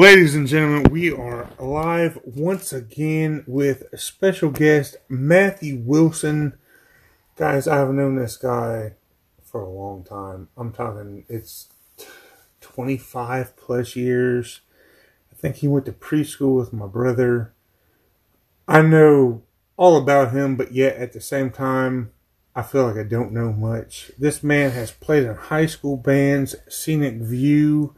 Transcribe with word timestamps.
Ladies 0.00 0.34
and 0.34 0.46
gentlemen, 0.46 0.90
we 0.90 1.12
are 1.12 1.50
live 1.58 2.18
once 2.24 2.72
again 2.72 3.44
with 3.46 3.84
special 4.00 4.50
guest, 4.50 4.96
Matthew 5.10 5.76
Wilson. 5.76 6.54
Guys, 7.36 7.68
I've 7.68 7.92
known 7.92 8.16
this 8.16 8.38
guy 8.38 8.94
for 9.44 9.60
a 9.60 9.68
long 9.68 10.02
time. 10.04 10.48
I'm 10.56 10.72
talking, 10.72 11.26
it's 11.28 11.68
25 12.62 13.54
plus 13.58 13.94
years. 13.94 14.62
I 15.30 15.34
think 15.34 15.56
he 15.56 15.68
went 15.68 15.84
to 15.84 15.92
preschool 15.92 16.56
with 16.56 16.72
my 16.72 16.86
brother. 16.86 17.52
I 18.66 18.80
know 18.80 19.42
all 19.76 19.98
about 19.98 20.32
him, 20.32 20.56
but 20.56 20.72
yet 20.72 20.96
at 20.96 21.12
the 21.12 21.20
same 21.20 21.50
time, 21.50 22.10
I 22.56 22.62
feel 22.62 22.86
like 22.86 22.96
I 22.96 23.02
don't 23.06 23.32
know 23.32 23.52
much. 23.52 24.12
This 24.18 24.42
man 24.42 24.70
has 24.70 24.92
played 24.92 25.24
in 25.24 25.34
high 25.34 25.66
school 25.66 25.98
bands, 25.98 26.56
Scenic 26.70 27.16
View, 27.16 27.94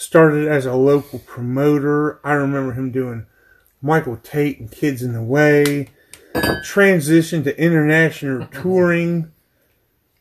started 0.00 0.48
as 0.48 0.64
a 0.64 0.74
local 0.74 1.18
promoter. 1.18 2.20
I 2.26 2.32
remember 2.32 2.72
him 2.72 2.90
doing 2.90 3.26
Michael 3.82 4.16
Tait 4.16 4.58
and 4.58 4.70
Kids 4.70 5.02
in 5.02 5.12
the 5.12 5.22
Way, 5.22 5.88
transitioned 6.34 7.44
to 7.44 7.62
international 7.62 8.46
touring, 8.46 9.30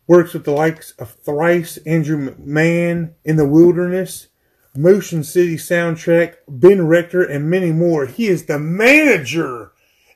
works 0.05 0.33
with 0.33 0.43
the 0.43 0.51
likes 0.51 0.91
of 0.99 1.11
Thrice, 1.11 1.77
Andrew 1.85 2.29
McMahon, 2.29 3.13
In 3.23 3.37
the 3.37 3.47
Wilderness, 3.47 4.27
Motion 4.75 5.23
City 5.23 5.55
Soundtrack, 5.55 6.35
Ben 6.47 6.85
Rector, 6.85 7.23
and 7.23 7.49
many 7.49 7.71
more. 7.71 8.05
He 8.05 8.27
is 8.27 8.45
the 8.45 8.59
manager 8.59 9.71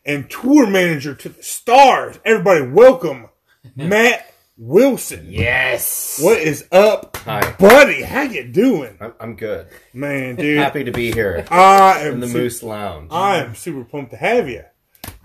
and 0.05 0.30
tour 0.30 0.68
manager 0.68 1.16
to 1.16 1.30
the 1.30 1.41
stars. 1.41 2.20
Everybody, 2.26 2.68
welcome 2.68 3.30
Matt 3.77 4.33
Wilson. 4.57 5.27
Yes. 5.30 6.20
What 6.21 6.39
is 6.39 6.67
up, 6.71 7.17
Hi, 7.17 7.55
buddy? 7.57 8.03
How 8.03 8.21
you 8.21 8.48
doing, 8.48 8.98
I'm, 9.02 9.13
I'm 9.20 9.35
good. 9.35 9.67
man, 9.93 10.35
dude? 10.35 10.59
Happy 10.59 10.84
to 10.84 10.91
be 10.91 11.12
here 11.12 11.43
I 11.49 12.01
am 12.01 12.15
in 12.15 12.20
the 12.20 12.27
su- 12.27 12.37
Moose 12.37 12.62
Lounge. 12.62 13.10
I 13.12 13.37
am 13.37 13.55
super 13.55 13.84
pumped 13.84 14.12
to 14.12 14.18
have 14.18 14.48
you. 14.48 14.63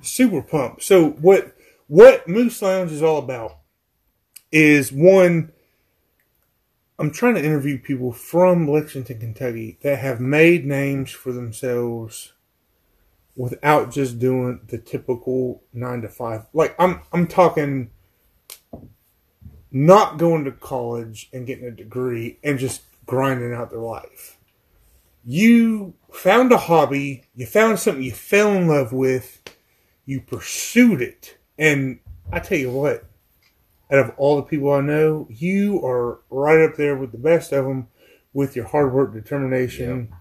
Super 0.01 0.41
pumped. 0.41 0.83
So 0.83 1.11
what 1.11 1.55
what 1.89 2.27
Moose 2.27 2.63
Lounge 2.63 2.91
is 2.93 3.03
all 3.03 3.19
about 3.19 3.59
is 4.51 4.91
one 4.93 5.53
I'm 6.99 7.11
trying 7.11 7.35
to 7.35 7.45
interview 7.45 7.79
people 7.79 8.13
from 8.13 8.67
Lexington, 8.67 9.21
Kentucky 9.21 9.79
that 9.83 9.99
have 9.99 10.21
made 10.21 10.65
names 10.65 11.11
for 11.11 11.33
themselves 11.33 12.33
without 13.37 13.93
just 13.93 14.19
doing 14.19 14.61
the 14.67 14.79
typical 14.79 15.63
9 15.73 16.03
to 16.03 16.09
5. 16.09 16.47
Like 16.55 16.75
I'm 16.79 17.03
I'm 17.13 17.27
talking 17.27 17.91
not 19.71 20.19
going 20.19 20.45
to 20.45 20.53
college 20.53 21.29
and 21.33 21.47
getting 21.47 21.67
a 21.67 21.71
degree 21.71 22.39
and 22.43 22.59
just 22.59 22.83
grinding 23.07 23.55
out 23.55 23.71
their 23.71 23.79
life. 23.81 24.39
You 25.25 25.95
found 26.13 26.53
a 26.53 26.59
hobby, 26.59 27.25
you 27.35 27.47
found 27.47 27.79
something 27.79 28.03
you 28.03 28.13
fell 28.13 28.53
in 28.53 28.69
love 28.69 28.93
with, 28.93 29.43
you 30.07 30.21
pursued 30.21 31.03
it, 31.03 31.37
and 31.59 32.01
I 32.33 32.41
tell 32.41 32.59
you 32.59 32.71
what, 32.71 33.05
out 33.91 33.99
of 33.99 34.13
all 34.17 34.37
the 34.37 34.43
people 34.43 34.73
I 34.73 34.81
know, 34.81 35.27
you 35.31 35.85
are 35.85 36.21
right 36.31 36.61
up 36.61 36.77
there 36.77 36.97
with 36.97 37.13
the 37.13 37.19
best 37.19 37.53
of 37.53 37.65
them 37.65 37.89
with 38.33 38.55
your 38.55 38.67
hard 38.67 38.93
work, 38.93 39.13
determination, 39.13 40.13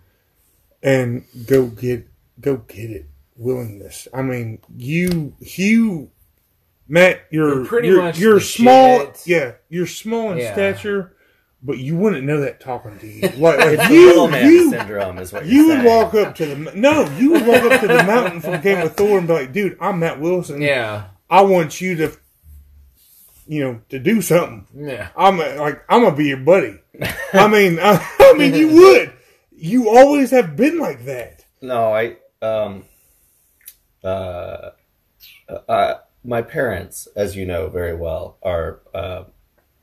and 0.82 1.26
go 1.46 1.68
get 1.68 2.08
go 2.40 2.58
get 2.58 2.90
it. 2.90 3.06
Willingness. 3.36 4.08
I 4.14 4.24
mean, 4.24 4.60
you 4.76 5.36
you 5.40 6.10
Matt, 6.88 7.22
you're 7.32 7.56
You're 7.58 7.66
pretty 7.66 7.88
you're, 7.90 8.02
much 8.02 8.18
you're 8.20 8.40
small, 8.40 9.00
shit. 9.00 9.22
yeah, 9.26 9.52
you're 9.70 9.88
small 9.88 10.32
in 10.32 10.38
Yeah. 10.40 10.54
stature. 10.54 11.14
But 11.64 11.80
you 11.80 11.98
wouldn't 11.98 12.24
know 12.24 12.42
that 12.42 12.60
talking 12.60 12.98
to 13.00 13.08
you. 13.08 13.22
Like, 13.38 13.58
like 13.58 13.80
it's 13.80 13.90
you, 13.90 14.06
little 14.08 14.28
man 14.28 14.46
you, 14.46 14.70
syndrome, 14.70 15.18
is 15.18 15.34
what 15.34 15.46
you 15.48 15.68
would 15.68 15.78
saying. 15.82 15.86
walk 15.86 16.14
up 16.14 16.36
to 16.36 16.46
the 16.46 16.56
no, 16.76 17.10
you 17.18 17.32
would 17.32 17.48
walk 17.48 17.64
up 17.64 17.82
to 17.82 17.88
the 17.88 18.04
mountain 18.04 18.40
from 18.42 18.62
Game 18.62 18.86
of 18.86 18.96
Thrones 18.96 19.18
and 19.18 19.28
be 19.28 19.34
like, 19.34 19.54
"Dude, 19.54 19.76
I'm 19.82 20.00
Matt 20.00 20.20
Wilson. 20.22 20.62
Yeah. 20.62 21.06
I 21.30 21.42
want 21.42 21.82
you 21.82 21.96
to, 21.96 22.12
you 23.48 23.62
know, 23.64 23.82
to 23.90 23.98
do 24.00 24.22
something. 24.22 24.68
Yeah. 24.76 25.10
I'm 25.18 25.40
a, 25.40 25.56
like, 25.56 25.84
I'm 25.90 26.04
gonna 26.04 26.16
be 26.16 26.26
your 26.28 26.38
buddy. 26.38 26.80
I 27.34 27.48
mean, 27.48 27.80
I, 27.82 28.08
I 28.20 28.34
mean, 28.38 28.54
you 28.54 28.68
would. 28.76 29.14
You 29.52 29.90
always 29.90 30.30
have 30.32 30.56
been 30.56 30.78
like 30.78 31.06
that. 31.06 31.44
No, 31.60 31.92
I 31.92 32.18
um 32.44 32.86
uh, 34.04 34.70
uh 35.68 35.94
my 36.28 36.42
parents, 36.44 37.08
as 37.16 37.36
you 37.36 37.46
know 37.48 37.70
very 37.70 37.96
well, 37.96 38.38
are 38.44 38.80
uh 38.94 39.24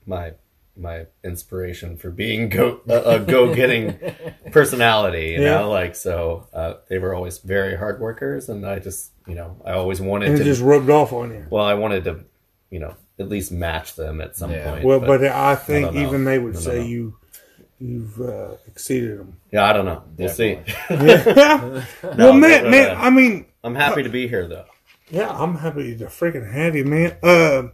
my 0.06 0.34
my 0.77 1.06
inspiration 1.25 1.97
for 1.97 2.10
being 2.10 2.49
go 2.59 2.81
a, 2.88 2.99
a 3.16 3.21
go 3.21 3.55
getting 3.55 3.99
personality. 4.53 5.31
You 5.31 5.43
Yeah. 5.43 5.59
know, 5.60 5.71
like 5.71 5.97
so 5.97 6.47
uh, 6.53 6.75
they 6.88 6.99
were 6.99 7.15
always 7.15 7.38
very 7.38 7.77
hard 7.77 7.99
workers, 8.00 8.49
and 8.49 8.65
I 8.66 8.78
just 8.78 9.10
you 9.27 9.34
know 9.34 9.56
I 9.65 9.72
always 9.72 10.00
wanted 10.00 10.28
And 10.28 10.34
it 10.37 10.38
to. 10.38 10.44
just 10.44 10.60
rubbed 10.62 10.91
off 10.91 11.12
on 11.12 11.31
you. 11.31 11.47
well, 11.50 11.65
I 11.65 11.75
wanted 11.75 12.05
to 12.05 12.21
you 12.71 12.78
know 12.81 12.94
at 13.19 13.28
least 13.28 13.50
match 13.53 13.94
them 13.94 14.21
at 14.21 14.37
some 14.37 14.50
Yeah. 14.50 14.71
point. 14.71 14.84
Well, 14.84 15.00
but, 15.00 15.25
I 15.25 15.55
think 15.55 15.93
no, 15.94 16.00
no. 16.00 16.06
even 16.09 16.25
they 16.25 16.38
would 16.38 16.55
No, 16.55 16.61
no, 16.61 16.65
say 16.66 16.78
no. 16.81 16.84
you, 16.84 17.16
you've 17.78 18.21
uh, 18.21 18.55
exceeded 18.66 19.19
them. 19.21 19.37
yeah, 19.53 19.65
I 19.65 19.72
don't 19.72 19.84
know. 19.84 20.03
We'll 20.19 20.28
see. 20.28 20.59
Yeah. 20.91 21.84
well, 22.03 22.32
man, 22.32 22.65
but, 22.65 22.71
man, 22.71 22.91
uh, 22.97 23.00
I 23.00 23.11
mean, 23.11 23.47
I'm 23.62 23.76
happy 23.76 24.03
to 24.03 24.09
be 24.09 24.26
here 24.26 24.47
though. 24.49 24.65
Yeah, 25.10 25.28
I'm 25.31 25.56
happy 25.56 25.97
to 25.98 26.06
freaking 26.06 26.50
have 26.53 26.75
you, 26.75 26.84
man. 26.84 27.16
Uh, 27.22 27.69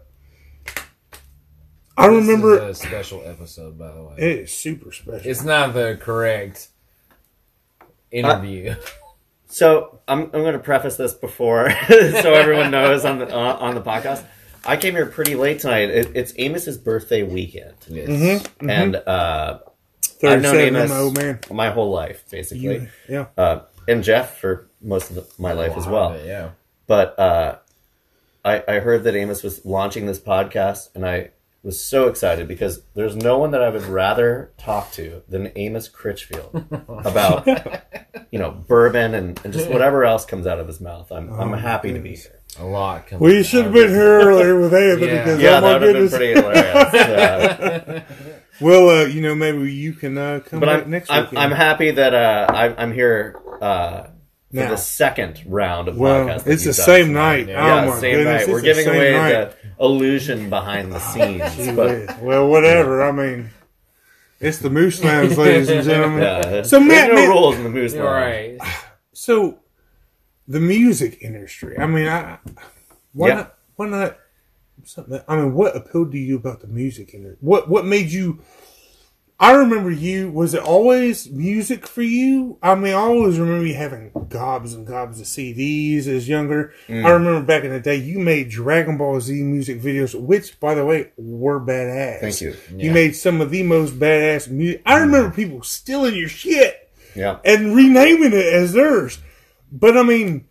I 1.97 2.09
This 2.09 2.27
remember 2.27 2.69
is 2.69 2.81
a 2.81 2.87
special 2.87 3.23
episode, 3.25 3.79
by 3.79 3.93
the 3.93 4.03
way. 4.03 4.15
it 4.19 4.39
is 4.41 4.53
super 4.53 4.91
special. 4.93 5.29
It's 5.31 5.45
not 5.45 5.75
the 5.75 5.99
correct 6.01 6.69
interview. 8.11 8.75
So 9.47 10.01
I'm, 10.09 10.23
I'm 10.25 10.31
going 10.31 10.53
to 10.55 10.59
preface 10.61 10.97
this 10.97 11.13
before, 11.13 11.71
so 11.89 12.33
everyone 12.35 12.71
knows 12.71 13.05
on 13.05 13.19
the 13.19 13.27
uh, 13.35 13.57
on 13.61 13.75
the 13.75 13.81
podcast. 13.83 14.25
I 14.65 14.77
came 14.77 14.95
here 14.95 15.07
pretty 15.07 15.35
late 15.35 15.61
tonight. 15.61 15.91
It, 15.91 16.11
it's 16.15 16.33
Amos's 16.39 16.79
birthday 16.79 17.23
weekend, 17.23 17.75
yes. 17.89 18.09
Mm-hmm. 18.09 18.71
and 18.71 18.97
uh, 18.97 19.59
I've 20.23 20.43
known 20.43 20.57
Amos 20.57 20.91
I'm 20.91 20.97
old 20.97 21.17
man. 21.17 21.41
my 21.51 21.71
whole 21.71 21.91
life, 21.91 22.25
basically, 22.31 22.63
You, 22.63 22.89
yeah. 23.09 23.27
uh, 23.39 23.63
and 23.89 24.05
Jeff 24.05 24.39
for 24.39 24.69
most 24.83 25.11
of 25.11 25.17
the, 25.17 25.27
my 25.39 25.53
life 25.53 25.77
as 25.77 25.87
well. 25.87 26.17
Yeah. 26.25 26.51
But 26.91 27.17
uh, 27.21 27.59
I, 28.45 28.65
I 28.67 28.81
heard 28.81 29.05
that 29.05 29.15
Amos 29.15 29.45
was 29.45 29.65
launching 29.65 30.07
this 30.07 30.19
podcast, 30.19 30.89
and 30.97 31.07
I 31.07 31.31
was 31.63 31.81
so 31.81 32.09
excited 32.09 32.49
because 32.49 32.83
there's 32.97 33.15
no 33.15 33.39
one 33.39 33.53
that 33.53 33.63
I 33.63 33.69
would 33.69 33.85
rather 33.85 34.51
talk 34.59 34.91
to 34.95 35.23
than 35.29 35.53
Amos 35.55 35.89
Critchfield 35.89 36.65
about, 36.89 37.47
you 38.33 38.41
know, 38.41 38.51
bourbon 38.51 39.15
and, 39.15 39.41
and 39.45 39.53
just 39.53 39.71
whatever 39.71 40.05
else 40.05 40.25
comes 40.27 40.49
out 40.49 40.59
of 40.59 40.67
his 40.67 40.81
mouth. 40.81 41.13
I'm, 41.13 41.33
I'm 41.33 41.55
Oh, 41.55 41.57
happy 41.57 41.93
to 41.93 42.01
be 42.01 42.17
here. 42.17 42.41
A 42.59 42.65
lot 42.65 43.07
comes 43.07 43.21
We 43.23 43.45
should 43.45 43.67
have 43.67 43.73
been 43.73 43.91
here 43.91 44.21
earlier 44.23 44.59
with 44.59 44.75
Anthony 44.75 45.07
Yeah. 45.13 45.25
because 45.25 45.41
Yeah, 45.41 45.59
oh 45.59 45.61
my 45.61 45.79
that 45.79 45.81
would 45.81 45.95
have 45.95 45.95
been 45.95 46.09
goodness. 46.09 46.17
pretty 46.17 46.41
hilarious. 46.41 46.95
Uh, 46.95 48.01
Well, 48.61 48.91
uh, 48.91 49.05
you 49.07 49.23
know, 49.23 49.37
maybe 49.37 49.73
you 49.73 49.93
can 49.93 50.19
uh, 50.19 50.41
come 50.45 50.59
but 50.59 50.67
back 50.67 50.83
I'm, 50.87 50.91
next 50.91 51.09
I'm. 51.11 51.29
I'm 51.39 51.53
happy 51.53 51.93
that 51.93 52.15
uh, 52.15 52.47
I, 52.51 52.75
I'm 52.83 52.93
here 52.93 53.41
uh, 53.63 54.09
for 54.51 54.57
Now. 54.57 54.71
the 54.71 54.77
second 54.77 55.43
round 55.47 55.89
of 55.89 55.97
well, 55.97 56.27
podcasts. 56.27 56.45
that 56.45 56.53
it's 56.53 56.65
the 56.65 56.73
same 56.75 57.13
night. 57.13 57.49
Yeah. 57.49 57.63
Oh 57.65 57.67
Yeah, 57.67 57.87
my 57.87 57.99
same 58.01 58.15
goodness, 58.17 58.27
night. 58.27 58.41
it's 58.43 58.49
We're 58.51 58.61
giving 58.63 58.85
same 58.85 58.95
away 58.97 59.13
night. 59.13 59.33
the 59.79 59.85
illusion 59.85 60.51
behind 60.51 60.93
the 60.93 60.97
ah, 60.97 60.99
scenes. 61.13 61.77
But 61.77 62.21
well, 62.21 62.49
whatever. 62.49 63.03
I 63.03 63.13
mean, 63.13 63.51
it's 64.41 64.59
the 64.59 64.71
Moose 64.71 65.03
Lounge, 65.05 65.37
ladies 65.37 65.69
and 65.69 65.85
gentlemen. 65.85 66.23
yeah, 66.23 66.63
So, 66.63 66.81
Matt- 66.81 67.11
no 67.11 67.15
Matt- 67.17 67.29
rules 67.29 67.57
in 67.57 67.65
the 67.65 67.71
Moose 67.71 67.95
You're 67.95 68.05
Lounge. 68.05 68.59
right. 68.61 68.71
So, 69.13 69.61
the 70.49 70.61
music 70.61 71.19
industry. 71.21 71.79
I 71.79 71.87
mean, 71.87 72.09
I 72.09 72.39
why 73.13 73.29
Yeah. 73.29 73.35
not? 73.35 73.55
Why 73.77 73.89
not? 73.89 74.19
Something. 74.83 75.21
I 75.29 75.37
mean, 75.37 75.55
what 75.55 75.77
appealed 75.77 76.11
to 76.13 76.19
you 76.19 76.37
about 76.37 76.61
the 76.61 76.67
music 76.67 77.13
industry? 77.15 77.37
What 77.41 77.69
What 77.69 77.85
made 77.85 78.11
you? 78.11 78.41
I 79.43 79.53
remember 79.53 79.91
you. 79.91 80.31
Was 80.31 80.53
it 80.53 80.63
always 80.63 81.31
music 81.31 81.87
for 81.87 82.03
you? 82.03 82.59
I 82.63 82.75
mean, 82.75 82.93
I 82.93 82.99
always 82.99 83.39
remember 83.39 83.65
you 83.67 83.75
having 83.75 84.11
gobs 84.29 84.75
and 84.75 84.87
gobs 84.87 85.19
of 85.19 85.27
CDs 85.27 86.07
as 86.07 86.29
younger. 86.29 86.75
Mm. 86.89 87.07
I 87.07 87.11
remember 87.13 87.41
back 87.47 87.65
in 87.65 87.71
the 87.71 87.81
day, 87.81 87.97
you 87.97 88.19
made 88.19 88.51
Dragon 88.51 88.99
Ball 88.99 89.19
Z 89.19 89.33
music 89.43 89.81
videos, 89.81 90.15
which, 90.15 90.61
by 90.61 90.75
the 90.75 90.85
way, 90.85 91.13
were 91.17 91.59
badass. 91.59 92.21
Thank 92.21 92.41
you. 92.43 92.55
You 92.77 92.93
made 92.93 93.17
some 93.17 93.41
of 93.41 93.51
the 93.51 93.63
most 93.63 93.99
badass 93.99 94.51
music. 94.51 94.83
I 94.85 94.99
remember 94.99 95.31
people 95.35 95.63
stealing 95.63 96.15
your 96.17 96.29
shit 96.29 96.91
Yeah. 97.17 97.39
and 97.43 97.75
renaming 97.75 98.35
it 98.35 98.53
as 98.53 98.75
theirs. 98.75 99.21
But 99.73 99.97
I 99.97 100.03
mean, 100.03 100.45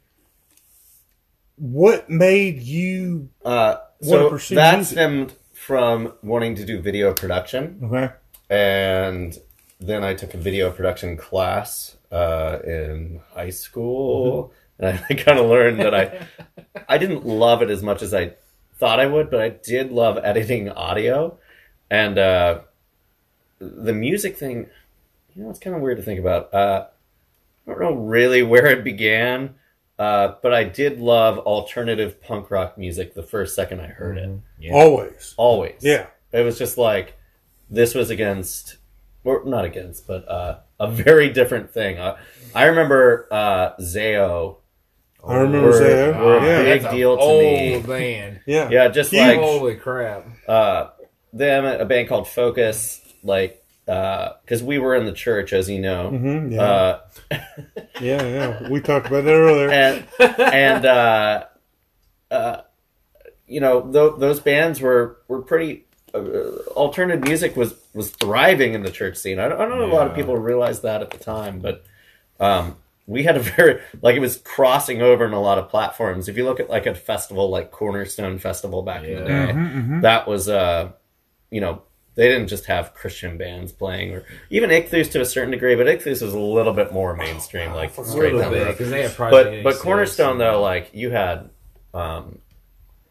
what 1.58 2.10
made 2.10 2.60
you 2.62 3.30
Uh, 3.46 3.76
so 4.02 4.30
that 4.56 4.76
music. 4.78 4.86
stemmed 4.96 5.34
from 5.54 6.14
wanting 6.24 6.56
to 6.56 6.66
do 6.66 6.82
video 6.82 7.14
production, 7.14 7.82
okay? 7.84 8.14
And 8.50 9.38
then 9.80 10.04
I 10.04 10.14
took 10.14 10.34
a 10.34 10.38
video 10.38 10.72
production 10.72 11.18
class 11.18 11.98
uh, 12.12 12.60
in 12.64 13.22
high 13.34 13.50
school, 13.50 14.54
and 14.80 15.04
I 15.10 15.14
kind 15.14 15.40
of 15.40 15.46
learned 15.48 15.80
that 15.80 15.94
I 15.94 16.28
I 16.90 16.98
didn't 16.98 17.26
love 17.26 17.62
it 17.62 17.70
as 17.70 17.84
much 17.84 18.02
as 18.02 18.14
I 18.14 18.34
thought 18.78 19.00
I 19.00 19.06
would, 19.06 19.30
but 19.30 19.42
I 19.42 19.50
did 19.50 19.92
love 19.92 20.18
editing 20.24 20.70
audio, 20.70 21.38
and 21.90 22.18
uh, 22.18 22.62
the 23.60 23.94
music 23.94 24.38
thing. 24.38 24.68
You 25.36 25.44
know, 25.44 25.50
it's 25.52 25.60
kind 25.60 25.76
of 25.76 25.82
weird 25.82 25.98
to 25.98 26.04
think 26.04 26.20
about. 26.20 26.54
Uh, 26.54 26.88
I 27.68 27.72
don't 27.72 27.82
know 27.82 27.94
really 27.94 28.42
where 28.42 28.66
it 28.66 28.84
began, 28.84 29.56
uh, 30.00 30.34
but 30.42 30.54
I 30.54 30.64
did 30.64 31.00
love 31.00 31.38
alternative 31.38 32.22
punk 32.22 32.50
rock 32.50 32.78
music 32.78 33.14
the 33.14 33.24
first 33.24 33.54
second 33.54 33.82
I 33.82 33.88
heard 33.88 34.18
it. 34.18 34.30
Yeah. 34.60 34.74
Always. 34.74 35.36
Always. 35.38 35.82
Yeah. 35.82 36.08
It 36.32 36.42
was 36.42 36.58
just 36.58 36.78
like 36.78 37.19
this 37.70 37.94
was 37.96 38.10
against, 38.10 38.78
or 39.24 39.44
not 39.46 39.66
against, 39.66 40.08
but 40.08 40.28
uh, 40.28 40.60
a 40.80 40.90
very 40.92 41.30
different 41.30 41.72
thing. 41.72 41.98
Uh, 42.00 42.18
I 42.56 42.66
remember 42.66 43.28
uh, 43.32 43.76
Zao. 43.82 44.58
I 45.28 45.36
remember 45.36 45.68
Were- 45.68 45.74
Zao. 45.82 46.26
were 46.26 46.38
a 46.38 46.44
Yeah. 46.46 46.64
big 46.78 46.90
deal 46.92 47.16
to 47.18 47.22
old 47.22 47.42
me. 47.44 47.82
band. 47.82 48.40
Yeah. 48.46 48.70
Yeah, 48.70 48.88
just 48.88 49.12
Huge. 49.12 49.22
like 49.22 49.40
Holy 49.40 49.76
crap! 49.76 50.26
uh, 50.48 50.88
them, 51.34 51.66
a 51.66 51.86
band 51.86 52.08
called 52.10 52.28
Focus, 52.28 53.02
like 53.24 53.64
because 53.86 54.62
we 54.64 54.78
were 54.80 54.96
in 54.96 55.06
the 55.06 55.12
church, 55.12 55.52
as 55.52 55.68
you 55.70 55.80
know. 55.80 56.10
hmm 56.10 56.52
yeah. 56.52 56.62
Uh, 56.62 57.00
yeah. 58.02 58.24
Yeah. 58.24 58.70
We 58.70 58.82
talked 58.82 59.08
about 59.08 59.26
that 59.26 59.34
earlier. 59.34 59.70
and 59.72 60.06
and 60.40 60.86
uh, 60.86 61.46
uh, 62.32 62.62
you 63.48 63.60
know 63.60 63.82
th- 63.82 64.20
those 64.20 64.40
bands 64.40 64.80
were 64.80 65.18
were 65.28 65.42
pretty 65.42 65.86
uh, 65.89 65.89
alternative 66.14 67.24
music 67.24 67.56
was 67.56 67.76
was 67.94 68.10
thriving 68.12 68.74
in 68.74 68.84
the 68.84 68.92
church 68.92 69.18
scene. 69.18 69.40
I 69.40 69.48
don't, 69.48 69.60
I 69.60 69.66
don't 69.66 69.78
know 69.80 69.86
if 69.86 69.92
a 69.92 69.96
lot 69.96 70.08
of 70.08 70.16
people 70.16 70.38
realized 70.38 70.84
that 70.84 71.02
at 71.02 71.12
the 71.12 71.18
time, 71.18 71.60
but 71.60 71.84
um, 72.40 72.78
we 73.08 73.24
had 73.24 73.38
a 73.38 73.40
very 73.58 73.82
like 74.02 74.16
it 74.16 74.20
was 74.20 74.38
crossing 74.38 75.02
over 75.02 75.26
in 75.26 75.34
a 75.34 75.42
lot 75.42 75.58
of 75.58 75.70
platforms. 75.70 76.28
If 76.28 76.38
you 76.38 76.46
look 76.46 76.60
at 76.60 76.70
like 76.70 76.86
a 76.86 76.96
festival 76.96 77.50
like 77.50 77.72
Cornerstone 77.72 78.40
Festival 78.40 78.82
back 78.82 79.04
in 79.04 79.16
the 79.16 79.22
Yeah. 79.22 79.46
day, 79.48 79.54
Mhm, 79.54 80.02
that 80.02 80.28
was 80.28 80.50
uh, 80.50 80.92
you 81.50 81.62
know. 81.62 81.84
They 82.16 82.28
didn't 82.28 82.48
just 82.50 82.66
have 82.66 82.94
Christian 82.94 83.38
bands 83.38 83.72
playing, 83.72 84.14
or 84.14 84.26
even 84.50 84.72
Ichthus 84.72 85.10
to 85.12 85.22
a 85.22 85.26
certain 85.26 85.52
degree, 85.52 85.76
but 85.76 85.88
Ichthus 85.88 86.22
was 86.22 86.34
a 86.34 86.40
little 86.40 86.74
bit 86.74 86.92
more 86.92 87.16
mainstream, 87.16 87.72
like 87.74 87.98
A 87.98 88.04
straight 88.04 88.34
little 88.34 88.42
down 88.42 88.52
the 88.52 88.58
bit 88.58 88.66
road 88.66 88.78
they 88.90 89.04
have 89.04 89.18
but 89.18 89.64
but 89.64 89.78
Cornerstone 89.80 90.38
though, 90.38 90.62
like 90.62 90.90
you 90.94 91.12
had, 91.12 91.50
um, 91.94 92.40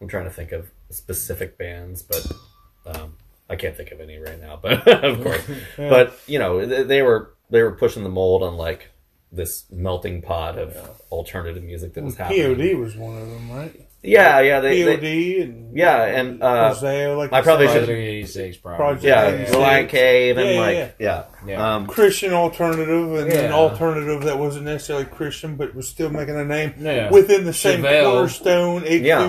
I'm 0.03 0.09
trying 0.09 0.25
to 0.25 0.31
think 0.31 0.53
of 0.53 0.71
specific 0.91 1.57
bands, 1.57 2.03
but 2.03 2.31
um, 2.89 3.15
I 3.51 3.57
can't 3.57 3.77
think 3.77 3.91
of 3.93 4.01
any 4.01 4.19
right 4.19 4.41
now. 4.41 4.59
But 4.61 4.87
of 5.05 5.23
course, 5.23 5.43
Yeah. 5.79 5.89
but 5.91 6.19
you 6.27 6.39
know 6.39 6.65
they, 6.67 6.83
they 6.83 7.03
were 7.03 7.35
they 7.51 7.63
were 7.63 7.73
pushing 7.73 8.03
the 8.03 8.09
mold 8.11 8.43
on 8.43 8.57
like 8.57 8.91
this 9.33 9.65
melting 9.71 10.23
pot 10.23 10.59
of 10.59 10.75
alternative 11.11 11.63
music 11.63 11.95
that 11.95 12.05
was 12.05 12.17
happening. 12.17 12.57
POD 12.57 12.79
was 12.79 12.97
one 12.97 13.17
of 13.19 13.29
them, 13.29 13.51
right? 13.51 13.88
Yeah, 14.01 14.41
yeah, 14.41 14.61
they, 14.61 14.85
POD 14.85 15.01
they 15.01 15.41
and 15.43 15.77
yeah, 15.77 16.05
and 16.05 16.41
uh, 16.43 16.73
Zao, 16.73 17.17
like 17.19 17.33
I 17.33 17.43
probably 17.43 17.67
should- 17.67 17.79
Project 17.87 17.91
86 17.99 18.57
probably. 18.59 18.77
Project 18.77 19.05
yeah, 19.05 19.29
Yeah, 19.29 19.37
yeah. 19.39 19.47
Relient 19.51 19.89
K 19.89 20.31
and 20.31 20.39
Yeah, 20.39 20.51
yeah, 20.51 20.61
like 20.61 20.95
yeah, 21.01 21.25
Yeah. 21.47 21.75
Um, 21.75 21.87
Christian 21.89 22.33
alternative 22.33 23.13
and 23.15 23.31
then 23.31 23.51
Yeah. 23.51 23.57
alternative 23.57 24.23
that 24.23 24.39
wasn't 24.39 24.67
necessarily 24.67 25.05
Christian 25.07 25.57
but 25.57 25.75
was 25.75 25.89
still 25.89 26.11
making 26.11 26.37
a 26.37 26.45
name 26.45 26.75
Yeah. 26.79 27.11
within 27.11 27.45
the 27.45 27.53
same 27.53 27.83
Chevelle. 27.83 28.05
cornerstone 28.13 28.85
Yeah. 28.87 29.29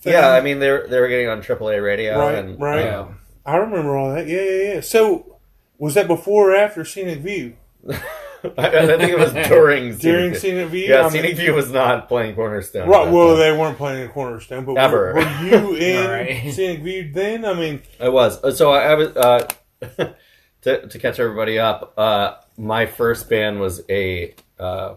Thing. 0.00 0.12
yeah. 0.14 0.30
I 0.30 0.40
mean 0.40 0.58
they 0.60 0.70
were 0.70 0.86
they 0.88 1.00
were 1.00 1.08
getting 1.08 1.28
on 1.28 1.42
AAA 1.42 1.82
radio 1.84 2.18
Right, 2.18 2.34
and 2.38 2.58
right. 2.60 2.84
Yeah. 2.86 3.08
I 3.44 3.56
remember 3.56 3.94
all 3.96 4.14
that. 4.14 4.26
Yeah, 4.26 4.40
yeah, 4.42 4.74
yeah. 4.74 4.80
So 4.80 5.38
was 5.76 5.94
that 5.94 6.06
before 6.06 6.52
or 6.52 6.56
after 6.56 6.82
Scenic 6.84 7.18
View? 7.18 7.56
I, 8.58 8.66
I 8.66 8.86
think 8.98 9.10
it 9.10 9.18
was 9.18 9.32
during 9.48 9.96
During 9.98 10.30
View. 10.30 10.38
Scenic 10.38 10.68
View? 10.68 10.86
Yeah, 10.88 11.00
I 11.00 11.02
mean- 11.04 11.10
Scenic 11.12 11.36
View 11.36 11.54
was 11.54 11.70
not 11.70 12.08
playing 12.08 12.34
Cornerstone. 12.34 12.88
Right, 12.88 13.10
well, 13.10 13.30
time. 13.30 13.38
they 13.38 13.52
weren't 13.56 13.76
playing 13.76 14.08
cornerstone, 14.10 14.64
but 14.64 14.76
Ever. 14.76 15.14
Were, 15.14 15.20
were 15.20 15.44
you 15.46 15.74
in 15.76 16.10
Right. 16.10 16.52
Scenic 16.52 16.80
View 16.82 17.10
then? 17.12 17.44
I 17.44 17.54
mean, 17.54 17.82
It 18.00 18.12
was. 18.12 18.42
Uh, 18.44 18.52
So 18.52 18.70
I, 18.70 18.90
I 18.90 18.94
was 18.94 19.08
uh, 19.16 19.48
to 20.62 20.86
to 20.88 20.98
catch 20.98 21.18
everybody 21.20 21.58
up. 21.58 21.94
Uh, 21.96 22.34
my 22.56 22.86
first 22.86 23.28
band 23.28 23.60
was 23.60 23.82
a. 23.88 24.34
Uh, 24.58 24.94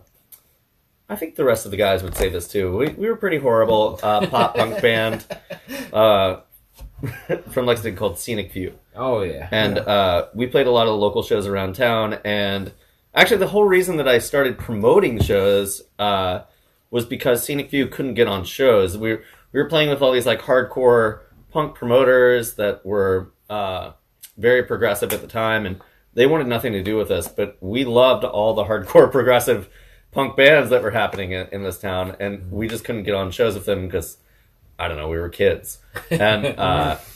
I 1.09 1.15
think 1.17 1.35
the 1.35 1.43
rest 1.43 1.65
of 1.65 1.71
the 1.71 1.77
guys 1.77 2.03
would 2.03 2.15
say 2.15 2.29
this 2.29 2.47
too. 2.47 2.75
We, 2.77 2.87
we 2.89 3.07
were 3.09 3.17
pretty 3.17 3.37
horrible 3.37 3.99
uh, 4.01 4.25
pop 4.27 4.55
punk 4.55 4.81
band 4.81 5.25
uh, 5.91 6.37
from 7.49 7.65
Lexington 7.65 7.97
called 7.97 8.17
Scenic 8.17 8.51
View, 8.53 8.73
Oh 8.95 9.21
yeah. 9.21 9.47
and 9.51 9.77
uh, 9.77 10.27
we 10.33 10.47
played 10.47 10.67
a 10.67 10.71
lot 10.71 10.87
of 10.87 10.97
local 10.97 11.21
shows 11.21 11.47
around 11.47 11.75
town. 11.75 12.17
And 12.23 12.71
actually, 13.13 13.37
the 13.37 13.47
whole 13.47 13.65
reason 13.65 13.97
that 13.97 14.07
I 14.07 14.19
started 14.19 14.57
promoting 14.57 15.21
shows 15.21 15.81
uh, 15.99 16.41
was 16.89 17.05
because 17.05 17.43
Scenic 17.43 17.69
View 17.69 17.87
couldn't 17.87 18.15
get 18.15 18.27
on 18.27 18.43
shows. 18.43 18.97
We 18.97 19.13
were, 19.13 19.23
we 19.51 19.61
were 19.61 19.69
playing 19.69 19.89
with 19.89 20.01
all 20.01 20.11
these 20.11 20.25
like 20.25 20.41
hardcore 20.41 21.21
punk 21.49 21.75
promoters 21.75 22.55
that 22.55 22.85
were 22.85 23.31
uh, 23.49 23.91
very 24.37 24.63
progressive 24.63 25.13
at 25.13 25.21
the 25.21 25.27
time, 25.27 25.65
and 25.65 25.81
they 26.13 26.25
wanted 26.25 26.47
nothing 26.47 26.73
to 26.73 26.83
do 26.83 26.97
with 26.97 27.11
us. 27.11 27.27
But 27.27 27.57
we 27.61 27.85
loved 27.85 28.23
all 28.23 28.53
the 28.53 28.65
hardcore 28.65 29.11
progressive 29.11 29.69
punk 30.11 30.35
bands 30.35 30.69
that 30.69 30.83
were 30.83 30.91
happening 30.91 31.31
in, 31.31 31.47
in 31.51 31.63
this 31.63 31.79
town, 31.79 32.15
and 32.19 32.51
we 32.51 32.67
just 32.67 32.83
couldn't 32.83 33.03
get 33.03 33.15
on 33.15 33.31
shows 33.31 33.55
with 33.55 33.65
them 33.65 33.85
because 33.85 34.17
I 34.79 34.87
don't 34.87 34.97
know, 34.97 35.09
we 35.09 35.17
were 35.17 35.29
kids, 35.29 35.79
and. 36.09 36.45
Uh, 36.45 36.97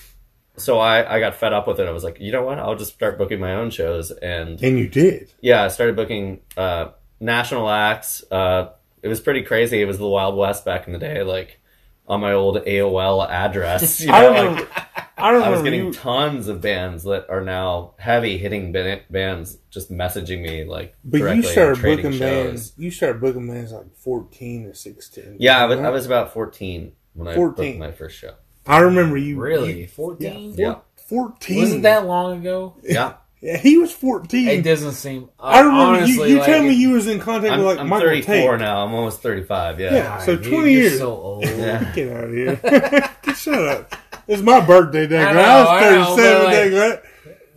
so 0.57 0.79
I, 0.79 1.15
I 1.15 1.19
got 1.19 1.35
fed 1.35 1.53
up 1.53 1.67
with 1.67 1.79
it. 1.79 1.87
I 1.87 1.91
was 1.91 2.03
like, 2.03 2.19
you 2.19 2.31
know 2.31 2.43
what? 2.43 2.59
I'll 2.59 2.75
just 2.75 2.93
start 2.93 3.17
booking 3.17 3.39
my 3.39 3.55
own 3.55 3.69
shows. 3.69 4.11
And 4.11 4.61
and 4.61 4.79
you 4.79 4.87
did. 4.87 5.33
yeah, 5.41 5.63
I 5.63 5.67
started 5.69 5.95
booking 5.95 6.41
uh, 6.57 6.89
national 7.19 7.69
acts. 7.69 8.23
Uh, 8.31 8.69
it 9.01 9.07
was 9.07 9.19
pretty 9.19 9.43
crazy. 9.43 9.81
It 9.81 9.85
was 9.85 9.97
the 9.97 10.07
Wild 10.07 10.35
West 10.35 10.65
back 10.65 10.87
in 10.87 10.93
the 10.93 10.99
day, 10.99 11.23
like 11.23 11.59
on 12.07 12.21
my 12.21 12.33
old 12.33 12.57
AOL 12.57 13.27
address. 13.29 14.01
You 14.05 14.07
know, 14.07 14.13
I 14.13 14.27
like, 14.27 14.37
remember. 14.37 14.69
I 15.17 15.29
remember 15.29 15.47
I 15.47 15.49
was 15.51 15.61
getting 15.61 15.85
you, 15.85 15.93
tons 15.93 16.47
of 16.49 16.59
bands 16.61 17.03
that 17.03 17.29
are 17.29 17.41
now 17.41 17.93
heavy 17.97 18.37
hitting 18.37 18.73
bands 18.73 19.57
just 19.69 19.89
messaging 19.89 20.41
me 20.41 20.65
like 20.65 20.93
but 21.05 21.19
you 21.35 21.41
started 21.41 21.81
booking 21.81 22.11
shows. 22.11 22.19
bands. 22.19 22.73
You 22.77 22.91
started 22.91 23.21
booking 23.21 23.47
bands 23.47 23.71
like 23.71 23.95
fourteen 23.95 24.65
or 24.65 24.73
sixteen. 24.73 25.37
Yeah, 25.39 25.63
I 25.63 25.65
was, 25.65 25.79
I 25.79 25.89
was 25.89 26.05
about 26.05 26.33
14 26.33 26.91
when 27.13 27.27
I 27.29 27.35
booked 27.35 27.77
my 27.77 27.91
first 27.91 28.17
show. 28.17 28.33
I 28.67 28.79
remember 28.79 29.17
you. 29.17 29.39
Really? 29.39 29.81
you- 29.81 29.87
14? 29.87 30.55
Yeah. 30.57 30.75
fourteen. 30.95 31.59
Wasn't 31.59 31.83
that 31.83 32.05
long 32.05 32.39
ago? 32.39 32.75
Yeah. 32.83 33.13
Yeah, 33.41 33.57
he 33.57 33.77
was 33.77 33.91
fourteen. 33.91 34.47
It 34.47 34.63
doesn't 34.63 34.93
seem. 34.93 35.29
Uh, 35.39 35.43
I 35.43 35.59
remember 35.59 35.81
honestly, 35.83 36.13
you, 36.13 36.23
you 36.25 36.37
like, 36.39 36.45
tell 36.47 36.63
me 36.63 36.73
you 36.73 36.91
was 36.91 37.05
in 37.05 37.19
contact 37.19 37.53
I'm, 37.53 37.59
with 37.59 37.67
like 37.67 37.77
I'm 37.79 37.89
Michael 37.89 38.07
34 38.07 38.33
Tait. 38.35 38.59
now. 38.59 38.83
I'm 38.83 38.93
almost 38.95 39.21
35. 39.21 39.79
Yeah. 39.79 39.93
Yeah, 39.93 40.17
so 40.19 40.35
God, 40.35 40.45
you're- 40.45 40.57
20 40.57 40.71
you're 40.71 40.81
years. 40.81 40.97
so 40.97 41.11
old. 41.15 41.43
Yeah. 41.45 41.91
Get 41.93 42.11
out 42.11 42.23
of 42.23 42.31
here. 42.31 42.59
Shut 43.35 43.53
up. 43.67 43.95
It's 44.27 44.41
my 44.41 44.65
birthday 44.65 45.05
day, 45.05 45.21
I 45.23 45.33
girl. 45.33 45.43
know, 45.43 45.69
I, 45.69 45.83
I 45.93 45.97
was 45.99 46.17
37 46.17 46.43
but, 46.45 46.51
day, 46.51 46.89
right? 46.89 46.99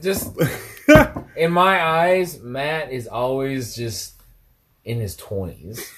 Just 0.02 1.34
in 1.36 1.52
my 1.52 1.82
eyes, 1.82 2.42
Matt 2.42 2.92
is 2.92 3.06
always 3.06 3.74
just 3.74 4.20
in 4.84 5.00
his 5.00 5.16
twenties. 5.16 5.90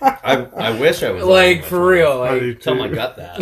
I, 0.00 0.46
I 0.56 0.78
wish 0.80 1.02
I 1.02 1.10
was 1.10 1.24
Like 1.24 1.64
for 1.64 1.76
myself. 1.76 1.88
real, 1.90 2.22
I 2.22 2.38
do 2.38 2.46
like 2.48 2.60
Tell 2.60 2.74
too. 2.74 2.80
my 2.80 2.88
gut 2.88 3.16
that. 3.16 3.38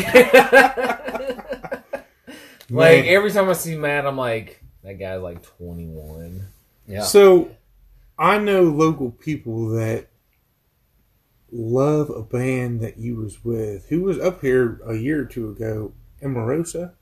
like 2.70 3.04
every 3.06 3.30
time 3.30 3.48
I 3.48 3.52
see 3.52 3.76
Matt, 3.76 4.06
I'm 4.06 4.16
like 4.16 4.62
that 4.82 4.94
guy's 4.94 5.20
like 5.20 5.42
21. 5.58 6.46
Yeah. 6.86 7.02
So, 7.02 7.50
I 8.18 8.38
know 8.38 8.62
local 8.62 9.10
people 9.10 9.70
that 9.70 10.06
love 11.50 12.10
a 12.10 12.22
band 12.22 12.80
that 12.80 12.96
you 12.98 13.16
was 13.16 13.44
with. 13.44 13.86
Who 13.88 14.02
was 14.02 14.18
up 14.20 14.40
here 14.40 14.80
a 14.86 14.94
year 14.94 15.22
or 15.22 15.24
two 15.24 15.50
ago? 15.50 15.92
Emarosa. 16.22 16.92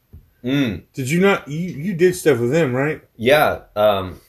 Mm, 0.42 0.82
Did 0.92 1.10
you 1.10 1.20
not? 1.20 1.46
You 1.48 1.58
you 1.70 1.94
did 1.94 2.14
stuff 2.16 2.38
with 2.40 2.50
them, 2.50 2.74
right? 2.74 3.02
yeah. 3.16 3.60
Um, 3.76 4.20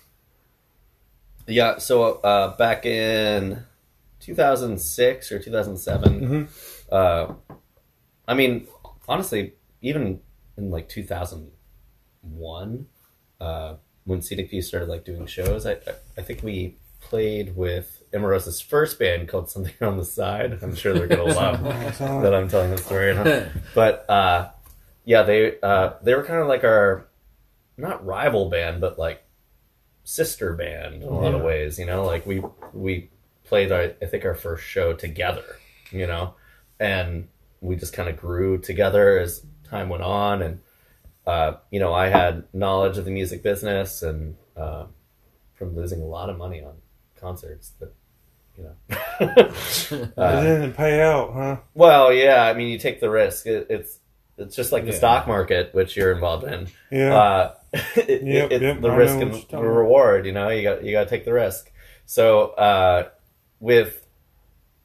yeah. 1.47 1.77
So 1.79 2.13
uh, 2.15 2.55
back 2.55 2.85
in 2.85 3.63
2006 4.25 5.31
or 5.31 5.39
2007, 5.39 6.19
Mhm. 6.21 6.47
uh, 6.91 7.33
I 8.27 8.33
mean, 8.33 8.67
honestly, 9.07 9.53
even 9.81 10.19
in 10.57 10.71
like 10.71 10.89
2001, 10.89 12.87
uh, 13.39 13.75
when 14.05 14.21
Scenic 14.21 14.49
View 14.49 14.61
started 14.61 14.89
like 14.89 15.03
doing 15.05 15.25
shows, 15.27 15.65
I, 15.65 15.73
I, 15.73 15.93
I 16.17 16.21
think 16.21 16.43
we 16.43 16.77
played 17.01 17.55
with 17.55 18.03
Emarosa's 18.13 18.61
first 18.61 18.97
band 18.99 19.27
called 19.27 19.49
Something 19.49 19.73
on 19.81 19.97
the 19.97 20.05
Side. 20.05 20.59
I'm 20.61 20.75
sure 20.75 20.93
they're 20.93 21.07
gonna 21.07 21.23
love 21.33 21.61
that 22.23 22.33
I'm 22.33 22.47
telling 22.47 22.71
the 22.71 22.77
story. 22.77 23.13
But 23.75 24.09
uh, 24.09 24.49
yeah, 25.03 25.23
they 25.23 25.59
uh, 25.61 25.93
they 26.01 26.15
were 26.15 26.23
kind 26.23 26.39
of 26.41 26.47
like 26.47 26.63
our 26.63 27.07
not 27.77 28.05
rival 28.05 28.49
band, 28.49 28.81
but 28.81 28.97
like 28.97 29.21
sister 30.03 30.53
band 30.53 30.95
in 31.03 31.03
a 31.03 31.11
lot 31.11 31.33
of 31.35 31.41
ways. 31.41 31.77
You 31.77 31.85
know, 31.85 32.05
like 32.05 32.25
we 32.25 32.41
we 32.73 33.09
played 33.45 33.71
our, 33.71 33.93
I 34.01 34.05
think 34.05 34.25
our 34.25 34.35
first 34.35 34.63
show 34.63 34.93
together. 34.93 35.45
You 35.91 36.07
know, 36.07 36.33
and 36.79 37.27
we 37.61 37.75
just 37.75 37.93
kind 37.93 38.09
of 38.09 38.17
grew 38.17 38.57
together 38.57 39.17
as 39.19 39.45
time 39.69 39.89
went 39.89 40.03
on, 40.03 40.41
and 40.41 40.59
uh, 41.25 41.53
you 41.71 41.79
know, 41.79 41.93
I 41.93 42.07
had 42.09 42.43
knowledge 42.53 42.97
of 42.97 43.05
the 43.05 43.11
music 43.11 43.43
business 43.43 44.01
and 44.03 44.35
uh, 44.57 44.85
from 45.53 45.75
losing 45.75 46.01
a 46.01 46.05
lot 46.05 46.29
of 46.29 46.37
money 46.37 46.61
on 46.63 46.73
concerts 47.19 47.71
that. 47.79 47.93
You 48.57 48.63
know, 48.63 48.75
it 49.19 50.13
uh, 50.17 50.41
didn't 50.41 50.73
pay 50.75 51.01
out, 51.01 51.33
huh? 51.33 51.57
well, 51.73 52.13
yeah. 52.13 52.41
I 52.45 52.53
mean, 52.53 52.69
you 52.69 52.77
take 52.79 53.01
the 53.01 53.09
risk. 53.09 53.45
It, 53.47 53.67
it's 53.69 53.99
it's 54.37 54.55
just 54.55 54.71
like 54.71 54.85
the 54.85 54.91
Yeah. 54.91 54.97
stock 54.97 55.27
market, 55.27 55.73
which 55.73 55.97
you're 55.97 56.13
involved 56.13 56.45
in. 56.45 56.67
Yeah. 56.89 57.15
Uh, 57.17 57.53
it, 57.97 58.23
Yep, 58.23 58.51
it- 58.51 58.61
yep, 58.61 58.79
the 58.81 58.89
I 58.91 58.95
risk 58.95 59.17
and 59.19 59.33
the 59.49 59.57
reward. 59.57 60.25
You 60.25 60.31
know, 60.31 60.47
you 60.47 60.63
got 60.63 60.85
you 60.85 60.93
got 60.93 61.03
to 61.03 61.09
take 61.09 61.25
the 61.25 61.33
risk. 61.33 61.69
So 62.05 62.51
uh, 62.51 63.09
with 63.59 64.05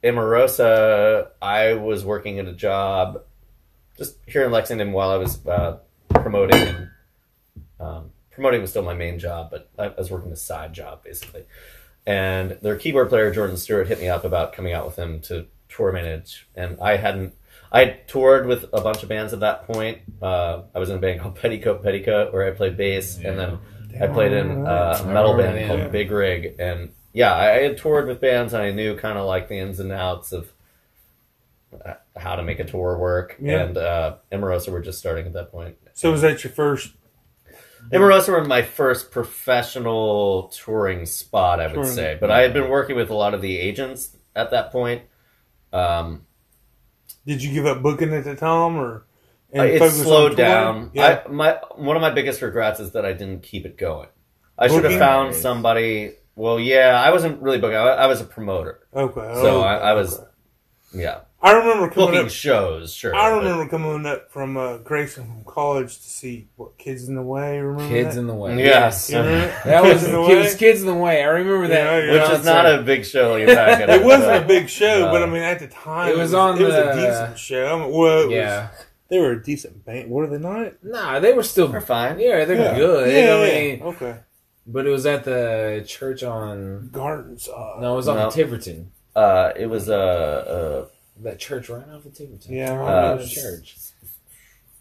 Emarosa, 0.02 1.28
I 1.42 1.74
was 1.74 2.04
working 2.04 2.38
at 2.38 2.46
a 2.46 2.52
job 2.52 3.22
just 3.98 4.16
here 4.26 4.44
in 4.44 4.50
Lexington 4.52 4.92
while 4.92 5.10
I 5.10 5.16
was 5.16 5.44
uh, 5.46 5.78
promoting. 6.08 6.58
And, 6.60 6.90
um, 7.78 8.10
promoting 8.30 8.60
was 8.62 8.70
still 8.70 8.82
my 8.82 8.94
main 8.94 9.18
job, 9.18 9.50
but 9.50 9.68
I 9.78 9.88
was 9.88 10.10
working 10.10 10.32
a 10.32 10.36
side 10.36 10.72
job 10.72 11.04
basically. 11.04 11.44
And 12.06 12.52
their 12.62 12.76
keyboard 12.76 13.10
player 13.10 13.30
Jordan 13.30 13.56
Stewart 13.58 13.86
hit 13.88 14.00
me 14.00 14.08
up 14.08 14.24
about 14.24 14.52
coming 14.54 14.72
out 14.72 14.86
with 14.86 14.96
him 14.96 15.20
to 15.22 15.46
tour 15.68 15.92
manage, 15.92 16.48
and 16.54 16.78
I 16.80 16.96
hadn't. 16.96 17.34
I 17.70 17.84
had 17.84 18.08
toured 18.08 18.46
with 18.46 18.64
a 18.72 18.80
bunch 18.80 19.02
of 19.04 19.08
bands 19.08 19.32
at 19.32 19.40
that 19.40 19.66
point. 19.66 19.98
Uh, 20.20 20.62
I 20.74 20.78
was 20.80 20.88
in 20.90 20.96
a 20.96 20.98
band 20.98 21.20
called 21.20 21.36
Petticoat 21.36 21.84
Petticoat 21.84 22.32
where 22.32 22.46
I 22.46 22.50
played 22.52 22.76
bass, 22.76 23.16
and 23.18 23.38
then 23.38 23.58
I 24.00 24.06
played 24.08 24.32
in 24.32 24.66
uh, 24.66 24.98
a 25.02 25.06
metal 25.06 25.36
band 25.36 25.56
Yeah. 25.60 25.66
called 25.68 25.92
Big 25.92 26.10
Rig, 26.10 26.56
and 26.58 26.90
yeah, 27.12 27.34
I 27.34 27.62
had 27.62 27.76
toured 27.78 28.06
with 28.06 28.20
bands, 28.20 28.52
and 28.52 28.62
I 28.62 28.70
knew 28.70 28.96
kind 28.96 29.18
of 29.18 29.26
like 29.26 29.48
the 29.48 29.56
ins 29.56 29.80
and 29.80 29.92
outs 29.92 30.32
of 30.32 30.52
uh, 31.84 31.94
how 32.16 32.36
to 32.36 32.42
make 32.42 32.60
a 32.60 32.64
tour 32.64 32.98
work. 32.98 33.36
Yeah. 33.40 33.62
And 33.62 33.76
uh, 33.76 34.16
Emarosa 34.32 34.70
were 34.70 34.80
just 34.80 34.98
starting 34.98 35.26
at 35.26 35.32
that 35.32 35.50
point. 35.50 35.76
So 35.94 36.10
was 36.10 36.22
that 36.22 36.44
your 36.44 36.52
first? 36.52 36.92
Emarosa 37.92 38.28
were 38.28 38.44
my 38.44 38.62
first 38.62 39.10
professional 39.10 40.52
touring 40.54 41.06
spot, 41.06 41.60
I 41.60 41.66
would 41.66 41.74
Touring. 41.74 41.90
say. 41.90 42.18
But 42.20 42.30
I 42.30 42.42
had 42.42 42.52
been 42.52 42.68
working 42.68 42.94
with 42.94 43.10
a 43.10 43.14
lot 43.14 43.34
of 43.34 43.40
the 43.40 43.58
agents 43.58 44.16
at 44.36 44.50
that 44.50 44.70
point. 44.70 45.02
Um, 45.72 46.26
Did 47.26 47.42
you 47.42 47.52
give 47.52 47.66
up 47.66 47.82
booking 47.82 48.12
at 48.12 48.24
the 48.24 48.36
time, 48.36 48.76
or 48.76 49.06
it 49.52 49.90
slowed 49.92 50.36
down. 50.36 50.90
Yeah. 50.94 51.22
I, 51.26 51.28
my 51.28 51.58
one 51.76 51.96
of 51.96 52.02
my 52.02 52.10
biggest 52.10 52.42
regrets 52.42 52.80
is 52.80 52.92
that 52.92 53.04
I 53.04 53.12
didn't 53.12 53.42
keep 53.42 53.66
it 53.66 53.76
going. 53.76 54.08
I 54.58 54.68
should 54.68 54.84
have 54.84 54.98
found 54.98 55.34
somebody. 55.34 56.12
Well, 56.36 56.58
yeah, 56.60 57.00
I 57.04 57.10
wasn't 57.10 57.42
really 57.42 57.58
booking. 57.58 57.76
I, 57.76 57.80
I 57.88 58.06
was 58.06 58.20
a 58.20 58.24
promoter. 58.24 58.80
okay. 58.94 59.14
So 59.34 59.58
okay, 59.60 59.68
I, 59.68 59.90
I 59.90 59.92
was, 59.94 60.18
okay. 60.18 60.28
yeah, 60.94 61.20
I 61.42 61.52
remember 61.52 61.90
coming 61.90 62.10
booking 62.12 62.26
up. 62.26 62.30
shows. 62.30 62.92
Sure, 62.94 63.14
I 63.14 63.30
but- 63.30 63.38
remember 63.42 63.68
coming 63.68 64.06
up 64.06 64.30
from 64.30 64.56
uh, 64.56 64.78
Grayson 64.78 65.24
from 65.26 65.44
college 65.44 65.96
to 65.96 66.02
see 66.02 66.48
what 66.56 66.78
Kids 66.78 67.08
in 67.08 67.14
the 67.14 67.22
Way. 67.22 67.58
Remember 67.58 67.88
Kids 67.92 68.14
that? 68.14 68.20
in 68.20 68.26
the 68.26 68.34
way. 68.34 68.58
Yes, 68.58 69.10
You 69.10 69.18
remember 69.18 69.54
That 69.64 69.82
was 69.82 69.92
Kids 69.92 70.04
in 70.04 70.12
the 70.12 70.26
kids, 70.26 70.52
Way? 70.54 70.58
kids 70.58 70.80
in 70.80 70.86
the 70.86 70.94
way. 70.94 71.22
I 71.22 71.26
remember 71.26 71.68
that. 71.68 72.04
Yeah, 72.04 72.12
yeah. 72.14 72.22
which 72.30 72.38
is 72.38 72.44
not 72.46 72.66
a 72.66 72.82
big 72.82 73.04
show. 73.04 73.36
You're 73.36 73.54
not 73.54 73.78
gonna- 73.78 73.92
It 73.96 74.04
wasn't 74.04 74.44
a 74.44 74.46
big 74.46 74.68
show, 74.68 75.00
No. 75.00 75.10
but 75.12 75.22
I 75.22 75.26
mean, 75.26 75.42
at 75.42 75.58
the 75.58 75.68
time, 75.68 76.10
It 76.10 76.16
was 76.16 76.32
on 76.32 76.58
It 76.60 76.64
was 76.64 76.74
a 76.74 76.94
decent 76.94 77.38
show. 77.38 77.66
I 77.66 77.78
mean, 77.84 77.92
well, 77.92 78.20
it 78.20 78.26
was- 78.26 78.34
Yeah. 78.34 78.68
they 79.08 79.18
were 79.18 79.32
a 79.32 79.42
decent 79.42 79.84
band. 79.84 80.08
Were 80.10 80.26
they 80.26 80.38
not? 80.38 80.72
Nah, 80.84 81.18
they 81.20 81.32
were 81.32 81.42
still 81.42 81.68
They're 81.68 81.80
fine. 81.80 82.18
Yeah, 82.20 82.44
they're 82.44 82.56
yeah. 82.56 82.74
good. 82.76 83.12
Yeah, 83.12 83.34
I 83.34 83.60
yeah. 83.78 83.84
okay. 83.84 84.16
But 84.72 84.86
it 84.86 84.90
was 84.90 85.06
at 85.06 85.24
the 85.24 85.84
church 85.86 86.22
on. 86.22 86.88
Gardens. 86.92 87.48
Uh, 87.48 87.76
No, 87.80 87.94
it 87.94 87.96
was 87.96 88.08
on 88.08 88.16
No. 88.16 88.30
Tiverton. 88.30 88.90
Uh, 89.14 89.50
it 89.56 89.66
was 89.66 89.88
a. 89.88 90.86
That 91.22 91.38
church 91.38 91.68
right 91.68 91.86
off 91.88 92.06
of 92.06 92.14
Tiverton. 92.14 92.54
Yeah, 92.54 92.64
I 92.64 92.66
I 92.66 92.72
remember 92.72 92.92
remember 92.94 93.16
that. 93.22 93.28
the 93.28 93.34
church. 93.34 93.76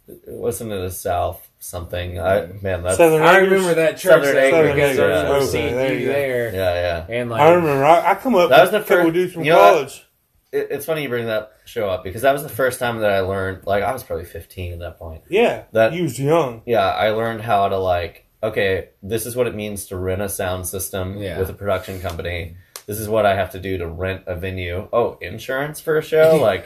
Uh, 0.08 0.13
it 0.13 0.22
wasn't 0.27 0.72
it 0.72 0.81
a 0.81 0.89
South 0.91 1.48
something? 1.60 2.19
I 2.19 2.48
man, 2.62 2.81
that's 2.84 2.98
Southern 2.98 3.22
I 3.22 3.38
Acres? 3.39 3.51
remember 3.51 3.74
that 3.75 3.98
church 3.98 4.24
Southern 4.24 4.36
though, 4.36 4.39
Acres, 4.41 4.74
because 4.74 4.98
yeah. 4.98 5.03
I 5.03 5.08
remember 5.08 5.36
Okay, 5.36 5.46
seeing 5.46 5.75
there 5.75 5.93
you 5.93 6.00
you 6.00 6.05
go. 6.08 6.12
there, 6.13 6.53
yeah, 6.53 7.05
yeah. 7.10 7.15
and 7.19 7.29
like 7.29 7.41
I 7.41 7.51
remember. 7.53 7.84
I, 7.86 8.12
I 8.12 8.15
come 8.15 8.36
up. 8.36 8.50
That 8.50 8.62
was 8.62 8.72
the 8.72 8.77
a 8.77 8.84
couple 8.84 9.03
first- 9.03 9.13
dudes 9.13 9.34
from 9.34 9.43
you 9.43 9.51
know 9.51 9.60
what? 9.60 9.74
college. 9.74 10.05
It, 10.51 10.67
it's 10.72 10.86
funny 10.86 11.03
you 11.03 11.10
bring 11.10 11.27
that 11.27 11.51
show 11.65 11.89
up 11.89 12.03
because 12.03 12.24
that 12.24 12.31
was 12.31 12.41
the 12.41 12.50
first 12.50 12.79
time 12.79 13.00
that 13.00 13.12
I 13.12 13.19
learned. 13.19 13.67
Like 13.67 13.84
I 13.84 13.91
was 13.93 14.01
probably 14.03 14.25
15 14.25 14.74
at 14.74 14.79
that 14.79 14.98
point. 14.98 15.22
Yeah, 15.29 15.63
That- 15.74 15.93
he 15.93 16.01
was 16.01 16.17
young. 16.19 16.62
Yeah, 16.65 16.88
I 16.89 17.10
learned 17.12 17.41
how 17.41 17.67
to 17.67 17.77
like. 17.77 18.25
Okay, 18.41 18.89
this 19.03 19.25
is 19.25 19.36
what 19.36 19.48
it 19.48 19.55
means 19.55 19.86
to 19.88 19.98
rent 19.98 20.22
a 20.22 20.29
sound 20.29 20.65
system 20.67 21.17
Yeah. 21.17 21.39
with 21.39 21.50
a 21.50 21.53
production 21.53 22.00
company. 22.00 22.55
This 22.86 23.00
is 23.00 23.08
what 23.10 23.25
I 23.25 23.36
have 23.36 23.51
to 23.51 23.60
do 23.60 23.77
to 23.77 23.88
rent 23.88 24.24
a 24.25 24.36
venue. 24.36 24.88
Oh, 24.91 25.17
insurance 25.22 25.79
for 25.79 25.98
a 25.98 26.01
show? 26.01 26.38
Like, 26.41 26.65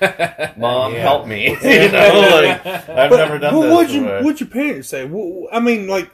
mom, 0.57 0.93
Yeah. 0.93 1.01
help 1.01 1.27
me. 1.27 1.49
you 1.63 1.89
know, 1.91 2.41
like 2.43 2.65
I've 2.65 3.11
never 3.11 3.39
done 3.39 3.53
well, 3.55 3.63
this. 3.63 3.73
what'd 3.73 3.91
you 3.91 4.01
before. 4.03 4.23
what'd 4.23 4.39
your 4.39 4.49
parents 4.49 4.87
say? 4.89 5.05
Well, 5.05 5.47
I 5.51 5.59
mean, 5.59 5.87
like, 5.87 6.09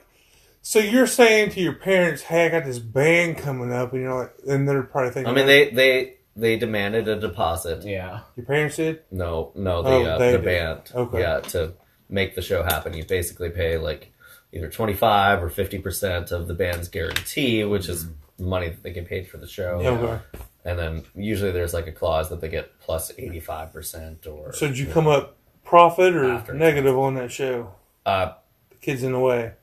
so 0.62 0.80
you're 0.80 1.08
saying 1.08 1.52
to 1.52 1.62
your 1.62 1.74
parents, 1.74 2.24
"Hey, 2.24 2.46
I 2.46 2.50
got 2.50 2.66
this 2.66 2.80
band 2.80 3.38
coming 3.38 3.72
up," 3.72 3.94
and 3.94 4.02
you're 4.02 4.18
like, 4.20 4.34
and 4.48 4.68
they're 4.68 4.84
probably 4.84 5.12
thinking, 5.12 5.32
I 5.32 5.36
mean, 5.36 5.46
they 5.46 5.70
they 5.70 6.16
they 6.36 6.58
demanded 6.58 7.08
a 7.08 7.16
deposit. 7.18 7.84
yeah, 7.86 8.22
your 8.36 8.46
parents 8.46 8.76
did. 8.78 9.02
No, 9.12 9.52
no, 9.56 9.84
the 9.84 9.90
Oh, 9.90 10.04
uh, 10.06 10.18
they 10.18 10.32
the 10.32 10.38
did. 10.40 10.46
band. 10.46 10.92
Okay. 10.96 11.20
Yeah, 11.20 11.40
to 11.42 11.74
make 12.10 12.36
the 12.36 12.42
show 12.42 12.64
happen, 12.64 12.94
you 12.94 13.04
basically 13.06 13.50
pay 13.52 13.78
like 13.78 14.12
either 14.54 14.70
twenty 14.70 14.94
five 14.94 15.44
or 15.44 15.50
fifty 15.50 15.78
percent 15.80 16.32
of 16.32 16.48
the 16.48 16.54
band's 16.54 16.88
guarantee, 16.90 17.64
which 17.64 17.88
is 17.90 18.08
money 18.40 18.70
that 18.70 18.84
they 18.84 18.92
get 18.92 19.08
paid 19.08 19.28
for 19.28 19.38
the 19.38 19.48
show. 19.48 19.82
Okay. 19.84 20.22
And 20.66 20.78
then 20.78 21.04
usually 21.16 21.52
there's 21.52 21.74
like 21.74 21.88
a 21.88 21.92
clause 21.92 22.30
that 22.30 22.42
they 22.42 22.50
get 22.50 22.80
plus 22.80 23.08
plus 23.12 23.20
eighty 23.20 23.40
five 23.40 23.72
percent 23.74 24.26
or. 24.28 24.54
So 24.54 24.68
did 24.68 24.78
you 24.78 24.88
come 24.88 25.08
up 25.08 25.38
profit 25.64 26.16
or 26.16 26.26
After. 26.26 26.54
negative 26.54 26.98
on 26.98 27.16
that 27.16 27.32
show? 27.32 27.74
Uh, 28.06 28.34
The 28.70 28.76
kids 28.78 29.04
in 29.04 29.12
the 29.14 29.20
way. 29.20 29.54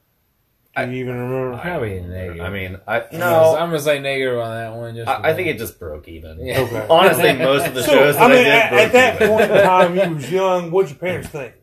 Do 0.76 0.82
I- 0.82 0.84
you 0.84 0.92
even 1.04 1.16
remember? 1.18 1.58
probably 1.58 2.00
negative. 2.00 2.40
I 2.42 2.50
mean, 2.50 2.78
I 2.86 3.00
I'm 3.00 3.18
no, 3.18 3.56
I'm 3.56 3.68
gonna 3.70 3.80
say 3.80 3.98
negative 3.98 4.38
on 4.38 4.50
that 4.54 4.74
one. 4.76 4.94
Just 4.94 5.08
I, 5.08 5.30
I 5.30 5.34
think 5.34 5.48
it 5.48 5.58
just 5.58 5.78
broke 5.78 6.06
even. 6.06 6.38
Yeah. 6.44 6.60
Okay. 6.60 6.86
Honestly, 6.90 7.32
most 7.34 7.66
of 7.66 7.74
the 7.74 7.82
So, 7.82 7.92
shows 7.92 8.14
that 8.16 8.22
I 8.22 8.26
I, 8.26 8.28
mean, 8.28 8.44
did 8.44 8.46
at, 8.52 8.70
broke 8.70 8.80
at 8.82 8.92
that 8.92 9.14
even. 9.16 9.28
point 9.28 9.50
in 9.50 9.62
time, 9.62 9.96
you 10.10 10.14
was 10.16 10.30
young. 10.40 10.70
What'd 10.70 10.90
your 10.90 10.98
parents 10.98 11.28
think? 11.28 11.54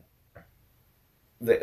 They- 1.42 1.58
I 1.58 1.62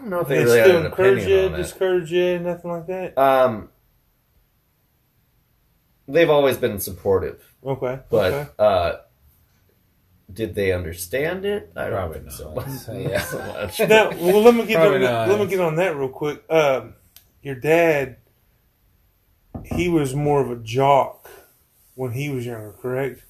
don't 0.00 0.10
know 0.10 0.20
if 0.20 0.28
They, 0.28 0.38
they, 0.38 0.44
really 0.44 0.58
had 0.58 0.66
still 0.66 0.80
an 0.80 0.86
encourage 0.86 1.18
opinion 1.22 1.38
you, 1.40 1.46
on 1.48 1.54
it. 1.54 1.56
discourage 1.62 2.12
you, 2.12 2.38
nothing 2.40 2.70
like 2.70 2.86
that. 2.86 3.18
Um, 3.18 3.68
they've 6.08 6.30
always 6.30 6.56
been 6.56 6.78
supportive. 6.78 7.42
Okay, 7.64 8.00
But 8.10 8.32
okay. 8.32 8.50
uh, 8.58 8.92
did 10.32 10.54
they 10.54 10.72
understand 10.72 11.44
it? 11.44 11.72
I 11.76 11.84
don't 11.84 11.92
Probably 11.92 12.18
think 12.20 12.30
so 12.32 12.54
not. 12.54 12.66
much. 12.68 12.88
Yeah. 13.10 13.20
so 13.20 13.38
much. 13.38 13.80
Now, 13.80 14.10
well, 14.10 14.42
let 14.42 14.54
me 14.54 14.64
get 14.66 14.76
Probably 14.76 15.00
let, 15.00 15.10
not. 15.12 15.28
let 15.28 15.40
me 15.40 15.46
get 15.46 15.60
on 15.60 15.76
that 15.76 15.96
real 15.96 16.08
quick. 16.08 16.42
Um, 16.50 16.94
your 17.42 17.56
dad, 17.56 18.16
he 19.64 19.88
was 19.88 20.14
more 20.14 20.40
of 20.40 20.50
a 20.50 20.56
jock 20.56 21.28
when 21.94 22.12
he 22.12 22.28
was 22.30 22.46
younger, 22.46 22.72
correct? 22.72 23.24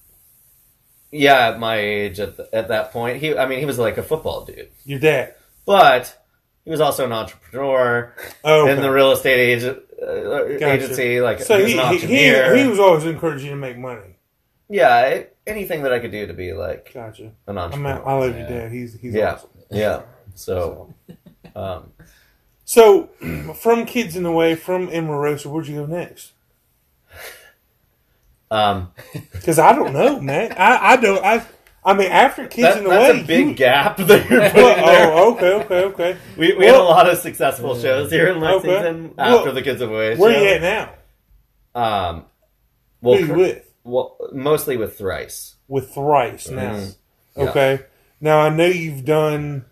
Yeah, 1.10 1.48
at 1.48 1.58
my 1.58 1.76
age, 1.76 2.20
at, 2.20 2.36
the, 2.36 2.48
at 2.54 2.68
that 2.68 2.92
point, 2.92 3.20
he 3.20 3.36
I 3.36 3.46
mean, 3.46 3.58
he 3.58 3.64
was 3.64 3.78
like 3.78 3.98
a 3.98 4.02
football 4.02 4.44
dude, 4.44 4.68
Your 4.84 5.00
dad. 5.00 5.34
but 5.66 6.19
he 6.64 6.70
was 6.70 6.80
also 6.80 7.04
an 7.06 7.12
entrepreneur 7.12 8.14
Oh, 8.44 8.62
okay. 8.62 8.72
in 8.72 8.80
the 8.82 8.90
real 8.90 9.12
estate 9.12 9.38
agent, 9.40 9.78
uh, 10.02 10.14
Gotcha. 10.58 10.72
agency. 10.72 11.20
Like 11.20 11.40
so 11.40 11.56
he 11.58 11.62
was 11.62 11.72
he, 11.72 11.78
an 11.78 11.92
he, 11.96 11.98
he, 12.56 12.62
he 12.62 12.68
was 12.68 12.78
always 12.78 13.04
encouraging 13.04 13.46
you 13.46 13.52
to 13.52 13.56
make 13.60 13.78
money. 13.78 14.16
yeah, 14.68 15.00
it- 15.06 15.36
anything 15.46 15.82
that 15.82 15.92
I 15.92 15.98
could 15.98 16.12
do 16.12 16.26
to 16.28 16.34
be 16.34 16.52
like 16.52 16.92
Gotcha. 16.94 17.22
an 17.24 17.32
I 17.46 17.52
mean, 17.52 17.58
entrepreneur. 17.86 18.08
I 18.08 18.12
love 18.14 18.36
your 18.38 18.46
dad. 18.48 18.70
He's 18.72 18.94
he's 19.00 19.14
Yeah. 19.14 19.32
awesome. 19.34 19.50
yeah. 19.70 20.02
So, 20.34 20.94
um, 21.56 21.92
So, 22.64 23.06
from 23.56 23.84
Kids 23.84 24.14
in 24.16 24.22
the 24.22 24.30
Way, 24.32 24.54
from 24.54 24.88
Emarosa, 24.88 25.46
where'd 25.46 25.66
you 25.66 25.76
go 25.80 25.86
next? 25.86 26.32
um, 28.50 28.92
Because 29.32 29.58
I 29.58 29.72
don't 29.74 29.92
know, 29.92 30.20
man. 30.20 30.52
I, 30.52 30.92
I 30.92 30.96
don't. 30.96 31.24
I 31.24 31.44
I 31.84 31.94
mean, 31.94 32.10
after 32.10 32.46
Kids 32.46 32.68
that, 32.68 32.78
in 32.78 32.84
the 32.84 32.90
that's 32.90 33.14
Way, 33.14 33.20
a 33.20 33.24
big 33.24 33.46
you- 33.48 33.54
gap 33.54 33.96
that 33.98 34.28
you're 34.30 34.40
putting 34.50 34.62
Well, 34.62 34.86
there. 34.86 35.12
oh, 35.12 35.34
okay, 35.34 35.52
okay, 35.64 35.84
okay. 35.84 36.16
We, 36.36 36.52
we 36.54 36.66
had 36.66 36.74
a 36.74 36.82
lot 36.82 37.08
of 37.08 37.18
successful 37.18 37.78
shows 37.78 38.10
here 38.10 38.28
in 38.28 38.36
Okay. 38.42 38.68
Lexington 38.68 39.14
Well, 39.16 39.38
after 39.38 39.52
the 39.52 39.62
Kids 39.62 39.80
Away 39.80 40.16
Where 40.16 40.32
show. 40.34 40.40
you 40.42 40.48
at 40.48 40.60
now? 40.62 40.94
Um, 41.74 42.24
well, 43.00 43.18
you 43.18 43.26
cur- 43.26 43.36
with? 43.36 43.70
well, 43.84 44.16
mostly 44.32 44.76
with 44.76 44.98
Thrice. 44.98 45.54
With 45.68 45.94
Thrice 45.94 46.50
now. 46.50 46.72
Mhm. 46.74 46.96
Yeah. 47.36 47.42
Okay. 47.50 47.80
Now 48.20 48.40
I 48.40 48.50
know 48.50 48.66
you've 48.66 49.04
done 49.06 49.64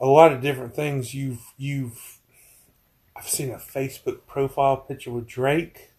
a 0.00 0.06
lot 0.06 0.32
of 0.32 0.40
different 0.40 0.74
things. 0.74 1.12
You've 1.12 1.40
you've 1.58 2.18
I've 3.16 3.28
seen 3.28 3.50
a 3.50 3.56
Facebook 3.58 4.26
profile 4.26 4.76
picture 4.78 5.10
with 5.10 5.26
Drake, 5.26 5.90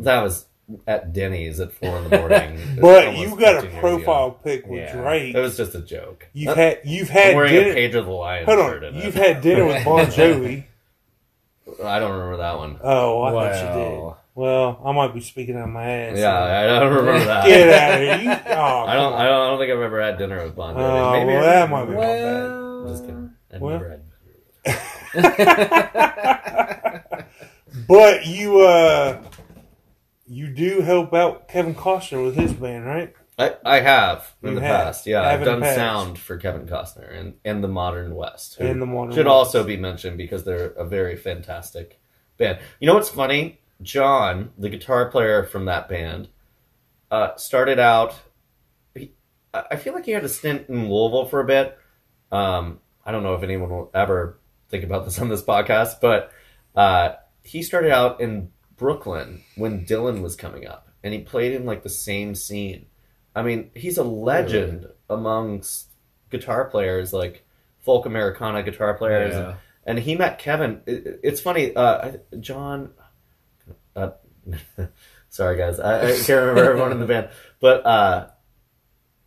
That 0.00 0.22
was 0.22 0.46
at 0.86 1.12
Denny's 1.12 1.60
at 1.60 1.72
four 1.72 1.96
in 1.98 2.08
the 2.10 2.18
morning. 2.18 2.60
but 2.80 3.16
you 3.16 3.38
got 3.38 3.64
a 3.64 3.68
profile 3.80 4.32
pic 4.32 4.66
with 4.66 4.80
Yeah. 4.80 5.00
Drake. 5.00 5.34
It 5.34 5.40
was 5.40 5.56
just 5.56 5.74
a 5.74 5.80
joke. 5.80 6.28
You've 6.32 6.56
had 6.56 6.80
you've 6.84 7.08
I'm 7.10 7.14
had 7.16 7.36
wearing 7.36 7.52
dinner. 7.54 7.70
a 7.70 7.74
Pedro 7.74 8.02
the 8.02 8.10
Lion 8.10 8.44
Hold 8.44 8.58
on, 8.84 8.94
you've 8.94 9.16
it. 9.16 9.34
had 9.34 9.40
dinner 9.40 9.66
with 9.66 9.84
Bon 9.84 10.06
Jovi. 10.06 10.64
I 11.84 11.98
don't 11.98 12.12
remember 12.12 12.36
that 12.38 12.56
one. 12.58 12.78
Oh, 12.82 13.22
I 13.22 13.30
thought 13.32 13.54
you 13.54 13.80
did. 13.82 14.14
Well, 14.34 14.80
I 14.84 14.92
might 14.92 15.12
be 15.14 15.20
speaking 15.20 15.56
out 15.56 15.64
of 15.64 15.70
my 15.70 15.84
ass. 15.88 16.16
Yeah, 16.18 16.32
I 16.38 16.78
don't 16.80 16.94
remember 16.94 17.24
that. 17.24 17.44
Get 17.46 17.68
out 17.70 17.92
of 17.94 18.00
here! 18.00 18.16
You, 18.22 18.30
oh, 18.56 18.84
I 18.86 18.94
don't. 18.94 19.12
I 19.14 19.24
don't. 19.26 19.40
I 19.42 19.46
don't 19.48 19.58
think 19.58 19.72
I've 19.72 19.80
ever 19.80 20.00
had 20.00 20.16
dinner 20.16 20.44
with 20.44 20.54
Bon 20.54 20.74
Jovi. 20.76 20.80
Oh, 20.80 21.12
Maybe 21.12 21.32
well, 21.32 21.42
I 21.42 21.52
that 21.54 21.70
might 21.70 21.84
be 21.86 21.92
my 21.92 21.98
Well, 21.98 22.88
Just 22.88 23.02
kidding. 23.04 23.30
I've 23.52 23.60
Well. 23.60 23.78
never 23.78 23.88
had. 23.90 24.02
But 27.86 28.26
you 28.26 28.60
uh 28.60 29.22
you 30.28 30.48
do 30.48 30.80
help 30.82 31.12
out 31.14 31.48
Kevin 31.48 31.74
Costner 31.74 32.24
with 32.24 32.36
his 32.36 32.52
band, 32.52 32.84
right? 32.86 33.14
I, 33.38 33.54
I 33.64 33.80
have 33.80 34.34
in 34.42 34.50
You 34.50 34.54
the 34.56 34.60
have. 34.62 34.84
past. 34.86 35.06
Yeah, 35.06 35.22
I've 35.22 35.44
done 35.44 35.62
sound 35.62 36.18
for 36.18 36.36
Kevin 36.38 36.66
Costner 36.66 37.12
and, 37.16 37.34
and 37.44 37.62
the 37.62 37.68
Modern 37.68 38.14
West. 38.14 38.56
who 38.56 38.66
And 38.66 38.82
the 38.82 38.86
Modern 38.86 39.14
should 39.14 39.26
West. 39.26 39.32
also 39.34 39.64
be 39.64 39.76
mentioned 39.76 40.18
because 40.18 40.42
they're 40.44 40.70
a 40.72 40.84
very 40.84 41.16
fantastic 41.16 42.00
band. 42.36 42.58
You 42.80 42.86
know 42.88 42.94
what's 42.94 43.08
funny? 43.10 43.60
John, 43.80 44.50
the 44.58 44.68
guitar 44.68 45.08
player 45.10 45.44
from 45.44 45.66
that 45.66 45.88
band, 45.88 46.28
uh, 47.12 47.36
started 47.36 47.78
out. 47.78 48.14
He, 48.94 49.12
I 49.54 49.76
feel 49.76 49.94
like 49.94 50.04
he 50.04 50.10
had 50.12 50.24
a 50.24 50.28
stint 50.28 50.68
in 50.68 50.90
Louisville 50.90 51.26
for 51.26 51.38
a 51.40 51.44
bit. 51.46 51.78
Um, 52.32 52.80
I 53.06 53.12
don't 53.12 53.22
know 53.22 53.34
if 53.34 53.44
anyone 53.44 53.70
will 53.70 53.90
ever 53.94 54.38
think 54.68 54.82
about 54.82 55.04
this 55.04 55.20
on 55.20 55.28
this 55.28 55.42
podcast, 55.42 56.00
but 56.00 56.32
uh, 56.74 57.10
he 57.44 57.62
started 57.62 57.92
out 57.92 58.20
in 58.20 58.50
Brooklyn 58.78 59.42
when 59.56 59.84
Dylan 59.84 60.22
was 60.22 60.36
coming 60.36 60.66
up, 60.66 60.88
and 61.04 61.12
he 61.12 61.20
played 61.20 61.52
in 61.52 61.66
like 61.66 61.82
the 61.82 61.88
same 61.90 62.34
scene. 62.34 62.86
I 63.34 63.42
mean, 63.42 63.70
he's 63.74 63.98
a 63.98 64.02
legend 64.04 64.86
amongst 65.10 65.88
guitar 66.30 66.64
players, 66.64 67.12
like 67.12 67.44
folk 67.80 68.06
Americana 68.06 68.62
guitar 68.62 68.94
players, 68.94 69.34
Yeah. 69.34 69.48
and, 69.48 69.56
and 69.86 69.98
he 69.98 70.14
met 70.16 70.38
Kevin. 70.38 70.80
It- 70.86 71.20
it's 71.22 71.40
funny, 71.40 71.74
uh, 71.76 72.12
John. 72.40 72.92
Uh, 73.94 74.10
sorry, 75.28 75.56
guys, 75.58 75.78
I, 75.80 76.08
I 76.08 76.12
can't 76.12 76.28
remember 76.28 76.64
everyone 76.70 76.92
in 76.92 77.00
the 77.00 77.06
band, 77.06 77.28
but 77.60 77.84
uh, 77.84 78.28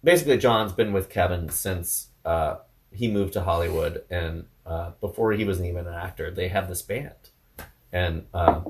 basically, 0.03 0.37
John's 0.37 0.71
been 0.73 0.93
with 0.93 1.09
Kevin 1.09 1.49
since 1.49 2.07
uh, 2.25 2.57
he 2.91 3.09
moved 3.11 3.33
to 3.33 3.41
Hollywood, 3.41 4.03
and 4.09 4.45
uh, 4.65 4.91
before 5.01 5.31
he 5.33 5.43
was 5.45 5.61
even 5.61 5.87
an 5.87 5.93
actor, 5.93 6.31
they 6.31 6.47
had 6.47 6.67
this 6.69 6.81
band, 6.81 7.13
and 7.91 8.25
uh, 8.33 8.61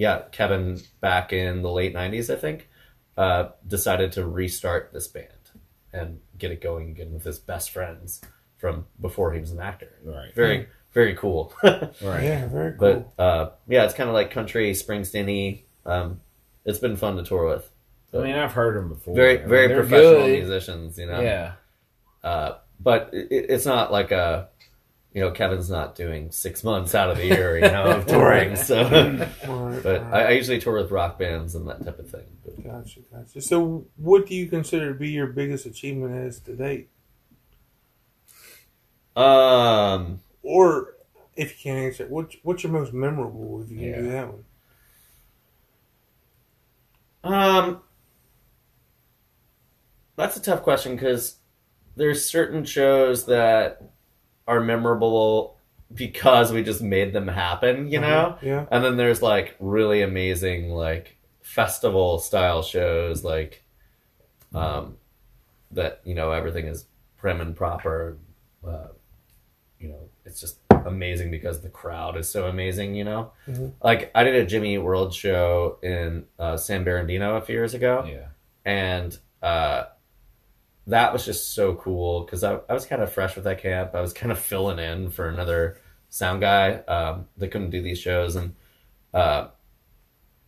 yeah, 0.00 0.22
Kevin 0.32 0.80
back 1.02 1.30
in 1.30 1.60
the 1.60 1.70
late 1.70 1.94
'90s, 1.94 2.32
I 2.32 2.36
think, 2.36 2.70
uh, 3.18 3.50
decided 3.66 4.12
to 4.12 4.26
restart 4.26 4.94
this 4.94 5.06
band 5.06 5.28
and 5.92 6.20
get 6.38 6.50
it 6.50 6.62
going 6.62 6.88
again 6.88 7.12
with 7.12 7.22
his 7.22 7.38
best 7.38 7.70
friends 7.70 8.22
from 8.56 8.86
before 8.98 9.34
he 9.34 9.40
was 9.40 9.50
an 9.50 9.60
actor. 9.60 9.92
Right. 10.02 10.34
Very, 10.34 10.68
very 10.94 11.14
cool. 11.16 11.52
Right. 11.62 12.24
Yeah, 12.24 12.48
very 12.48 12.78
cool. 12.78 13.12
but 13.16 13.22
uh, 13.22 13.50
yeah, 13.68 13.84
it's 13.84 13.92
kind 13.92 14.08
of 14.08 14.14
like 14.14 14.30
country 14.30 14.72
Springsteen-y. 14.72 15.64
Um, 15.84 16.22
it's 16.64 16.78
been 16.78 16.96
fun 16.96 17.16
to 17.16 17.22
tour 17.22 17.46
with. 17.46 17.70
I 18.14 18.24
mean, 18.24 18.36
I've 18.36 18.52
heard 18.52 18.76
them 18.76 18.88
before. 18.88 19.14
Very, 19.14 19.36
I 19.36 19.40
mean, 19.40 19.48
very 19.50 19.74
professional 19.74 20.24
good. 20.24 20.38
musicians, 20.38 20.96
you 20.98 21.06
know. 21.08 21.20
Yeah. 21.20 21.52
Uh, 22.24 22.52
but 22.80 23.10
it, 23.12 23.28
it's 23.50 23.66
not 23.66 23.92
like 23.92 24.12
a, 24.12 24.48
you 25.12 25.20
know, 25.20 25.30
Kevin's 25.32 25.68
not 25.68 25.96
doing 25.96 26.30
six 26.30 26.62
months 26.62 26.94
out 26.94 27.10
of 27.10 27.16
the 27.16 27.26
year, 27.26 27.56
you 27.56 27.62
know, 27.62 27.84
of 27.84 28.06
touring. 28.06 28.54
So, 28.56 28.84
Right, 29.46 29.82
but 29.82 30.02
right. 30.02 30.12
I, 30.12 30.24
I 30.26 30.30
usually 30.30 30.60
tour 30.60 30.80
with 30.80 30.90
rock 30.92 31.18
bands 31.18 31.54
and 31.54 31.66
that 31.68 31.84
type 31.84 31.98
of 31.98 32.08
thing. 32.08 32.26
But, 32.44 32.62
Gotcha, 32.62 33.00
gotcha. 33.12 33.40
So, 33.40 33.86
what 33.96 34.26
do 34.26 34.34
you 34.36 34.46
consider 34.46 34.92
to 34.92 34.98
be 34.98 35.10
your 35.10 35.26
biggest 35.26 35.66
achievement 35.66 36.14
as 36.14 36.38
to 36.40 36.54
date? 36.54 36.90
um, 39.16 40.20
Or, 40.42 40.94
if 41.34 41.50
you 41.50 41.72
can't 41.72 41.86
answer, 41.86 42.04
it, 42.04 42.10
what's, 42.42 42.62
your 42.62 42.72
most 42.72 42.92
memorable 42.92 43.62
if 43.62 43.70
you 43.70 43.78
can 43.78 44.04
do 44.04 44.10
that 44.10 44.28
one? 44.28 44.44
um, 47.22 47.80
that's 50.16 50.36
a 50.36 50.42
tough 50.42 50.62
question 50.62 50.94
because 50.94 51.36
there's 51.96 52.24
certain 52.24 52.64
shows 52.64 53.26
that 53.26 53.82
are 54.50 54.60
memorable 54.60 55.56
because 55.94 56.52
we 56.52 56.62
just 56.62 56.82
made 56.82 57.12
them 57.12 57.28
happen, 57.28 57.88
you 57.90 58.00
know. 58.00 58.36
Yeah. 58.42 58.66
And 58.70 58.84
then 58.84 58.96
there's 58.96 59.22
like 59.22 59.56
really 59.60 60.02
amazing 60.02 60.70
like 60.70 61.16
festival 61.42 62.18
style 62.18 62.62
shows 62.62 63.24
like 63.24 63.64
um 64.54 64.96
that 65.72 66.00
you 66.04 66.14
know 66.14 66.30
everything 66.32 66.66
is 66.66 66.86
prim 67.16 67.40
and 67.40 67.56
proper 67.56 68.16
uh, 68.66 68.88
you 69.80 69.88
know 69.88 69.98
it's 70.24 70.40
just 70.40 70.58
amazing 70.86 71.28
because 71.30 71.60
the 71.60 71.68
crowd 71.68 72.16
is 72.16 72.28
so 72.28 72.46
amazing 72.46 72.94
you 72.94 73.02
know 73.04 73.32
Mhm. 73.48 73.72
like 73.82 74.10
i 74.14 74.22
did 74.22 74.34
a 74.36 74.46
jimmy 74.46 74.78
world 74.78 75.12
show 75.12 75.78
in 75.82 76.24
uh, 76.38 76.56
san 76.56 76.84
bernardino 76.84 77.36
a 77.36 77.40
few 77.40 77.54
years 77.56 77.74
ago 77.74 78.04
Yeah. 78.06 78.28
and 78.64 79.16
uh, 79.42 79.84
that 80.90 81.12
was 81.12 81.24
just 81.24 81.54
so 81.54 81.74
cool 81.74 82.24
because 82.24 82.44
I, 82.44 82.58
I 82.68 82.74
was 82.74 82.86
kind 82.86 83.02
of 83.02 83.12
fresh 83.12 83.34
with 83.34 83.44
that 83.44 83.62
camp. 83.62 83.94
I 83.94 84.00
was 84.00 84.12
kind 84.12 84.32
of 84.32 84.38
filling 84.38 84.78
in 84.78 85.10
for 85.10 85.28
another 85.28 85.78
sound 86.08 86.40
guy 86.40 86.74
um, 86.88 87.26
that 87.36 87.48
couldn't 87.48 87.70
do 87.70 87.82
these 87.82 87.98
shows, 87.98 88.36
and 88.36 88.54
uh, 89.14 89.48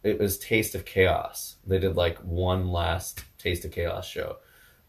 it 0.03 0.19
was 0.19 0.39
Taste 0.39 0.75
of 0.75 0.85
Chaos. 0.85 1.57
They 1.67 1.79
did 1.79 1.97
like 1.97 2.19
one 2.19 2.69
last 2.69 3.25
Taste 3.39 3.65
of 3.65 3.73
Chaos 3.73 4.07
show, 4.07 4.37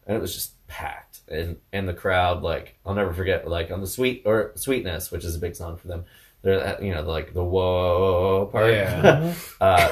and 0.06 0.16
it 0.16 0.20
was 0.20 0.34
just 0.34 0.66
packed, 0.66 1.20
and 1.28 1.58
and 1.72 1.88
the 1.88 1.94
crowd 1.94 2.42
like 2.42 2.78
I'll 2.84 2.94
never 2.94 3.12
forget 3.12 3.48
like 3.48 3.70
on 3.70 3.80
the 3.80 3.86
sweet 3.86 4.22
or 4.26 4.52
Sweetness, 4.56 5.10
which 5.10 5.24
is 5.24 5.36
a 5.36 5.40
big 5.40 5.56
song 5.56 5.76
for 5.76 5.88
them. 5.88 6.04
They're 6.44 6.78
you 6.80 6.94
know 6.94 7.02
like 7.02 7.32
the 7.34 7.42
whoa 7.42 8.48
part. 8.52 8.70
Yeah. 8.70 9.34
uh, 9.60 9.88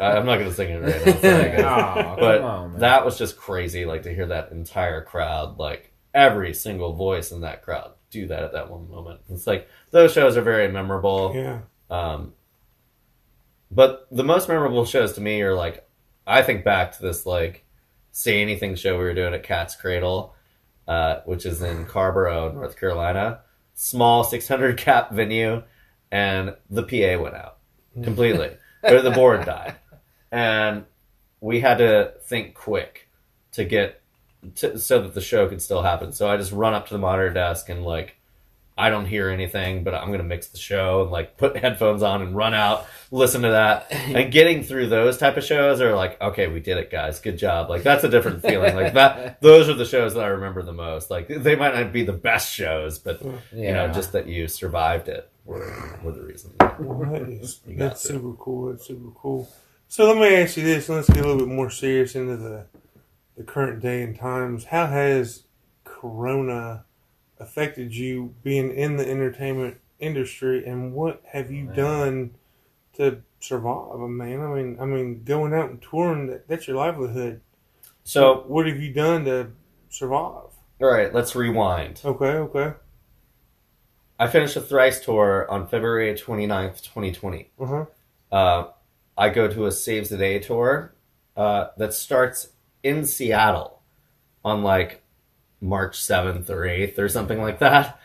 I'm 0.00 0.26
not 0.26 0.38
gonna 0.38 0.52
sing 0.52 0.70
it 0.70 0.78
right 0.82 1.06
now. 1.06 1.20
Sorry, 1.20 1.62
Aw, 1.62 2.16
but 2.16 2.40
on, 2.40 2.78
that 2.80 3.04
was 3.04 3.16
just 3.18 3.36
crazy 3.36 3.84
like 3.84 4.02
to 4.04 4.14
hear 4.14 4.26
that 4.26 4.50
entire 4.50 5.02
crowd 5.04 5.58
like 5.58 5.92
every 6.14 6.54
single 6.54 6.94
voice 6.94 7.30
in 7.30 7.42
that 7.42 7.62
crowd 7.62 7.92
do 8.10 8.26
that 8.26 8.42
at 8.42 8.52
that 8.52 8.68
one 8.68 8.90
moment 8.90 9.20
it's 9.30 9.46
like 9.46 9.68
those 9.92 10.12
shows 10.12 10.36
are 10.36 10.42
very 10.42 10.66
memorable 10.72 11.32
Yeah. 11.32 11.60
um, 11.90 12.32
but 13.70 14.08
the 14.10 14.24
most 14.24 14.48
memorable 14.48 14.84
shows 14.84 15.12
to 15.12 15.20
me 15.20 15.40
are 15.42 15.54
like 15.54 15.86
i 16.26 16.42
think 16.42 16.64
back 16.64 16.96
to 16.96 17.02
this 17.02 17.26
like 17.26 17.64
say 18.10 18.42
anything 18.42 18.74
show 18.74 18.98
we 18.98 19.04
were 19.04 19.14
doing 19.14 19.34
at 19.34 19.44
cat's 19.44 19.76
cradle 19.76 20.34
uh, 20.88 21.20
which 21.26 21.46
is 21.46 21.62
in 21.62 21.84
carrboro 21.86 22.50
north 22.52 22.76
carolina 22.76 23.40
small 23.74 24.24
600 24.24 24.76
cap 24.86 25.12
venue 25.12 25.62
and 26.10 26.56
the 26.68 26.82
pa 26.82 27.22
went 27.22 27.34
out 27.34 27.58
mm. 27.96 28.04
completely 28.04 28.50
or 28.82 29.02
the 29.02 29.10
board 29.10 29.44
died 29.44 29.76
and 30.32 30.84
we 31.40 31.60
had 31.60 31.78
to 31.78 32.14
think 32.22 32.54
quick 32.54 33.08
to 33.52 33.64
get 33.64 34.00
to, 34.56 34.78
so 34.78 35.02
that 35.02 35.14
the 35.14 35.20
show 35.20 35.48
could 35.48 35.62
still 35.62 35.82
happen. 35.82 36.12
So 36.12 36.28
I 36.28 36.36
just 36.36 36.52
run 36.52 36.74
up 36.74 36.86
to 36.88 36.94
the 36.94 36.98
monitor 36.98 37.30
desk 37.30 37.68
and 37.68 37.84
like 37.84 38.16
I 38.78 38.88
don't 38.88 39.04
hear 39.04 39.28
anything, 39.28 39.84
but 39.84 39.94
I'm 39.94 40.10
gonna 40.10 40.22
mix 40.22 40.48
the 40.48 40.58
show 40.58 41.02
and 41.02 41.10
like 41.10 41.36
put 41.36 41.56
headphones 41.56 42.02
on 42.02 42.22
and 42.22 42.34
run 42.34 42.54
out, 42.54 42.86
listen 43.10 43.42
to 43.42 43.50
that. 43.50 43.92
And 44.10 44.32
getting 44.32 44.64
through 44.64 44.88
those 44.88 45.18
type 45.18 45.36
of 45.36 45.44
shows 45.44 45.80
are 45.80 45.94
like, 45.94 46.20
okay, 46.20 46.48
we 46.48 46.58
did 46.58 46.78
it, 46.78 46.90
guys. 46.90 47.20
Good 47.20 47.38
job. 47.38 47.70
Like 47.70 47.82
that's 47.82 48.04
a 48.04 48.08
different 48.08 48.42
feeling. 48.46 48.74
Like 48.74 48.94
that 48.94 49.40
those 49.40 49.68
are 49.68 49.74
the 49.74 49.84
shows 49.84 50.14
that 50.14 50.24
I 50.24 50.28
remember 50.28 50.62
the 50.62 50.72
most. 50.72 51.10
Like 51.10 51.28
they 51.28 51.56
might 51.56 51.74
not 51.74 51.92
be 51.92 52.02
the 52.02 52.12
best 52.12 52.52
shows, 52.52 52.98
but 52.98 53.22
you 53.52 53.72
know, 53.72 53.88
just 53.92 54.12
that 54.12 54.26
you 54.26 54.48
survived 54.48 55.08
it 55.08 55.29
were, 55.44 55.98
the 56.02 56.22
reason. 56.22 56.54
Well, 56.58 57.10
that 57.10 57.28
is, 57.28 57.60
that's 57.66 58.02
super 58.02 58.32
cool. 58.34 58.70
That's 58.70 58.86
super 58.86 59.10
cool. 59.14 59.48
So 59.88 60.06
let 60.06 60.18
me 60.18 60.36
ask 60.36 60.56
you 60.56 60.62
this, 60.62 60.88
let's 60.88 61.08
get 61.08 61.24
a 61.24 61.26
little 61.26 61.38
bit 61.46 61.48
more 61.48 61.70
serious 61.70 62.14
into 62.14 62.36
the 62.36 62.66
the 63.36 63.42
current 63.44 63.80
day 63.80 64.02
and 64.02 64.16
times. 64.16 64.66
How 64.66 64.86
has 64.86 65.44
Corona 65.84 66.84
affected 67.38 67.94
you 67.96 68.34
being 68.42 68.70
in 68.70 68.96
the 68.96 69.08
entertainment 69.08 69.78
industry, 69.98 70.64
and 70.66 70.92
what 70.92 71.22
have 71.32 71.50
you 71.50 71.64
Man. 71.64 71.74
done 71.74 72.30
to 72.94 73.22
survive? 73.40 73.98
Man, 73.98 74.40
I 74.40 74.54
mean, 74.54 74.78
I 74.80 74.84
mean, 74.84 75.24
going 75.24 75.54
out 75.54 75.70
and 75.70 75.80
touring 75.82 76.26
that, 76.26 76.48
that's 76.48 76.68
your 76.68 76.76
livelihood. 76.76 77.40
So 78.04 78.44
what 78.46 78.66
have 78.66 78.78
you 78.78 78.92
done 78.92 79.24
to 79.24 79.52
survive? 79.88 80.50
all 80.80 80.88
right, 80.88 81.12
let's 81.12 81.34
rewind. 81.34 82.00
Okay, 82.04 82.24
okay, 82.24 82.74
I 84.20 84.26
finished 84.28 84.54
a 84.56 84.60
thrice 84.60 85.00
tour 85.02 85.50
on 85.50 85.66
February 85.66 86.12
29th, 86.14 86.82
2020. 86.82 87.50
uh 87.58 87.64
huh, 87.66 87.84
Uh, 88.30 88.64
I 89.16 89.30
go 89.30 89.48
to 89.48 89.64
a 89.66 89.72
Saves 89.72 90.10
the 90.10 90.18
Day 90.18 90.38
tour 90.38 90.94
uh, 91.36 91.68
that 91.78 91.94
starts 91.94 92.48
in 92.82 93.04
Seattle 93.06 93.80
on 94.44 94.62
like 94.62 95.02
March 95.60 95.98
7th 95.98 96.48
or 96.50 96.60
8th 96.66 96.98
or 96.98 97.08
something 97.08 97.40
like 97.40 97.58
that. 97.60 97.98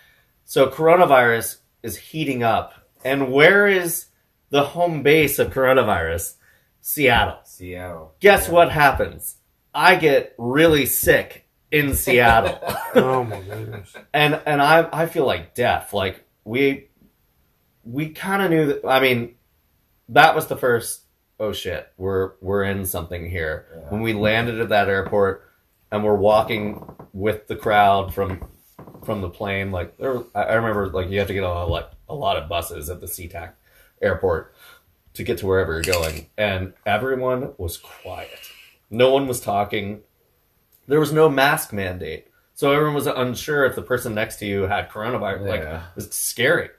So 0.46 0.68
coronavirus 0.70 1.58
is 1.84 1.98
heating 1.98 2.44
up. 2.44 2.74
And 3.04 3.32
where 3.32 3.68
is 3.68 4.06
the 4.52 4.64
home 4.64 5.04
base 5.04 5.38
of 5.38 5.52
coronavirus? 5.54 6.36
Seattle. 6.82 7.40
Seattle. 7.44 8.14
Guess 8.22 8.48
Yeah. 8.48 8.54
what 8.54 8.72
happens? 8.72 9.36
I 9.74 9.96
get 9.96 10.34
really 10.38 10.86
sick 10.86 11.45
in 11.72 11.96
Seattle. 11.96 12.60
oh 12.96 13.24
my 13.24 13.40
goodness, 13.42 13.94
and 14.14 14.42
and 14.46 14.62
I 14.62 14.88
I 14.92 15.06
feel 15.08 15.26
like 15.26 15.56
death. 15.56 15.94
Like 15.94 16.24
we 16.44 16.90
we 17.84 18.10
kind 18.10 18.42
of 18.42 18.50
knew 18.50 18.66
that. 18.68 18.88
I 18.88 19.00
mean, 19.00 19.36
that 20.10 20.36
was 20.36 20.48
the 20.48 20.58
first. 20.58 21.02
Oh 21.40 21.52
shit, 21.52 21.92
we're 21.98 22.34
we're 22.42 22.64
in 22.64 22.86
something 22.86 23.30
here. 23.30 23.68
Yeah. 23.72 23.90
When 23.90 24.02
we 24.02 24.14
landed 24.14 24.60
at 24.60 24.70
that 24.70 24.88
airport, 24.90 25.50
and 25.92 26.04
we're 26.04 26.16
walking 26.16 26.84
with 27.14 27.48
the 27.48 27.56
crowd 27.56 28.14
from 28.14 28.48
from 29.04 29.22
the 29.22 29.30
plane. 29.30 29.72
Like 29.72 29.98
there, 29.98 30.24
I 30.34 30.44
I 30.44 30.54
remember 30.56 30.88
like 30.88 31.10
you 31.10 31.20
have 31.20 31.28
to 31.28 31.34
get 31.34 31.44
on 31.44 31.58
a, 31.58 31.66
like 31.66 31.90
a 32.10 32.16
lot 32.16 32.38
of 32.38 32.50
buses 32.50 32.90
at 32.90 33.02
the 33.02 33.08
SeaTac 33.08 33.52
airport 34.02 34.54
to 35.14 35.24
get 35.24 35.38
to 35.40 35.48
wherever 35.48 35.74
you're 35.74 35.82
going, 35.82 36.28
and 36.38 36.74
everyone 36.86 37.54
was 37.58 37.78
quiet. 37.78 38.40
No 38.90 39.12
one 39.12 39.28
was 39.28 39.40
talking. 39.40 40.02
There 40.88 41.00
was 41.00 41.12
no 41.12 41.30
mask 41.30 41.74
mandate. 41.74 42.28
So 42.54 42.72
everyone 42.72 42.96
was 42.96 43.08
unsure 43.08 43.66
if 43.66 43.76
the 43.76 43.82
person 43.82 44.16
next 44.16 44.38
to 44.38 44.46
you 44.46 44.64
had 44.64 44.90
coronavirus. 44.90 45.48
Like 45.48 45.62
it 45.62 45.82
was 45.96 46.14
scary. 46.14 46.70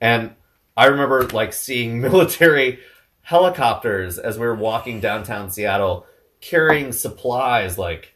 And 0.00 0.34
I 0.76 0.86
remember 0.86 1.28
like 1.28 1.52
seeing 1.52 2.00
military 2.00 2.80
helicopters 3.20 4.18
as 4.18 4.38
we 4.38 4.46
were 4.46 4.54
walking 4.54 5.00
downtown 5.00 5.50
Seattle 5.50 6.06
carrying 6.40 6.92
supplies 6.92 7.78
like 7.78 8.14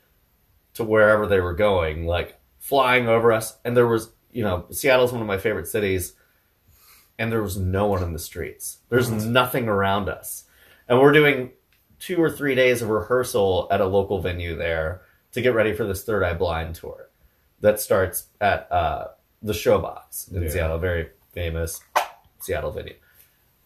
to 0.75 0.85
wherever 0.85 1.27
they 1.27 1.41
were 1.41 1.55
going, 1.55 2.07
like 2.07 2.39
flying 2.59 3.09
over 3.09 3.33
us. 3.33 3.57
And 3.65 3.77
there 3.77 3.87
was, 3.87 4.11
you 4.33 4.43
know, 4.43 4.67
Seattle's 4.71 5.13
one 5.13 5.23
of 5.23 5.29
my 5.29 5.39
favorite 5.39 5.69
cities, 5.69 6.15
and 7.19 7.31
there 7.31 7.43
was 7.43 7.57
no 7.57 7.87
one 7.87 8.03
in 8.03 8.13
the 8.13 8.19
streets. 8.19 8.79
There's 8.89 9.11
nothing 9.11 9.69
around 9.69 10.09
us. 10.09 10.45
And 10.89 11.01
we're 11.01 11.13
doing 11.13 11.53
two 11.99 12.21
or 12.21 12.31
three 12.31 12.55
days 12.55 12.83
of 12.83 12.91
rehearsal 12.91 13.69
at 13.71 13.81
a 13.81 13.87
local 13.87 14.21
venue 14.21 14.57
there 14.57 15.03
to 15.37 15.43
get 15.43 15.55
ready 15.55 15.75
for 15.75 15.85
this 15.85 16.03
Third 16.03 16.25
Eye 16.25 16.33
Blind 16.33 16.77
tour 16.77 17.11
that 17.61 17.79
starts 17.79 18.29
at 18.41 18.73
uh, 18.73 19.09
the 19.43 19.53
Showbox 19.53 20.33
in 20.33 20.43
Yeah. 20.43 20.49
Seattle, 20.49 20.79
very 20.79 21.11
famous 21.35 21.79
Seattle 22.39 22.71
venue. 22.71 22.95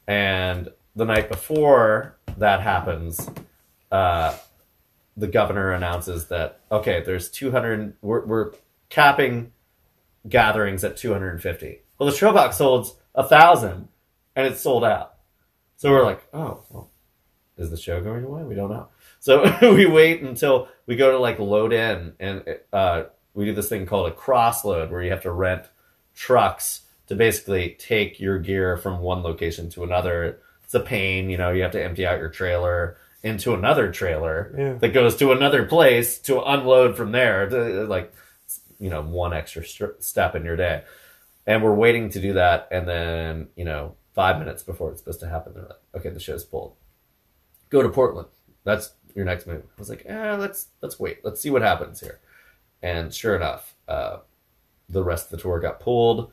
And 0.09 0.71
the 0.97 1.05
night 1.05 1.29
before 1.29 2.17
that 2.39 2.61
happens, 2.61 3.31
uh, 3.93 4.37
the 5.17 5.29
governor 5.29 5.71
announces 5.73 6.27
that 6.27 6.59
okay, 6.73 7.03
there's 7.07 7.31
200. 7.31 7.95
We're, 8.03 8.27
we're 8.27 8.53
capping 8.89 9.53
gatherings 10.29 10.83
at 10.83 10.97
250. 10.97 11.83
Well, 12.01 12.11
the 12.11 12.17
Showbox 12.17 12.55
sold 12.55 12.99
a 13.15 13.23
thousand, 13.23 13.87
and 14.35 14.45
it's 14.49 14.61
sold 14.61 14.83
out. 14.83 15.15
So 15.77 15.93
we're 15.93 16.05
like, 16.05 16.27
oh, 16.35 16.65
well, 16.71 16.91
is 17.57 17.71
the 17.71 17.77
show 17.77 18.01
going 18.03 18.25
away? 18.25 18.43
We 18.43 18.55
don't 18.57 18.71
know. 18.71 18.89
So 19.21 19.55
we 19.75 19.87
wait 19.87 20.23
until 20.23 20.69
we 20.90 20.96
go 20.96 21.12
to 21.12 21.18
like 21.18 21.38
load 21.38 21.72
in, 21.72 22.14
and 22.18 22.42
uh, 22.72 23.05
we 23.33 23.44
do 23.44 23.55
this 23.55 23.68
thing 23.68 23.87
called 23.87 24.11
a 24.11 24.14
cross 24.14 24.64
load, 24.64 24.90
where 24.90 25.00
you 25.03 25.11
have 25.12 25.22
to 25.22 25.31
rent 25.31 25.66
trucks 26.16 26.81
to 27.07 27.14
basically 27.14 27.76
take 27.79 28.18
your 28.18 28.40
gear 28.40 28.76
from 28.76 28.98
one 28.98 29.22
location 29.22 29.70
to 29.70 29.85
another. 29.85 30.40
It's 30.64 30.74
a 30.74 30.81
pain, 30.81 31.31
you 31.31 31.38
know. 31.38 31.53
You 31.53 31.62
have 31.62 31.70
to 31.72 31.83
empty 31.85 32.05
out 32.05 32.18
your 32.18 32.29
trailer 32.29 32.96
into 33.22 33.55
another 33.55 33.92
trailer 33.92 34.53
Yeah. 34.59 34.72
that 34.81 34.88
goes 34.88 35.14
to 35.18 35.31
another 35.31 35.64
place 35.64 36.18
to 36.22 36.42
unload 36.42 36.96
from 36.96 37.12
there. 37.12 37.48
To, 37.48 37.85
like, 37.87 38.12
you 38.81 38.90
know, 38.90 39.00
one 39.00 39.33
extra 39.33 39.64
st- 39.64 40.03
step 40.03 40.35
in 40.35 40.44
your 40.44 40.57
day. 40.57 40.83
And 41.46 41.62
we're 41.62 41.74
waiting 41.74 42.11
to 42.11 42.20
do 42.20 42.33
that, 42.33 42.66
and 42.72 42.88
then 42.88 43.48
you 43.55 43.64
know, 43.64 43.94
five 44.12 44.40
minutes 44.40 44.64
before 44.64 44.90
it's 44.90 44.98
supposed 45.00 45.20
to 45.20 45.29
happen, 45.29 45.55
they're 45.55 45.62
like, 45.68 45.79
"Okay, 45.98 46.09
the 46.11 46.18
show's 46.18 46.44
pulled. 46.44 46.74
Go 47.68 47.81
to 47.81 47.88
Portland. 47.88 48.26
That's 48.64 48.92
your 49.14 49.25
next 49.25 49.46
move." 49.46 49.64
I 49.64 49.79
was 49.81 49.88
like, 49.88 50.05
"Eh, 50.07 50.37
let's 50.37 50.68
let's 50.81 50.99
wait. 50.99 51.25
Let's 51.25 51.40
see 51.40 51.51
what 51.51 51.62
happens 51.62 52.01
here." 52.01 52.20
And 52.83 53.12
sure 53.12 53.37
enough, 53.37 53.75
uh, 53.88 54.18
the 54.88 55.03
rest 55.03 55.27
of 55.27 55.31
the 55.33 55.42
tour 55.42 55.61
got 55.61 55.81
pulled. 55.81 56.33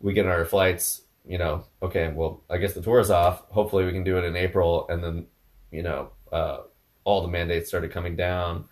We 0.00 0.12
get 0.12 0.26
on 0.26 0.32
our 0.32 0.44
flights. 0.44 1.02
You 1.26 1.38
know, 1.38 1.64
okay, 1.82 2.10
well, 2.14 2.42
I 2.48 2.56
guess 2.56 2.72
the 2.72 2.80
tour 2.82 3.00
is 3.00 3.10
off. 3.10 3.42
Hopefully, 3.50 3.84
we 3.84 3.92
can 3.92 4.04
do 4.04 4.16
it 4.16 4.24
in 4.24 4.34
April, 4.34 4.86
and 4.88 5.04
then, 5.04 5.26
you 5.70 5.82
know, 5.82 6.10
uh, 6.32 6.60
all 7.04 7.22
the 7.22 7.28
mandates 7.28 7.68
started 7.68 7.90
coming 7.90 8.16
down 8.16 8.64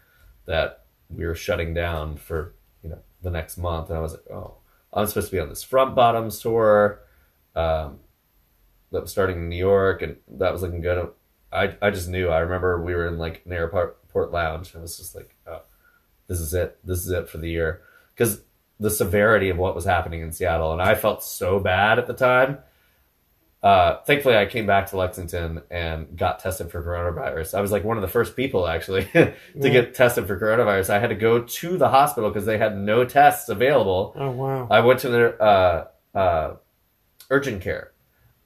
that 0.47 0.85
we 1.11 1.27
were 1.27 1.35
shutting 1.35 1.75
down 1.75 2.17
for 2.17 2.55
you 2.83 2.91
know 2.91 2.99
the 3.23 3.31
next 3.31 3.59
month, 3.59 3.91
and 3.91 3.99
I 3.99 4.03
was 4.03 4.13
like, 4.13 4.31
oh, 4.31 4.57
I'm 4.93 5.07
supposed 5.07 5.29
to 5.31 5.37
be 5.37 5.41
on 5.41 5.49
this 5.49 5.63
front 5.63 5.95
bottoms 5.95 6.41
tour 6.41 7.01
um, 7.55 8.01
that 8.93 9.03
was 9.03 9.11
starting 9.11 9.37
in 9.37 9.49
New 9.49 9.57
York, 9.57 10.03
and 10.03 10.17
that 10.29 10.53
was 10.53 10.63
looking 10.63 10.81
good. 10.81 11.09
I 11.57 11.77
I 11.83 11.91
just 11.91 12.09
knew. 12.09 12.29
I 12.29 12.41
remember 12.41 12.81
we 12.81 12.95
were 12.95 13.07
in 13.07 13.19
like 13.19 13.43
an 13.47 13.53
airport 13.53 14.09
port 14.11 14.33
lounge, 14.33 14.69
and 14.73 14.81
it 14.81 14.83
was 14.83 14.97
just 14.97 15.15
like, 15.15 15.35
oh, 15.47 15.63
this 16.29 16.41
is 16.41 16.55
it. 16.55 16.79
This 16.85 16.99
is 16.99 17.11
it 17.11 17.29
for 17.29 17.39
the 17.39 17.51
year 17.51 17.83
because 18.15 18.43
the 18.79 18.91
severity 18.91 19.49
of 19.49 19.57
what 19.57 19.75
was 19.75 19.85
happening 19.85 20.21
in 20.21 20.33
Seattle, 20.33 20.73
and 20.73 20.83
I 20.83 20.95
felt 20.95 21.25
so 21.25 21.59
bad 21.59 21.99
at 21.99 22.07
the 22.07 22.15
time. 22.15 22.59
Uh, 23.63 24.01
thankfully, 24.05 24.37
I 24.37 24.47
came 24.47 24.67
back 24.67 24.87
to 24.91 24.97
Lexington 24.97 25.63
and 25.71 26.17
got 26.17 26.39
tested 26.39 26.71
for 26.71 26.83
coronavirus. 26.85 27.55
I 27.55 27.61
was 27.63 27.73
like 27.73 27.83
one 27.85 27.97
of 27.97 28.03
the 28.03 28.07
first 28.09 28.37
people 28.37 28.69
actually 28.69 29.05
to 29.13 29.35
Yeah. 29.57 29.69
get 29.71 29.95
tested 29.95 30.27
for 30.27 30.39
coronavirus. 30.39 30.91
I 30.91 30.99
had 31.01 31.09
to 31.09 31.17
go 31.17 31.41
to 31.43 31.77
the 31.79 31.89
hospital 31.89 32.31
because 32.31 32.45
they 32.47 32.59
had 32.59 32.77
no 32.79 33.05
tests 33.05 33.49
available. 33.49 34.13
Oh 34.17 34.31
wow. 34.31 34.69
I 34.71 34.81
went 34.81 35.01
to 35.01 35.09
their 35.09 35.43
uh, 35.43 35.87
uh, 36.15 36.57
urgent 37.31 37.63
care, 37.63 37.93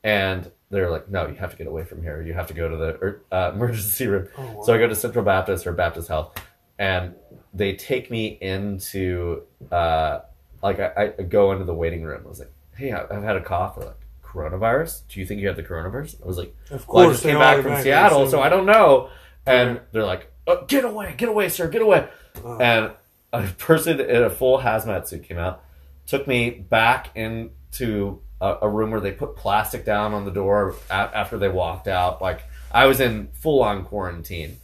and 0.03 0.51
they're 0.71 0.91
like, 0.91 1.09
"No, 1.11 1.27
you 1.27 1.35
have 1.35 1.51
to 1.51 1.57
get 1.57 1.67
away 1.67 1.85
from 1.85 2.03
here. 2.03 2.23
You 2.23 2.33
have 2.35 2.47
to 2.49 2.55
go 2.55 2.69
to 2.69 2.77
the 2.77 3.21
uh, 3.33 3.51
emergency 3.55 4.07
room." 4.07 4.29
Oh, 4.37 4.43
wow. 4.43 4.63
So 4.63 4.75
I 4.75 4.79
go 4.79 4.87
to 4.89 4.95
Central 4.95 5.25
Baptist 5.25 5.67
or 5.67 5.73
Baptist 5.73 6.09
Health, 6.09 6.41
and 6.79 7.15
they 7.53 7.75
take 7.75 8.11
me 8.11 8.39
into 8.41 9.43
uh, 9.71 10.21
like 10.63 10.81
I, 10.81 11.13
I 11.19 11.23
go 11.23 11.53
into 11.53 11.65
the 11.65 11.75
waiting 11.75 12.03
room. 12.03 12.23
I 12.25 12.29
was 12.29 12.39
like, 12.39 12.53
"Hey, 12.77 12.93
I've 12.93 13.23
had 13.23 13.37
a 13.37 13.43
cough." 13.43 13.77
They're 13.77 13.87
like, 13.87 14.01
"Coronavirus? 14.25 15.03
Do 15.09 15.21
you 15.21 15.27
think 15.27 15.41
you 15.41 15.49
have 15.49 15.57
the 15.57 15.63
coronavirus?" 15.63 16.23
I 16.23 16.27
was 16.27 16.39
like, 16.39 16.55
Of 16.71 16.87
"Well, 16.89 17.09
I 17.09 17.13
just 17.13 17.23
came 17.23 17.39
back 17.39 17.63
from 17.63 17.83
Seattle, 17.83 18.29
so 18.29 18.41
I 18.41 18.49
don't 18.49 18.67
know." 18.67 19.11
And 19.47 19.81
they're 19.93 20.05
like, 20.05 20.31
oh, 20.47 20.65
"Get 20.67 20.85
away, 20.85 21.15
get 21.17 21.29
away, 21.29 21.49
sir, 21.49 21.69
get 21.69 21.83
away!" 21.83 22.09
Oh. 22.45 22.59
And 22.59 22.93
a 23.33 23.43
person 23.59 24.01
in 24.01 24.23
a 24.23 24.31
full 24.31 24.59
hazmat 24.59 25.09
suit 25.09 25.25
came 25.25 25.39
out, 25.39 25.65
took 26.07 26.27
me 26.27 26.51
back 26.51 27.11
into 27.17 28.21
a, 28.41 28.57
a 28.63 28.69
room 28.69 28.91
where 28.91 29.01
they 29.01 29.13
put 29.13 29.37
plastic 29.37 29.85
down 29.85 30.15
on 30.15 30.25
the 30.25 30.31
door 30.31 30.75
a- 30.91 30.93
after 30.93 31.39
they 31.39 31.49
walked 31.49 31.89
out. 31.89 32.21
Like 32.23 32.43
I 32.73 32.87
was 32.87 33.01
in 33.01 33.29
full 33.33 33.63
on 33.63 33.85
quarantine, 33.85 34.59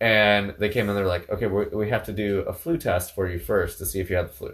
and 0.00 0.54
they 0.58 0.68
came 0.68 0.88
in. 0.88 0.94
They're 0.94 1.06
like, 1.06 1.28
"Okay, 1.30 1.46
we 1.46 1.64
we 1.66 1.90
have 1.90 2.04
to 2.06 2.12
do 2.12 2.40
a 2.40 2.52
flu 2.52 2.76
test 2.78 3.14
for 3.14 3.28
you 3.28 3.38
first 3.38 3.78
to 3.78 3.86
see 3.86 4.00
if 4.00 4.10
you 4.10 4.16
have 4.16 4.28
the 4.28 4.34
flu." 4.34 4.52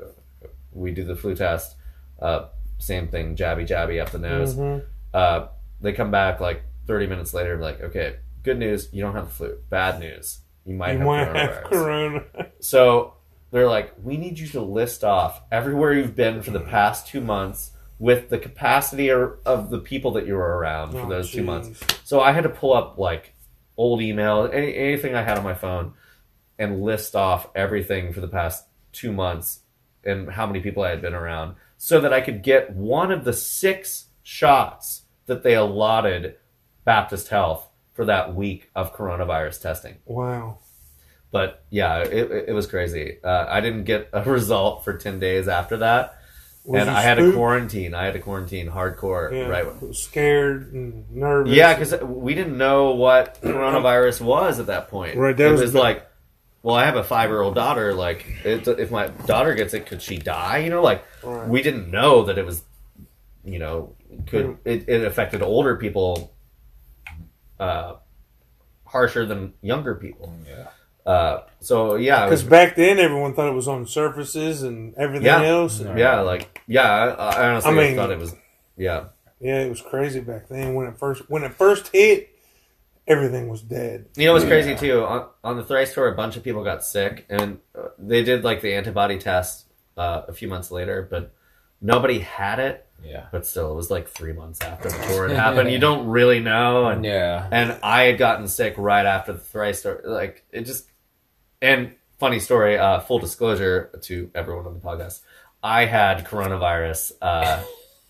We 0.72 0.92
do 0.92 1.04
the 1.04 1.16
flu 1.16 1.34
test. 1.34 1.76
Uh, 2.20 2.46
same 2.78 3.08
thing, 3.08 3.36
jabby 3.36 3.66
jabby 3.66 4.00
up 4.00 4.10
the 4.10 4.18
nose. 4.18 4.54
Mhm. 4.54 4.84
Uh, 5.12 5.46
they 5.80 5.92
come 5.92 6.10
back 6.10 6.40
like 6.40 6.62
30 6.86 7.06
minutes 7.06 7.34
later, 7.34 7.56
like, 7.58 7.80
"Okay, 7.82 8.16
good 8.42 8.58
news, 8.58 8.88
you 8.92 9.02
don't 9.02 9.14
have 9.14 9.26
the 9.26 9.32
flu. 9.32 9.58
Bad 9.70 9.98
news, 10.00 10.40
you 10.64 10.74
might 10.74 10.92
You 10.92 10.98
have 10.98 11.06
might 11.06 11.28
coronavirus." 11.28 11.54
have 11.54 11.64
corona. 11.64 12.24
So 12.60 13.14
they're 13.50 13.66
like, 13.68 13.92
we 14.02 14.16
need 14.16 14.38
you 14.38 14.46
to 14.48 14.60
list 14.60 15.02
off 15.02 15.42
everywhere 15.50 15.92
you've 15.92 16.14
been 16.14 16.40
for 16.42 16.52
the 16.52 16.60
past 16.60 17.08
two 17.08 17.20
months 17.20 17.72
with 18.00 18.30
the 18.30 18.38
capacity 18.38 19.10
or, 19.10 19.38
of 19.44 19.70
the 19.70 19.78
people 19.78 20.12
that 20.12 20.26
you 20.26 20.34
were 20.34 20.56
around 20.56 20.92
for 20.92 21.00
Oh, 21.00 21.08
those 21.08 21.30
two 21.30 21.44
months. 21.44 21.78
So 22.02 22.20
I 22.20 22.32
had 22.32 22.44
to 22.44 22.48
pull 22.48 22.72
up 22.72 22.98
like 22.98 23.34
old 23.76 24.00
email, 24.00 24.48
any, 24.52 24.74
anything 24.74 25.14
I 25.14 25.22
had 25.22 25.36
on 25.36 25.44
my 25.44 25.54
phone, 25.54 25.92
and 26.58 26.82
list 26.82 27.14
off 27.14 27.48
everything 27.54 28.12
for 28.12 28.20
the 28.20 28.28
past 28.28 28.64
two 28.92 29.12
months 29.12 29.60
and 30.02 30.30
how 30.30 30.46
many 30.46 30.60
people 30.60 30.82
I 30.82 30.88
had 30.90 31.02
been 31.02 31.14
around 31.14 31.56
so 31.76 32.00
that 32.00 32.12
I 32.12 32.22
could 32.22 32.42
get 32.42 32.74
one 32.74 33.12
of 33.12 33.24
the 33.24 33.34
six 33.34 34.06
shots 34.22 35.02
that 35.26 35.42
they 35.42 35.54
allotted 35.54 36.36
Baptist 36.84 37.28
Health 37.28 37.68
for 37.92 38.06
that 38.06 38.34
week 38.34 38.70
of 38.74 38.94
coronavirus 38.94 39.60
testing. 39.60 39.96
Wow. 40.06 40.58
But 41.30 41.64
yeah, 41.68 41.98
it, 41.98 42.30
it, 42.30 42.48
it 42.48 42.52
was 42.52 42.66
crazy. 42.66 43.18
Uh, 43.22 43.44
I 43.46 43.60
didn't 43.60 43.84
get 43.84 44.08
a 44.14 44.22
result 44.30 44.84
for 44.84 44.96
10 44.96 45.20
days 45.20 45.48
after 45.48 45.76
that. 45.78 46.19
Was 46.64 46.82
and 46.82 46.90
I 46.90 47.00
had 47.00 47.14
to 47.14 47.22
spooked? 47.22 47.36
quarantine. 47.36 47.94
I 47.94 48.04
had 48.04 48.16
a 48.16 48.18
quarantine 48.18 48.68
hardcore. 48.68 49.32
Yeah. 49.32 49.48
Right. 49.48 49.94
Scared 49.94 50.72
and 50.72 51.10
nervous. 51.10 51.52
Yeah, 51.54 51.74
because 51.74 52.00
we 52.02 52.34
didn't 52.34 52.58
know 52.58 52.90
what 52.92 53.40
coronavirus 53.42 54.20
was 54.20 54.60
at 54.60 54.66
that 54.66 54.88
point. 54.88 55.16
Right, 55.16 55.36
that 55.36 55.48
it 55.48 55.50
was 55.52 55.60
was 55.62 55.72
the- 55.72 55.78
like, 55.80 56.06
well, 56.62 56.76
I 56.76 56.84
have 56.84 56.96
a 56.96 57.02
five 57.04 57.30
year 57.30 57.40
old 57.40 57.54
daughter. 57.54 57.94
Like, 57.94 58.26
it, 58.44 58.68
if 58.68 58.90
my 58.90 59.08
daughter 59.08 59.54
gets 59.54 59.72
it, 59.72 59.86
could 59.86 60.02
she 60.02 60.18
die? 60.18 60.58
You 60.58 60.68
know, 60.70 60.82
like, 60.82 61.02
Right. 61.22 61.48
we 61.48 61.62
didn't 61.62 61.90
know 61.90 62.24
that 62.24 62.36
it 62.36 62.44
was, 62.44 62.62
you 63.44 63.58
know, 63.58 63.94
could 64.26 64.58
it, 64.66 64.86
it 64.86 65.04
affected 65.04 65.40
older 65.40 65.76
people 65.76 66.34
uh, 67.58 67.94
harsher 68.84 69.24
than 69.24 69.54
younger 69.62 69.94
people. 69.94 70.34
Yeah. 70.46 70.66
Uh, 71.10 71.42
so 71.60 71.96
yeah, 71.96 72.24
Because 72.26 72.42
back 72.44 72.76
then 72.76 72.98
everyone 72.98 73.34
thought 73.34 73.48
it 73.48 73.54
was 73.54 73.68
on 73.68 73.86
surfaces 73.86 74.62
and 74.62 74.94
everything 74.96 75.26
Yeah. 75.26 75.42
else. 75.42 75.80
No. 75.80 75.94
Yeah, 75.96 76.20
like 76.20 76.60
yeah, 76.66 76.90
I, 76.90 77.06
I 77.42 77.48
honestly 77.50 77.70
I 77.70 77.74
mean- 77.74 77.96
thought 77.96 78.10
it 78.10 78.18
was 78.18 78.34
yeah. 78.76 79.04
Yeah, 79.40 79.60
it 79.62 79.70
was 79.70 79.80
crazy 79.82 80.20
back 80.20 80.48
then. 80.48 80.74
When 80.74 80.86
it 80.86 80.98
first 80.98 81.28
when 81.30 81.42
it 81.44 81.52
first 81.54 81.88
hit, 81.92 82.28
everything 83.06 83.48
was 83.48 83.62
dead. 83.62 84.06
You 84.16 84.26
know 84.26 84.32
what's 84.34 84.44
Yeah. 84.44 84.50
crazy 84.50 84.74
too? 84.76 85.04
On, 85.04 85.26
on 85.42 85.56
the 85.56 85.64
thrice 85.64 85.94
tour, 85.94 86.08
a 86.08 86.14
bunch 86.14 86.36
of 86.36 86.42
people 86.44 86.62
got 86.64 86.84
sick, 86.84 87.26
and 87.28 87.58
uh, 87.76 87.88
they 87.98 88.22
did 88.22 88.44
like 88.44 88.60
the 88.60 88.74
antibody 88.74 89.18
test 89.18 89.66
uh, 89.96 90.22
a 90.28 90.32
few 90.32 90.48
months 90.48 90.70
later, 90.70 91.06
but 91.10 91.32
nobody 91.80 92.18
had 92.20 92.58
it. 92.58 92.86
Yeah. 93.02 93.26
But 93.32 93.46
still, 93.46 93.72
it 93.72 93.74
was 93.76 93.90
like 93.90 94.08
three 94.08 94.34
months 94.34 94.60
after 94.60 94.90
the 94.90 94.98
tour 95.06 95.26
had 95.28 95.36
happened. 95.44 95.70
You 95.72 95.78
don't 95.78 96.06
really 96.08 96.40
know, 96.40 96.86
and 96.88 97.02
Yeah. 97.04 97.48
and 97.50 97.78
I 97.82 98.02
had 98.04 98.18
gotten 98.18 98.46
sick 98.46 98.74
right 98.76 99.06
after 99.06 99.32
the 99.32 99.38
thrice 99.40 99.80
tour. 99.82 100.02
Like 100.04 100.44
it 100.52 100.62
just 100.66 100.86
and 101.62 101.94
funny 102.18 102.38
story. 102.40 102.78
Uh, 102.78 103.00
full 103.00 103.18
disclosure 103.18 103.90
to 104.02 104.30
everyone 104.34 104.66
on 104.66 104.74
the 104.74 104.80
podcast, 104.80 105.20
I 105.62 105.84
had 105.86 106.26
coronavirus 106.26 107.12
uh, 107.22 107.62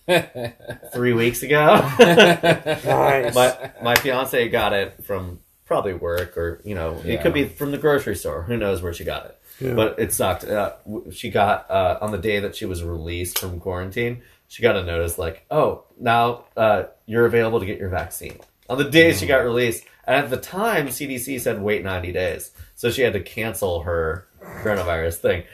three 0.93 1.13
weeks 1.13 1.43
ago. 1.43 1.77
Nice. 1.99 3.35
my 3.35 3.71
my 3.83 3.95
fiance 3.97 4.49
got 4.49 4.73
it 4.73 5.05
from 5.05 5.41
probably 5.65 5.95
work 5.95 6.37
or 6.37 6.61
you 6.65 6.75
know 6.75 7.01
it 7.05 7.21
could 7.23 7.33
be 7.33 7.45
from 7.47 7.71
the 7.71 7.79
grocery 7.79 8.17
store 8.17 8.43
who 8.43 8.57
knows 8.57 8.83
where 8.83 8.93
she 8.93 9.05
got 9.05 9.27
it 9.27 9.39
Yeah. 9.61 9.75
but 9.75 10.01
it 10.01 10.13
sucked 10.13 10.43
uh, 10.43 10.73
she 11.13 11.31
got 11.31 11.71
uh, 11.71 11.97
on 12.01 12.11
the 12.11 12.19
day 12.19 12.41
that 12.41 12.57
she 12.57 12.67
was 12.67 12.83
released 12.83 13.39
from 13.39 13.61
quarantine 13.61 14.23
she 14.49 14.63
got 14.65 14.75
a 14.75 14.83
notice 14.83 15.17
like 15.17 15.47
oh 15.49 15.85
now 15.97 16.47
uh, 16.57 16.85
you're 17.07 17.25
available 17.25 17.61
to 17.61 17.67
get 17.67 17.79
your 17.79 17.89
vaccine 17.89 18.37
on 18.69 18.79
the 18.79 18.85
day 18.91 19.13
she 19.13 19.27
got 19.27 19.45
released 19.45 19.85
And 20.07 20.17
at 20.25 20.31
the 20.31 20.39
time, 20.39 20.89
CDC 20.89 21.41
said 21.41 21.63
wait 21.63 21.85
90 21.85 22.11
days. 22.13 22.51
So 22.81 22.91
she 22.91 23.03
had 23.03 23.13
to 23.13 23.21
cancel 23.21 23.83
her 23.83 24.27
coronavirus 24.63 25.17
thing. 25.17 25.45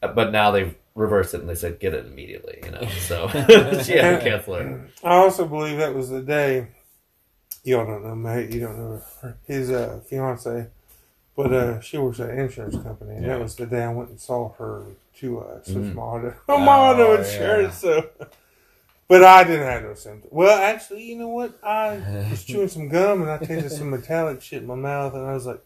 But 0.00 0.32
now 0.32 0.50
they've 0.50 0.74
reversed 0.94 1.34
it 1.34 1.40
and 1.40 1.48
they 1.50 1.54
said 1.54 1.78
get 1.78 1.92
it 1.92 2.06
immediately, 2.06 2.58
you 2.64 2.70
know. 2.70 2.86
So 3.00 3.28
she 3.84 3.98
had 3.98 4.18
to 4.18 4.20
cancel 4.22 4.54
it. 4.54 4.80
I 5.04 5.16
also 5.16 5.46
believe 5.46 5.76
that 5.76 5.94
was 5.94 6.08
the 6.08 6.22
day. 6.22 6.68
Y'all 7.64 7.84
don't 7.84 8.02
know, 8.02 8.14
mate. 8.14 8.48
You 8.50 8.60
don't 8.60 8.78
know 8.78 9.02
her- 9.20 9.36
his 9.46 9.70
uh, 9.70 10.00
fiance, 10.08 10.68
but 11.36 11.52
uh, 11.52 11.80
she 11.82 11.98
works 11.98 12.18
at 12.18 12.30
an 12.30 12.38
insurance 12.38 12.76
company, 12.82 13.16
and 13.16 13.26
that 13.26 13.38
was 13.38 13.56
the 13.56 13.66
day 13.66 13.82
I 13.84 13.92
went 13.92 14.08
and 14.08 14.18
saw 14.18 14.54
her 14.54 14.86
to 15.18 15.40
uh, 15.40 15.62
switch 15.62 15.92
my 15.94 16.00
auto, 16.00 16.34
my 16.48 16.54
auto 16.56 17.08
Oh, 17.08 17.16
insurance. 17.22 17.74
So, 17.76 18.08
but 19.06 19.22
I 19.22 19.44
didn't 19.44 19.66
have 19.66 19.82
no 19.82 19.92
symptoms. 19.92 20.32
Well, 20.32 20.58
actually, 20.58 21.02
you 21.02 21.16
know 21.18 21.28
what? 21.28 21.62
I 21.62 21.96
was 22.30 22.42
chewing 22.42 22.68
some 22.68 22.88
gum 22.88 23.20
and 23.20 23.30
I 23.30 23.36
tasted 23.36 23.68
some 23.68 23.90
metallic 23.90 24.40
shit 24.40 24.62
in 24.62 24.66
my 24.66 24.74
mouth, 24.76 25.12
and 25.12 25.26
I 25.26 25.34
was 25.34 25.44
like, 25.44 25.62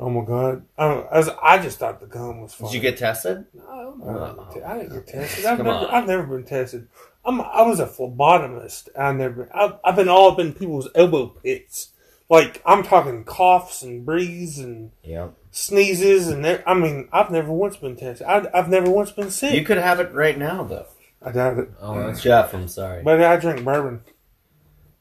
"Oh 0.00 0.10
my 0.10 0.24
god!" 0.24 0.64
I, 0.76 0.84
I 0.86 1.18
was. 1.18 1.28
I 1.42 1.58
just 1.62 1.78
thought 1.78 2.00
the 2.00 2.06
gum 2.06 2.40
was 2.42 2.54
fine. 2.54 2.68
Did 2.68 2.74
you 2.74 2.80
get 2.80 2.98
tested? 2.98 3.44
No, 3.54 3.94
no, 3.98 4.36
oh, 4.54 4.62
I 4.64 4.78
didn't 4.78 4.94
get 4.94 5.06
tested. 5.06 5.44
I've 5.44 5.56
Come 5.58 5.66
never, 5.66 5.78
on. 5.78 5.86
I've 5.86 6.06
never 6.06 6.22
been 6.24 6.44
tested. 6.44 6.88
I'm, 7.24 7.40
I 7.40 7.62
was 7.62 7.80
a 7.80 7.86
phlebotomist. 7.86 8.88
I 8.98 9.12
never. 9.12 9.48
I've, 9.54 9.74
I've 9.84 9.96
been 9.96 10.08
all 10.08 10.32
up 10.32 10.38
in 10.38 10.52
people's 10.52 10.88
elbow 10.94 11.26
pits. 11.28 11.90
Like 12.30 12.62
I'm 12.64 12.82
talking 12.82 13.24
coughs 13.24 13.82
and 13.82 14.04
breathes 14.06 14.58
and 14.58 14.90
Yeah. 15.02 15.28
sneezes 15.50 16.28
and 16.28 16.44
I 16.66 16.72
mean 16.74 17.06
I've 17.12 17.30
never 17.30 17.52
once 17.52 17.76
been 17.76 17.96
tested. 17.96 18.26
I, 18.26 18.46
I've 18.54 18.70
never 18.70 18.90
once 18.90 19.10
been 19.12 19.30
sick. 19.30 19.54
You 19.54 19.62
could 19.64 19.76
have 19.76 20.00
it 20.00 20.12
right 20.14 20.36
now, 20.36 20.64
though. 20.64 20.86
I 21.22 21.32
doubt 21.32 21.58
it. 21.58 21.70
Oh, 21.80 21.98
that's 21.98 22.22
Jeff, 22.22 22.54
I'm 22.54 22.66
sorry. 22.68 23.02
But 23.02 23.22
I 23.22 23.36
drink 23.36 23.62
bourbon. 23.62 24.02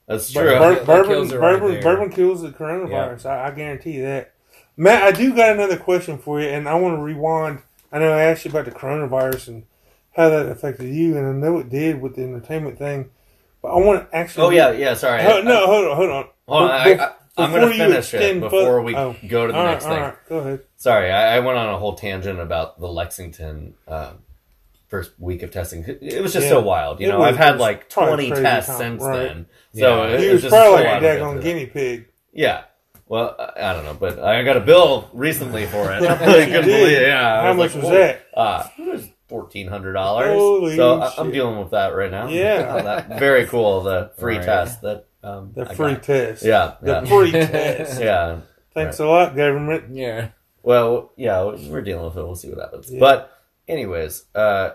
That's 0.06 0.32
true. 0.32 0.44
bur- 0.44 0.76
That 0.76 0.86
bourbon, 0.86 1.12
kills 1.12 1.32
it 1.32 1.38
right 1.40 1.60
bourbon, 1.60 1.82
bourbon 1.82 2.10
kills 2.12 2.42
the 2.42 2.50
coronavirus. 2.50 3.26
I, 3.26 3.48
I 3.48 3.52
guarantee 3.52 3.92
you 3.92 4.04
that. 4.04 4.33
Matt, 4.76 5.04
I 5.04 5.12
do 5.12 5.36
got 5.36 5.52
another 5.54 5.78
question 5.78 6.18
for 6.18 6.42
you, 6.42 6.48
and 6.48 6.68
I 6.68 6.76
want 6.76 6.98
to 6.98 7.02
rewind. 7.02 7.60
I 7.92 8.00
know 8.00 8.12
I 8.12 8.24
asked 8.24 8.46
you 8.46 8.52
about 8.52 8.66
the 8.66 8.72
coronavirus 8.72 9.48
and 9.50 9.64
how 10.16 10.30
that 10.30 10.48
affected 10.48 10.94
you, 10.94 11.18
and 11.18 11.28
I 11.28 11.32
know 11.32 11.60
it 11.60 11.70
did 11.70 12.02
with 12.02 12.16
the 12.16 12.24
entertainment 12.24 12.78
thing. 12.78 13.12
But 13.62 13.70
I 13.70 13.78
want 13.78 14.10
to 14.10 14.16
actually. 14.16 14.46
Oh 14.46 14.50
yeah, 14.50 14.72
yeah. 14.72 14.94
Sorry. 14.96 15.22
Ho- 15.24 15.42
no, 15.42 15.66
hold 15.68 15.86
on, 15.86 15.96
hold 15.96 16.10
on. 16.10 16.26
Hold 16.48 16.64
on. 16.64 16.72
I, 16.72 16.94
I, 16.96 17.12
I'm 17.38 17.52
going 17.52 17.70
to 17.70 17.78
finish 17.78 18.14
it 18.14 18.40
before 18.40 18.62
fur- 18.62 18.82
we 18.82 18.96
oh. 18.96 19.16
go 19.28 19.48
to 19.48 19.54
the 19.54 19.64
next 19.64 19.86
right, 19.86 19.92
thing. 19.94 20.02
right, 20.04 20.16
go 20.30 20.38
ahead. 20.40 20.62
Sorry, 20.76 21.12
I, 21.12 21.38
I 21.38 21.40
went 21.40 21.58
on 21.58 21.70
a 21.74 21.78
whole 21.78 21.96
tangent 21.96 22.40
about 22.40 22.80
the 22.80 22.88
Lexington 22.88 23.74
um, 23.88 24.20
first 24.88 25.14
week 25.18 25.42
of 25.42 25.50
testing. 25.52 25.84
It 25.88 26.22
was 26.22 26.34
just 26.34 26.46
Yeah. 26.46 26.52
so 26.52 26.62
wild. 26.62 27.00
You 27.00 27.08
It 27.08 27.12
know, 27.12 27.20
was- 27.20 27.30
I've 27.30 27.38
had 27.38 27.58
like 27.58 27.90
20 27.90 28.30
tests 28.32 28.70
time, 28.70 28.78
since 28.78 29.04
right. 29.04 29.18
then. 29.20 29.46
So 29.74 30.04
Yeah. 30.04 30.10
it, 30.14 30.20
He 30.20 30.26
was 30.28 30.34
was 30.34 30.42
just 30.44 30.54
probably 30.54 30.84
like 30.84 31.02
a 31.02 31.06
it 31.06 31.20
daggone 31.20 31.42
guinea 31.42 31.66
pig. 31.66 32.08
Yeah. 32.34 32.64
Well, 33.08 33.36
I 33.40 33.70
I 33.70 33.74
don't 33.74 33.84
know, 33.86 33.94
but 33.94 34.20
I 34.20 34.44
got 34.44 34.58
a 34.58 34.62
bill 34.62 35.10
recently 35.14 35.66
for 35.66 35.92
it. 35.92 36.02
I 36.10 36.18
couldn't 36.18 36.66
believe 36.66 36.98
it. 36.98 37.08
Yeah. 37.08 37.40
I 37.42 37.48
How 37.48 37.54
much 37.54 37.74
like, 37.76 37.84
was 37.84 37.92
"Whoa." 37.92 37.98
that? 37.98 38.26
Uh, 38.36 38.68
it 38.78 38.86
was 38.94 39.10
fourteen 39.28 39.68
hundred 39.68 39.94
dollars. 39.94 40.76
So 40.76 41.02
I, 41.02 41.14
I'm 41.18 41.32
dealing 41.32 41.60
with 41.60 41.72
that 41.72 41.90
right 41.96 42.12
now. 42.12 42.28
Yeah. 42.30 42.82
that, 43.08 43.20
very 43.20 43.46
cool. 43.48 43.82
The 43.84 44.12
free 44.18 44.38
Right. 44.38 44.46
test 44.46 44.82
that 44.82 45.06
um, 45.24 45.52
The 45.54 45.70
I 45.70 45.74
free 45.76 45.94
got. 45.94 46.04
test. 46.04 46.44
Yeah. 46.44 46.76
The 46.82 46.92
Yeah. 46.92 47.06
free 47.06 47.32
test. 47.32 48.02
yeah. 48.02 48.40
Thanks 48.74 49.00
a 49.00 49.06
lot, 49.06 49.36
government. 49.36 49.96
yeah. 49.96 50.30
Well, 50.64 51.12
yeah, 51.18 51.44
we're 51.44 51.82
dealing 51.82 52.06
with 52.06 52.18
it. 52.18 52.24
We'll 52.24 52.36
see 52.36 52.50
what 52.50 52.60
happens. 52.60 52.90
Yeah. 52.92 53.00
But, 53.00 53.32
anyways, 53.68 54.24
uh, 54.34 54.72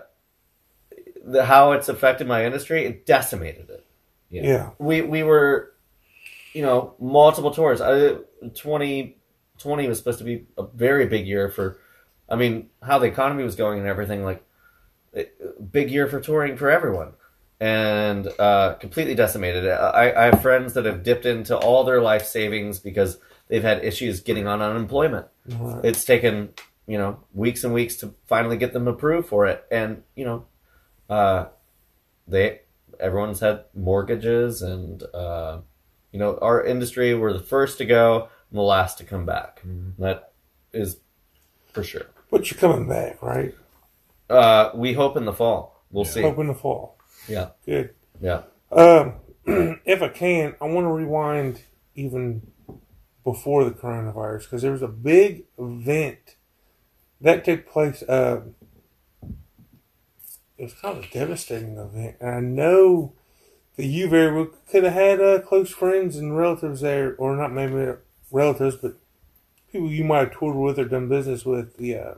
the, 1.25 1.43
how 1.45 1.71
it's 1.73 1.89
affected 1.89 2.27
my 2.27 2.45
industry, 2.45 2.85
it 2.85 3.05
decimated 3.05 3.69
it. 3.69 3.85
Yeah. 4.29 4.43
Yeah. 4.43 4.69
We 4.79 5.01
we 5.01 5.23
were, 5.23 5.73
you 6.53 6.61
know, 6.61 6.95
multiple 6.99 7.51
tours. 7.51 7.81
I, 7.81 8.17
2020 8.41 9.87
was 9.87 9.97
supposed 9.97 10.19
to 10.19 10.25
be 10.25 10.45
a 10.57 10.63
very 10.63 11.05
big 11.07 11.27
year 11.27 11.49
for, 11.49 11.79
I 12.27 12.35
mean, 12.35 12.69
how 12.81 12.99
the 12.99 13.07
economy 13.07 13.43
was 13.43 13.55
going 13.55 13.79
and 13.79 13.87
everything. 13.87 14.23
Like, 14.23 14.43
it, 15.13 15.71
big 15.71 15.89
year 15.91 16.07
for 16.07 16.19
touring 16.19 16.57
for 16.57 16.69
everyone. 16.69 17.13
And 17.59 18.27
uh, 18.39 18.75
completely 18.75 19.15
decimated. 19.15 19.67
I, 19.67 20.13
I 20.15 20.25
have 20.25 20.41
friends 20.41 20.73
that 20.75 20.85
have 20.85 21.03
dipped 21.03 21.25
into 21.25 21.57
all 21.57 21.83
their 21.83 22.01
life 22.01 22.25
savings 22.25 22.79
because 22.79 23.17
they've 23.49 23.63
had 23.63 23.83
issues 23.83 24.21
getting 24.21 24.47
on 24.47 24.61
unemployment 24.61 25.27
it's 25.83 26.05
taken 26.05 26.53
you 26.87 26.97
know 26.97 27.19
weeks 27.33 27.63
and 27.63 27.73
weeks 27.73 27.97
to 27.97 28.13
finally 28.27 28.57
get 28.57 28.71
them 28.73 28.87
approved 28.87 29.27
for 29.27 29.45
it 29.45 29.65
and 29.69 30.03
you 30.15 30.23
know 30.23 30.45
uh 31.09 31.45
they 32.27 32.61
everyone's 32.99 33.39
had 33.39 33.65
mortgages 33.75 34.61
and 34.61 35.03
uh 35.13 35.59
you 36.11 36.19
know 36.19 36.37
our 36.41 36.63
industry 36.63 37.13
we're 37.15 37.33
the 37.33 37.39
first 37.39 37.77
to 37.77 37.85
go 37.85 38.29
and 38.49 38.57
the 38.57 38.63
last 38.63 38.97
to 38.97 39.03
come 39.03 39.25
back 39.25 39.61
that 39.99 40.31
is 40.73 40.97
for 41.73 41.83
sure 41.83 42.05
But 42.31 42.49
you're 42.49 42.59
coming 42.59 42.87
back, 42.87 43.21
right? 43.21 43.53
uh 44.29 44.71
we 44.75 44.93
hope 44.93 45.17
in 45.17 45.25
the 45.25 45.33
fall 45.33 45.83
we'll 45.91 46.05
see 46.05 46.21
Hope 46.21 46.37
in 46.39 46.47
the 46.47 46.53
fall. 46.55 46.97
yeah 47.27 47.49
Good. 47.65 47.93
yeah 48.21 48.41
Um, 48.71 49.13
if 49.85 50.01
I 50.03 50.09
can, 50.09 50.55
I 50.61 50.65
want 50.65 50.85
to 50.85 50.91
rewind 50.91 51.61
even 51.95 52.51
before 53.23 53.63
the 53.65 53.71
coronavirus 53.71 54.43
because 54.43 54.61
there 54.61 54.71
was 54.71 54.83
a 54.83 54.87
big 54.87 55.45
event 55.57 56.35
that 57.21 57.43
took 57.43 57.67
place. 57.67 58.03
Uh, 58.03 58.41
it 60.57 60.63
was 60.63 60.73
kind 60.73 60.97
of 60.99 61.03
a 61.05 61.07
devastating 61.07 61.77
event, 61.77 62.17
and 62.19 62.29
I 62.29 62.39
know 62.41 63.13
you 63.85 64.09
very 64.09 64.33
well 64.33 64.47
could 64.69 64.83
have 64.83 64.93
had 64.93 65.21
uh, 65.21 65.39
close 65.41 65.69
friends 65.71 66.15
and 66.17 66.37
relatives 66.37 66.81
there, 66.81 67.15
or 67.17 67.35
not 67.35 67.51
maybe 67.51 67.93
relatives, 68.31 68.75
but 68.75 68.93
people 69.71 69.89
you 69.91 70.03
might 70.03 70.19
have 70.29 70.37
toured 70.37 70.55
with 70.55 70.79
or 70.79 70.85
done 70.85 71.07
business 71.09 71.45
with. 71.45 71.77
The 71.77 71.95
uh, 71.97 72.13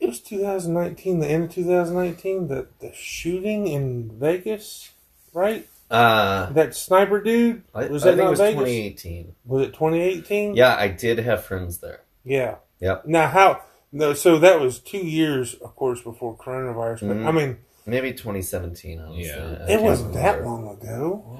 it 0.00 0.06
was 0.08 0.20
2019, 0.20 1.20
the 1.20 1.28
end 1.28 1.44
of 1.44 1.52
2019, 1.52 2.48
the 2.48 2.66
the 2.80 2.92
shooting 2.92 3.66
in 3.68 4.10
Vegas, 4.18 4.90
right? 5.32 5.68
uh 5.90 6.50
That 6.52 6.74
sniper 6.74 7.20
dude 7.20 7.62
I, 7.74 7.84
was 7.86 8.02
I 8.04 8.12
that 8.12 8.16
think 8.16 8.26
it 8.26 8.30
was 8.30 8.38
Vegas? 8.40 8.54
2018 8.60 9.34
Was 9.44 9.62
it 9.68 9.72
2018? 9.74 10.54
yeah 10.54 10.74
i 10.74 10.88
did 10.88 11.18
have 11.18 11.44
friends 11.44 11.78
there 11.78 12.00
Yeah. 12.24 12.56
Yep. 12.80 13.04
Now 13.06 13.26
how? 13.28 13.62
No, 13.92 14.14
so 14.14 14.38
that 14.38 14.58
was 14.58 14.78
two 14.78 15.04
years, 15.06 15.52
of 15.54 15.76
course, 15.76 16.00
before 16.00 16.34
coronavirus. 16.34 17.00
But 17.08 17.16
Mhm. 17.18 17.26
I 17.26 17.30
mean, 17.32 17.58
maybe 17.86 18.12
2017 18.12 19.00
honestly. 19.00 19.24
Yeah. 19.26 19.34
I 19.36 19.64
it 19.64 19.66
can't 19.68 19.82
wasn't 19.82 20.12
that 20.14 20.44
long 20.44 20.68
ago. 20.68 21.38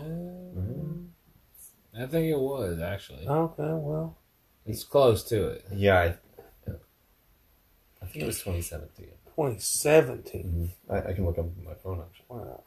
I 1.95 2.07
think 2.07 2.31
it 2.31 2.39
was 2.39 2.81
actually. 2.81 3.27
Okay, 3.29 3.63
well, 3.63 4.17
It's 4.67 4.83
close 4.85 5.23
to 5.25 5.49
it. 5.49 5.67
Yeah, 5.73 5.99
I. 5.99 6.15
I 8.01 8.07
think 8.07 8.25
it 8.25 8.27
was 8.27 8.39
2017. 8.39 9.07
2017. 9.27 10.71
I, 10.91 10.97
I 10.99 11.13
can 11.13 11.25
look 11.25 11.39
up 11.39 11.47
my 11.65 11.75
phone 11.75 12.01
actually. 12.01 12.27
Wow. 12.29 12.63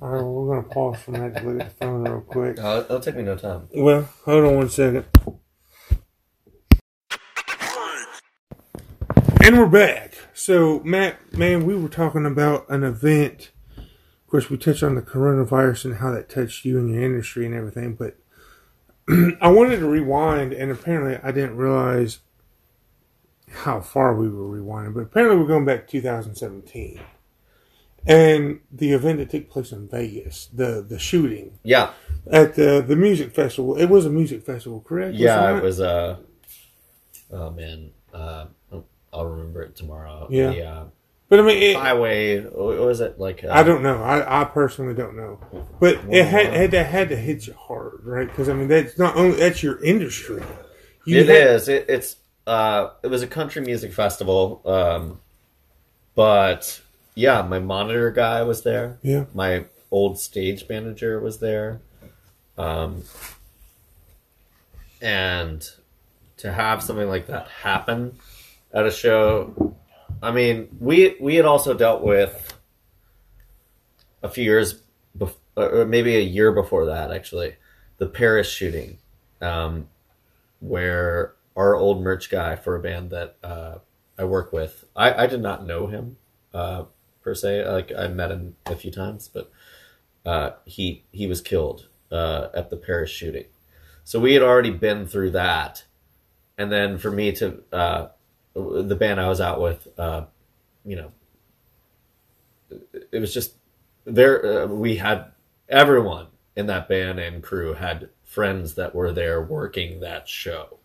All 0.00 0.08
right, 0.08 0.22
well, 0.22 0.32
we're 0.32 0.56
gonna 0.56 0.74
pause 0.74 1.00
from 1.00 1.14
that 1.14 1.36
to 1.36 1.42
look 1.42 1.60
at 1.60 1.68
the 1.68 1.74
phone 1.74 2.04
real 2.04 2.20
quick. 2.22 2.58
Uh, 2.58 2.82
it'll 2.84 3.00
take 3.00 3.16
me 3.16 3.22
no 3.22 3.36
time. 3.36 3.68
Well, 3.74 4.08
hold 4.24 4.44
on 4.44 4.56
one 4.56 4.68
second. 4.70 5.04
And 9.46 9.56
we're 9.56 9.68
back. 9.68 10.12
So, 10.34 10.80
Matt, 10.80 11.32
man, 11.32 11.66
we 11.66 11.76
were 11.76 11.88
talking 11.88 12.26
about 12.26 12.68
an 12.68 12.82
event. 12.82 13.52
Of 13.78 14.26
course, 14.26 14.50
we 14.50 14.56
touched 14.56 14.82
on 14.82 14.96
the 14.96 15.02
coronavirus 15.02 15.84
and 15.84 15.94
how 15.98 16.10
that 16.10 16.28
touched 16.28 16.64
you 16.64 16.80
and 16.80 16.92
your 16.92 17.00
industry 17.00 17.46
and 17.46 17.54
everything. 17.54 17.94
But 17.94 18.16
I 19.40 19.46
wanted 19.46 19.78
to 19.78 19.88
rewind, 19.88 20.52
and 20.52 20.72
apparently, 20.72 21.20
I 21.22 21.30
didn't 21.30 21.58
realize 21.58 22.18
how 23.48 23.82
far 23.82 24.16
we 24.16 24.28
were 24.28 24.48
rewinding. 24.48 24.94
But 24.94 25.04
apparently, 25.04 25.38
we're 25.38 25.46
going 25.46 25.64
back 25.64 25.86
to 25.86 25.92
2017, 26.00 27.00
and 28.04 28.58
the 28.72 28.94
event 28.94 29.18
that 29.18 29.30
took 29.30 29.48
place 29.48 29.70
in 29.70 29.86
Vegas, 29.86 30.48
the 30.52 30.84
the 30.84 30.98
shooting 30.98 31.60
Yeah, 31.62 31.92
at 32.28 32.56
the 32.56 32.84
the 32.84 32.96
music 32.96 33.32
festival. 33.32 33.76
It 33.76 33.86
was 33.86 34.06
a 34.06 34.10
music 34.10 34.44
festival, 34.44 34.80
correct? 34.80 35.14
yeah, 35.14 35.56
it 35.56 35.62
was. 35.62 35.80
Uh, 35.80 36.16
oh 37.30 37.50
man, 37.52 37.92
uh, 38.12 38.46
I'll 39.16 39.26
remember 39.26 39.62
it 39.62 39.76
tomorrow. 39.76 40.26
Yeah. 40.30 40.50
The, 40.50 40.62
uh, 40.64 40.84
But 41.28 41.40
I 41.40 41.42
mean, 41.42 41.62
it, 41.62 41.76
highway. 41.76 42.40
What 42.42 42.78
was 42.78 43.00
it 43.00 43.18
like? 43.18 43.42
Uh, 43.44 43.48
I 43.50 43.62
don't 43.62 43.82
know. 43.82 44.02
I, 44.02 44.42
I 44.42 44.44
personally 44.44 44.94
don't 44.94 45.16
know. 45.16 45.40
But 45.80 46.00
it 46.10 46.24
had 46.26 46.52
had 46.52 46.70
to 46.72 46.84
had 46.84 47.08
to 47.08 47.16
hit 47.16 47.46
you 47.46 47.54
hard, 47.54 48.00
right? 48.04 48.28
Because 48.28 48.48
I 48.48 48.52
mean, 48.54 48.68
that's 48.68 48.98
not 48.98 49.16
only 49.16 49.36
that's 49.36 49.62
your 49.62 49.82
industry. 49.82 50.42
You 51.04 51.20
It 51.20 51.28
had- 51.28 51.36
is. 51.48 51.68
It, 51.68 51.86
it's. 51.88 52.16
Uh, 52.46 52.90
it 53.02 53.08
was 53.08 53.22
a 53.22 53.26
country 53.26 53.60
music 53.62 53.92
festival. 53.92 54.60
Um, 54.64 55.20
but 56.14 56.80
yeah, 57.16 57.42
my 57.42 57.58
monitor 57.58 58.10
guy 58.12 58.42
was 58.42 58.62
there. 58.62 58.98
Yeah. 59.02 59.24
My 59.34 59.64
old 59.90 60.18
stage 60.18 60.64
manager 60.68 61.18
was 61.18 61.38
there. 61.40 61.80
Um, 62.56 63.02
and 65.02 65.68
to 66.38 66.52
have 66.52 66.82
something 66.82 67.08
like 67.08 67.26
that 67.26 67.48
happen 67.48 68.18
at 68.76 68.86
a 68.86 68.90
show, 68.90 69.74
I 70.22 70.30
mean, 70.32 70.68
we 70.78 71.16
we 71.18 71.36
had 71.36 71.46
also 71.46 71.72
dealt 71.72 72.02
with 72.02 72.52
a 74.22 74.28
few 74.28 74.44
years, 74.44 74.82
bef- 75.16 75.34
or 75.56 75.86
maybe 75.86 76.14
a 76.16 76.20
year 76.20 76.52
before 76.52 76.86
that, 76.86 77.10
actually, 77.10 77.56
the 77.96 78.06
Paris 78.06 78.50
shooting, 78.50 78.98
um, 79.40 79.88
where 80.60 81.34
our 81.56 81.74
old 81.74 82.02
merch 82.02 82.28
guy 82.28 82.54
for 82.54 82.76
a 82.76 82.80
band 82.80 83.10
that 83.10 83.36
uh, 83.42 83.78
I 84.18 84.24
work 84.24 84.52
with, 84.52 84.84
I, 84.94 85.24
I 85.24 85.26
did 85.26 85.40
not 85.40 85.66
know 85.66 85.86
him 85.86 86.18
uh, 86.52 86.84
per 87.22 87.34
se. 87.34 87.66
Like 87.66 87.92
I 87.96 88.08
met 88.08 88.30
him 88.30 88.56
a 88.66 88.76
few 88.76 88.90
times, 88.90 89.26
but 89.26 89.50
uh, 90.26 90.50
he 90.66 91.02
he 91.12 91.26
was 91.26 91.40
killed 91.40 91.88
uh, 92.12 92.48
at 92.52 92.68
the 92.68 92.76
Paris 92.76 93.10
shooting. 93.10 93.46
So 94.04 94.20
we 94.20 94.34
had 94.34 94.42
already 94.42 94.70
been 94.70 95.06
through 95.06 95.30
that, 95.30 95.84
and 96.58 96.70
then 96.70 96.98
for 96.98 97.10
me 97.10 97.32
to 97.32 97.62
uh, 97.72 98.08
the 98.56 98.96
band 98.96 99.20
I 99.20 99.28
was 99.28 99.40
out 99.40 99.60
with, 99.60 99.86
uh, 99.98 100.24
you 100.84 100.96
know, 100.96 101.12
it 103.12 103.20
was 103.20 103.32
just 103.32 103.54
there. 104.04 104.64
Uh, 104.64 104.66
we 104.66 104.96
had 104.96 105.32
everyone 105.68 106.28
in 106.56 106.66
that 106.66 106.88
band 106.88 107.18
and 107.18 107.42
crew 107.42 107.74
had 107.74 108.08
friends 108.24 108.74
that 108.74 108.94
were 108.94 109.12
there 109.12 109.42
working 109.42 110.00
that 110.00 110.28
show. 110.28 110.78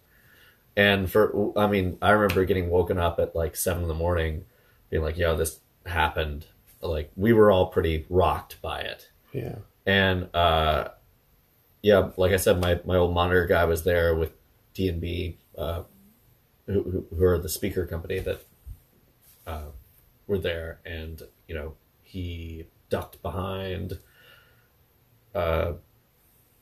And 0.75 1.09
for, 1.09 1.57
I 1.57 1.67
mean, 1.67 1.97
I 2.01 2.11
remember 2.11 2.45
getting 2.45 2.69
woken 2.69 2.97
up 2.97 3.19
at 3.19 3.35
like 3.35 3.55
seven 3.55 3.83
in 3.83 3.87
the 3.87 3.93
morning, 3.93 4.45
being 4.89 5.03
like, 5.03 5.17
"Yo, 5.17 5.35
this 5.35 5.59
happened." 5.85 6.45
Like 6.81 7.11
we 7.15 7.33
were 7.33 7.51
all 7.51 7.67
pretty 7.67 8.05
rocked 8.09 8.61
by 8.61 8.81
it. 8.81 9.09
Yeah. 9.33 9.55
And 9.85 10.33
uh, 10.33 10.89
yeah, 11.81 12.11
like 12.17 12.31
I 12.31 12.37
said, 12.37 12.61
my 12.61 12.79
my 12.85 12.95
old 12.95 13.13
monitor 13.13 13.45
guy 13.45 13.65
was 13.65 13.83
there 13.83 14.15
with 14.15 14.31
D 14.73 14.87
and 14.87 15.01
B, 15.01 15.37
uh, 15.57 15.83
who, 16.65 17.05
who 17.15 17.23
are 17.23 17.37
the 17.37 17.49
speaker 17.49 17.85
company 17.85 18.19
that 18.19 18.41
uh, 19.47 19.65
were 20.27 20.37
there, 20.39 20.79
and 20.85 21.21
you 21.47 21.55
know 21.55 21.75
he 22.03 22.65
ducked 22.89 23.21
behind 23.21 23.97
uh, 25.33 25.73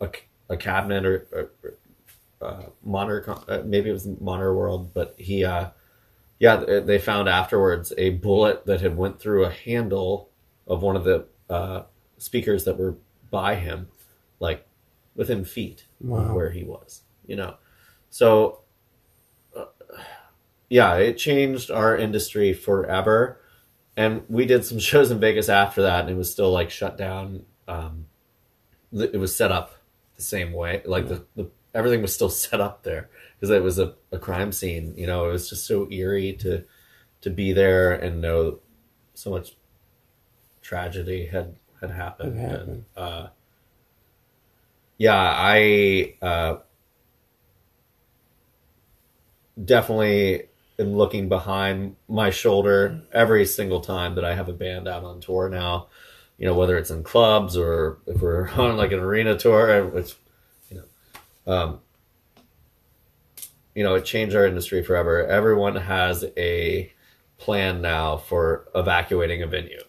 a, 0.01 0.09
a 0.49 0.57
cabinet 0.57 1.05
or, 1.05 1.27
or 1.31 1.73
uh, 2.41 2.63
monitor, 2.83 3.35
uh, 3.47 3.61
maybe 3.65 3.89
it 3.89 3.93
was 3.93 4.07
monitor 4.21 4.53
world, 4.55 4.93
but 4.93 5.15
he, 5.17 5.43
uh, 5.43 5.69
yeah, 6.39 6.55
they 6.55 6.97
found 6.97 7.27
afterwards 7.27 7.91
a 7.97 8.11
bullet 8.11 8.65
that 8.65 8.79
had 8.81 8.95
went 8.95 9.19
through 9.19 9.43
a 9.43 9.49
handle 9.51 10.29
of 10.67 10.81
one 10.81 10.95
of 10.95 11.03
the 11.03 11.25
uh, 11.49 11.83
speakers 12.17 12.63
that 12.65 12.77
were 12.77 12.95
by 13.29 13.55
him, 13.55 13.87
like 14.39 14.65
within 15.15 15.43
feet 15.43 15.83
Wow. 15.99 16.19
of 16.19 16.31
where 16.31 16.49
he 16.51 16.63
was. 16.63 17.01
You 17.27 17.35
know, 17.35 17.55
so 18.09 18.61
yeah, 20.69 20.95
it 20.95 21.17
changed 21.17 21.71
our 21.71 21.97
industry 21.97 22.53
forever. 22.53 23.39
And 23.97 24.23
we 24.29 24.45
did 24.45 24.65
some 24.65 24.79
shows 24.79 25.11
in 25.11 25.19
Vegas 25.19 25.49
after 25.49 25.81
that, 25.83 26.01
and 26.01 26.09
it 26.09 26.15
was 26.17 26.31
still 26.31 26.51
like 26.51 26.69
shut 26.69 26.97
down. 26.97 27.45
Um, 27.67 28.05
it 28.91 29.19
was 29.19 29.35
set 29.35 29.51
up 29.51 29.75
the 30.15 30.21
same 30.23 30.51
way, 30.53 30.81
like 30.85 31.07
the, 31.07 31.25
the 31.35 31.49
everything 31.73 32.01
was 32.01 32.13
still 32.13 32.29
set 32.31 32.61
up 32.61 32.83
there 32.83 33.09
because 33.35 33.49
it 33.49 33.63
was 33.63 33.79
a, 33.79 33.95
a 34.11 34.19
crime 34.19 34.51
scene. 34.51 34.93
You 34.97 35.07
know, 35.07 35.29
it 35.29 35.31
was 35.31 35.49
just 35.49 35.65
so 35.67 35.89
eerie 35.91 36.33
to 36.41 36.63
to 37.21 37.29
be 37.29 37.51
there 37.53 37.93
and 37.93 38.21
know 38.21 38.59
so 39.13 39.29
much 39.31 39.55
tragedy 40.61 41.25
had 41.27 41.55
had 41.81 41.91
happened. 41.91 42.39
Happened. 42.39 42.69
And, 42.69 42.85
uh, 42.95 43.27
yeah, 44.97 45.15
I 45.17 46.15
uh, 46.21 46.57
definitely 49.63 50.49
am 50.79 50.95
looking 50.95 51.29
behind 51.29 51.95
my 52.07 52.29
shoulder 52.29 53.01
every 53.11 53.45
single 53.45 53.81
time 53.81 54.15
that 54.15 54.25
I 54.25 54.33
have 54.33 54.49
a 54.49 54.53
band 54.53 54.87
out 54.87 55.03
on 55.03 55.19
tour 55.19 55.49
now. 55.49 55.87
You 56.37 56.45
know, 56.45 56.55
whether 56.55 56.77
it's 56.77 56.89
in 56.89 57.03
clubs 57.03 57.57
or 57.57 57.99
if 58.07 58.21
we're 58.21 58.49
on 58.55 58.77
like 58.77 58.91
an 58.91 58.99
arena 58.99 59.37
tour, 59.37 59.85
which 59.87 60.15
you 60.69 60.77
know, 60.77 61.53
um, 61.53 61.79
you 63.75 63.83
know, 63.83 63.95
it 63.95 64.05
changed 64.05 64.35
our 64.35 64.45
industry 64.45 64.83
forever. 64.83 65.25
Everyone 65.27 65.75
has 65.75 66.25
a 66.37 66.91
plan 67.37 67.81
now 67.81 68.17
for 68.17 68.67
evacuating 68.73 69.43
a 69.43 69.47
venue, 69.47 69.83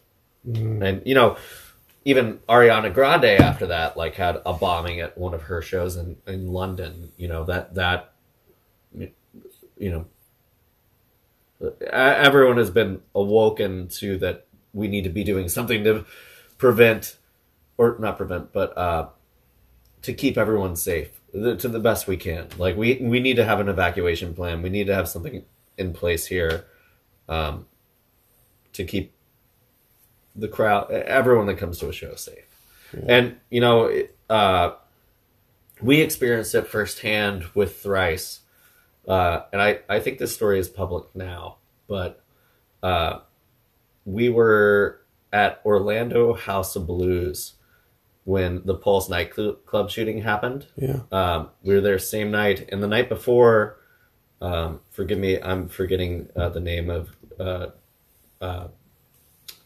and 0.44 1.03
you 1.05 1.14
know, 1.14 1.37
even 2.05 2.38
Ariana 2.48 2.92
Grande 2.92 3.40
after 3.40 3.66
that, 3.68 3.96
like 3.96 4.14
had 4.14 4.40
a 4.44 4.53
bombing 4.53 5.00
at 5.00 5.16
one 5.16 5.35
of 5.35 5.42
her 5.42 5.62
shows 5.62 5.96
in, 5.96 6.16
in 6.26 6.48
London. 6.48 7.12
You 7.16 7.29
know 7.29 7.44
that 7.44 7.74
that 7.74 8.12
you 8.92 9.90
know 9.90 10.07
everyone 11.90 12.57
has 12.57 12.70
been 12.70 13.03
awoken 13.14 13.88
to 13.88 14.16
that 14.18 14.46
we 14.73 14.88
need 14.88 15.05
to 15.05 15.11
be 15.11 15.25
doing 15.25 15.49
something 15.49 15.85
to 15.85 16.05
prevent 16.59 17.16
or 17.77 17.96
not 17.99 18.16
prevent, 18.16 18.53
but 18.53 18.77
uh, 18.77 19.09
to 20.03 20.12
keep 20.12 20.37
everyone 20.37 20.77
safe 20.77 21.20
the, 21.33 21.57
to 21.57 21.68
the 21.68 21.81
best 21.81 22.07
we 22.07 22.16
can. 22.16 22.49
Like 22.59 22.77
we 22.77 22.96
we 22.96 23.20
need 23.20 23.37
to 23.37 23.44
have 23.44 23.61
an 23.61 23.68
evacuation 23.68 24.35
plan. 24.35 24.62
We 24.62 24.70
need 24.70 24.87
to 24.87 24.94
have 24.94 25.09
something 25.09 25.44
in 25.77 25.92
place 25.92 26.27
here 26.27 26.66
um, 27.29 27.66
to 28.75 28.85
keep 28.85 29.14
the 30.37 30.49
crowd, 30.49 30.90
everyone 30.90 31.46
that 31.46 31.59
comes 31.59 31.79
to 31.79 31.88
a 31.88 31.92
show 31.92 32.14
safe. 32.14 32.46
And 33.07 33.37
you 33.51 33.61
know, 33.61 34.03
uh, 34.29 34.73
we 35.81 36.01
experienced 36.01 36.55
it 36.55 36.66
firsthand 36.66 37.44
with 37.55 37.83
Thrice, 37.83 38.39
uh, 39.11 39.44
and 39.53 39.61
I 39.61 39.81
I 39.88 39.99
think 40.01 40.18
this 40.18 40.35
story 40.35 40.59
is 40.59 40.68
public 40.68 41.05
now, 41.14 41.57
but 41.88 42.23
uh, 42.83 43.20
we 44.05 44.29
were 44.29 45.01
at 45.33 45.61
Orlando 45.64 46.35
House 46.35 46.77
of 46.77 46.87
Blues 46.87 47.55
when 48.25 48.62
the 48.64 48.75
Pulse 48.75 49.09
nightclub 49.09 49.90
shooting 49.90 50.23
happened. 50.23 50.66
Yeah. 50.77 51.01
Um, 51.11 51.51
we 51.62 51.75
were 51.75 51.81
there 51.81 51.99
same 51.99 52.31
night, 52.31 52.68
and 52.70 52.83
the 52.83 52.87
night 52.87 53.09
before, 53.09 53.79
um, 54.40 54.81
forgive 54.90 55.18
me, 55.18 55.40
I'm 55.40 55.68
forgetting 55.68 56.29
uh, 56.37 56.51
the 56.51 56.61
name 56.61 56.90
of, 56.90 57.16
uh, 57.38 57.66
uh, 58.40 58.68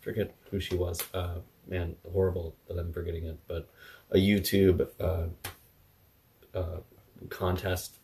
forget 0.00 0.34
who 0.50 0.60
she 0.60 0.76
was. 0.76 1.02
Uh, 1.12 1.40
man, 1.66 1.96
horrible 2.10 2.54
that 2.68 2.78
I'm 2.78 2.92
forgetting 2.92 3.26
it, 3.26 3.38
but 3.46 3.68
a 4.10 4.16
YouTube 4.16 4.88
uh, 5.00 5.26
uh, 6.56 6.80
contest 7.28 7.98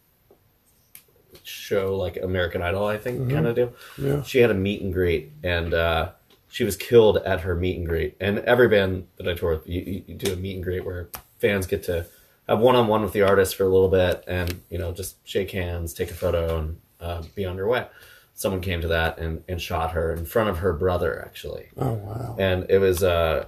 show 1.42 1.96
like 1.96 2.16
American 2.16 2.62
Idol, 2.62 2.86
I 2.86 2.96
think, 2.98 3.30
kind 3.30 3.46
of 3.46 3.54
deal. 3.54 3.72
Yeah. 3.98 4.22
She 4.22 4.38
had 4.40 4.50
a 4.50 4.54
meet 4.54 4.82
and 4.82 4.92
greet, 4.92 5.32
and 5.42 5.72
uh, 5.74 6.10
she 6.48 6.64
was 6.64 6.76
killed 6.76 7.18
at 7.18 7.40
her 7.42 7.54
meet 7.54 7.76
and 7.78 7.86
greet. 7.86 8.16
And 8.20 8.38
every 8.40 8.68
band 8.68 9.06
that 9.18 9.28
I 9.28 9.34
tour 9.34 9.50
with, 9.56 9.66
you, 9.68 9.80
you- 9.82 10.02
you 10.08 10.14
do 10.14 10.32
a 10.32 10.36
meet 10.36 10.54
and 10.56 10.64
greet 10.64 10.84
where 10.84 11.08
fans 11.38 11.66
get 11.66 11.82
to 11.84 12.06
have 12.48 12.58
one 12.58 12.74
on 12.76 12.88
one 12.88 13.02
with 13.02 13.12
the 13.12 13.22
artist 13.22 13.54
for 13.56 13.64
a 13.64 13.68
little 13.68 13.88
bit, 13.88 14.24
and 14.26 14.60
you 14.70 14.78
know 14.78 14.92
just 14.92 15.16
shake 15.26 15.50
hands, 15.52 15.94
take 15.94 16.10
a 16.10 16.14
photo, 16.14 16.58
and 16.58 16.80
uh, 17.00 17.22
be 17.34 17.44
on 17.44 17.56
your 17.56 17.68
way. 17.68 17.86
Someone 18.34 18.60
came 18.62 18.80
to 18.80 18.88
that 18.88 19.18
and, 19.18 19.44
and 19.48 19.60
shot 19.60 19.92
her 19.92 20.12
in 20.14 20.24
front 20.24 20.48
of 20.48 20.58
her 20.58 20.72
brother, 20.72 21.22
actually 21.26 21.68
Oh 21.76 21.92
wow. 21.92 22.36
and 22.38 22.64
it 22.70 22.78
was 22.78 23.02
uh, 23.04 23.44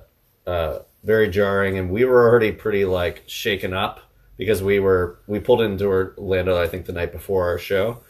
uh, 0.46 0.80
very 1.02 1.28
jarring. 1.30 1.78
And 1.78 1.90
we 1.90 2.04
were 2.04 2.28
already 2.28 2.52
pretty 2.52 2.84
like 2.84 3.22
shaken 3.26 3.72
up 3.72 4.00
because 4.36 4.62
we 4.62 4.80
were 4.80 5.18
we 5.26 5.40
pulled 5.40 5.60
into 5.62 5.86
Orlando, 5.86 6.60
I 6.60 6.68
think, 6.68 6.86
the 6.86 6.92
night 6.92 7.12
before 7.12 7.48
our 7.48 7.58
show, 7.58 8.02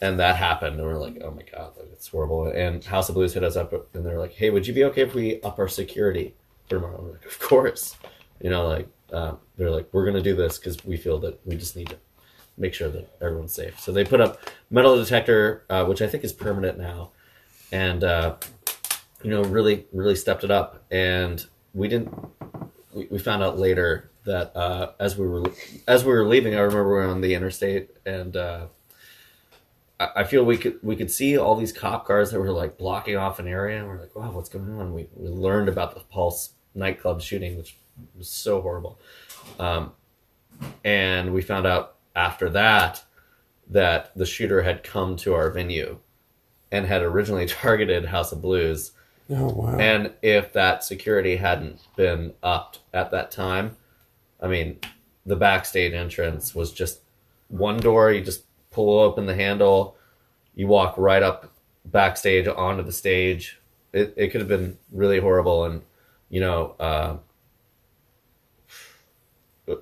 and 0.00 0.18
that 0.18 0.36
happened. 0.36 0.78
And 0.78 0.86
we 0.86 0.92
are 0.92 0.98
like, 0.98 1.18
oh 1.22 1.30
my 1.30 1.42
god, 1.42 1.72
it's 1.92 2.08
horrible. 2.08 2.46
And 2.46 2.84
House 2.84 3.08
of 3.08 3.14
Blues 3.14 3.34
hit 3.34 3.44
us 3.44 3.56
up, 3.56 3.72
and 3.94 4.04
they're 4.04 4.18
like, 4.18 4.32
hey, 4.32 4.50
would 4.50 4.66
you 4.66 4.74
be 4.74 4.84
okay 4.84 5.02
if 5.02 5.14
we 5.14 5.40
up 5.42 5.58
our 5.58 5.68
security 5.68 6.34
for 6.64 6.76
tomorrow? 6.76 7.00
We're 7.02 7.12
like, 7.12 7.26
of 7.26 7.38
course. 7.38 7.96
You 8.40 8.50
know, 8.50 8.66
like 8.66 8.88
um, 9.12 9.38
they're 9.56 9.70
like, 9.70 9.88
we're 9.92 10.06
gonna 10.06 10.22
do 10.22 10.34
this 10.34 10.58
because 10.58 10.84
we 10.84 10.96
feel 10.96 11.18
that 11.20 11.44
we 11.46 11.56
just 11.56 11.76
need 11.76 11.88
to 11.90 11.96
make 12.56 12.74
sure 12.74 12.88
that 12.88 13.08
everyone's 13.20 13.54
safe. 13.54 13.78
So 13.80 13.92
they 13.92 14.04
put 14.04 14.20
up 14.20 14.50
metal 14.70 14.96
detector, 14.96 15.64
uh, 15.70 15.84
which 15.84 16.02
I 16.02 16.06
think 16.06 16.24
is 16.24 16.32
permanent 16.32 16.78
now, 16.78 17.10
and 17.72 18.04
uh, 18.04 18.36
you 19.22 19.30
know, 19.30 19.42
really, 19.44 19.86
really 19.92 20.16
stepped 20.16 20.44
it 20.44 20.50
up. 20.50 20.84
And 20.90 21.44
we 21.74 21.88
didn't. 21.88 22.12
We, 22.92 23.06
we 23.10 23.18
found 23.18 23.42
out 23.42 23.58
later 23.58 24.09
that 24.24 24.54
uh, 24.56 24.92
as 24.98 25.16
we 25.16 25.26
were 25.26 25.44
as 25.86 26.04
we 26.04 26.12
were 26.12 26.26
leaving, 26.26 26.54
I 26.54 26.60
remember 26.60 26.88
we 26.88 26.94
were 26.94 27.02
on 27.04 27.20
the 27.20 27.34
interstate, 27.34 27.90
and 28.04 28.36
uh, 28.36 28.66
I, 29.98 30.08
I 30.16 30.24
feel 30.24 30.44
we 30.44 30.56
could 30.56 30.78
we 30.82 30.96
could 30.96 31.10
see 31.10 31.38
all 31.38 31.56
these 31.56 31.72
cop 31.72 32.06
cars 32.06 32.30
that 32.30 32.40
were 32.40 32.52
like 32.52 32.78
blocking 32.78 33.16
off 33.16 33.38
an 33.38 33.46
area, 33.46 33.78
and 33.78 33.88
we're 33.88 34.00
like, 34.00 34.14
wow, 34.14 34.30
what's 34.30 34.48
going 34.48 34.70
on? 34.70 34.92
We 34.92 35.08
we 35.14 35.28
learned 35.28 35.68
about 35.68 35.94
the 35.94 36.00
Pulse 36.00 36.54
nightclub 36.74 37.20
shooting, 37.20 37.56
which 37.56 37.76
was 38.16 38.28
so 38.28 38.60
horrible. 38.60 38.98
Um, 39.58 39.92
and 40.84 41.32
we 41.32 41.42
found 41.42 41.66
out 41.66 41.96
after 42.14 42.50
that 42.50 43.04
that 43.68 44.16
the 44.16 44.26
shooter 44.26 44.62
had 44.62 44.82
come 44.82 45.16
to 45.16 45.34
our 45.34 45.50
venue 45.50 45.98
and 46.72 46.86
had 46.86 47.02
originally 47.02 47.46
targeted 47.46 48.06
House 48.06 48.32
of 48.32 48.42
Blues. 48.42 48.92
Oh 49.30 49.48
wow. 49.48 49.78
And 49.78 50.12
if 50.22 50.52
that 50.54 50.84
security 50.84 51.36
hadn't 51.36 51.80
been 51.96 52.34
upped 52.42 52.80
at 52.92 53.10
that 53.12 53.30
time, 53.30 53.76
I 54.42 54.48
mean, 54.48 54.78
the 55.26 55.36
backstage 55.36 55.92
entrance 55.92 56.54
was 56.54 56.72
just 56.72 57.00
one 57.48 57.78
door. 57.78 58.12
You 58.12 58.22
just 58.22 58.44
pull 58.70 58.98
open 58.98 59.26
the 59.26 59.34
handle, 59.34 59.96
you 60.54 60.66
walk 60.66 60.94
right 60.96 61.22
up 61.22 61.52
backstage 61.84 62.46
onto 62.46 62.82
the 62.82 62.92
stage. 62.92 63.58
It, 63.92 64.14
it 64.16 64.28
could 64.28 64.40
have 64.40 64.48
been 64.48 64.78
really 64.92 65.18
horrible. 65.18 65.64
And, 65.64 65.82
you 66.28 66.40
know, 66.40 66.76
uh, 66.78 67.16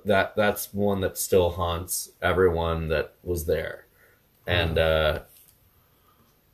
that 0.05 0.35
that's 0.35 0.73
one 0.73 1.01
that 1.01 1.17
still 1.17 1.51
haunts 1.51 2.11
everyone 2.21 2.89
that 2.89 3.13
was 3.23 3.45
there, 3.45 3.85
and 4.45 4.77
uh, 4.77 5.19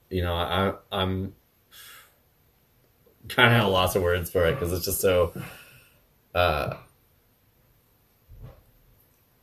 you 0.09 0.21
know 0.21 0.33
I 0.33 0.73
I'm 0.91 1.33
kind 3.27 3.53
of 3.53 3.59
at 3.59 3.65
a 3.65 3.67
loss 3.67 3.95
of 3.95 4.03
words 4.03 4.29
for 4.29 4.45
it 4.45 4.53
because 4.53 4.71
it's 4.73 4.85
just 4.85 5.01
so. 5.01 5.33
Uh, 6.33 6.77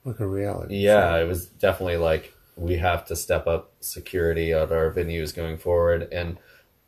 Like 0.04 0.20
a 0.20 0.26
reality. 0.26 0.76
yeah, 0.78 1.16
it 1.18 1.26
was 1.28 1.46
definitely 1.46 1.96
like 1.98 2.34
we 2.56 2.76
have 2.76 3.04
to 3.06 3.16
step 3.16 3.46
up 3.46 3.72
security 3.80 4.52
at 4.52 4.72
our 4.72 4.90
venues 4.90 5.34
going 5.34 5.58
forward, 5.58 6.08
and 6.12 6.38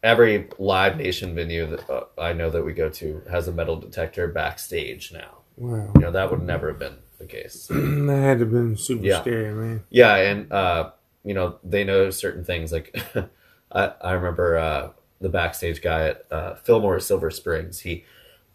every 0.03 0.49
Live 0.59 0.97
Nation 0.97 1.35
venue 1.35 1.67
that 1.67 1.89
uh, 1.91 2.05
I 2.19 2.33
know 2.33 2.51
that 2.51 2.65
we 2.65 2.73
go 2.73 2.89
to 2.91 3.23
has 3.31 3.49
a 3.49 3.53
metal 3.53 3.77
detector 3.77 4.29
backstage 4.29 5.13
now. 5.13 5.39
Wow. 5.57 5.91
You 5.95 6.01
know 6.01 6.11
that 6.11 6.31
would 6.31 6.43
never 6.43 6.69
have 6.69 6.79
been 6.79 6.97
the 7.19 7.27
case. 7.27 7.67
that 7.71 7.77
had 8.21 8.39
to 8.39 8.45
have 8.45 8.51
been 8.51 8.77
super 8.77 9.05
Yeah. 9.05 9.21
scary, 9.21 9.55
man. 9.55 9.85
Yeah, 9.91 10.17
and 10.17 10.53
uh, 10.53 10.91
you 11.25 11.35
know 11.35 11.59
they 11.63 11.85
know 11.85 12.11
certain 12.11 12.45
things. 12.45 12.73
Like 12.73 12.95
I, 13.73 13.93
I 14.01 14.13
remember 14.13 14.59
uh, 14.59 14.91
the 15.21 15.29
backstage 15.29 15.81
guy 15.81 16.09
at 16.09 16.27
uh, 16.33 16.55
Fillmore 16.57 16.99
Silver 17.01 17.31
Springs. 17.31 17.81
He 17.81 18.05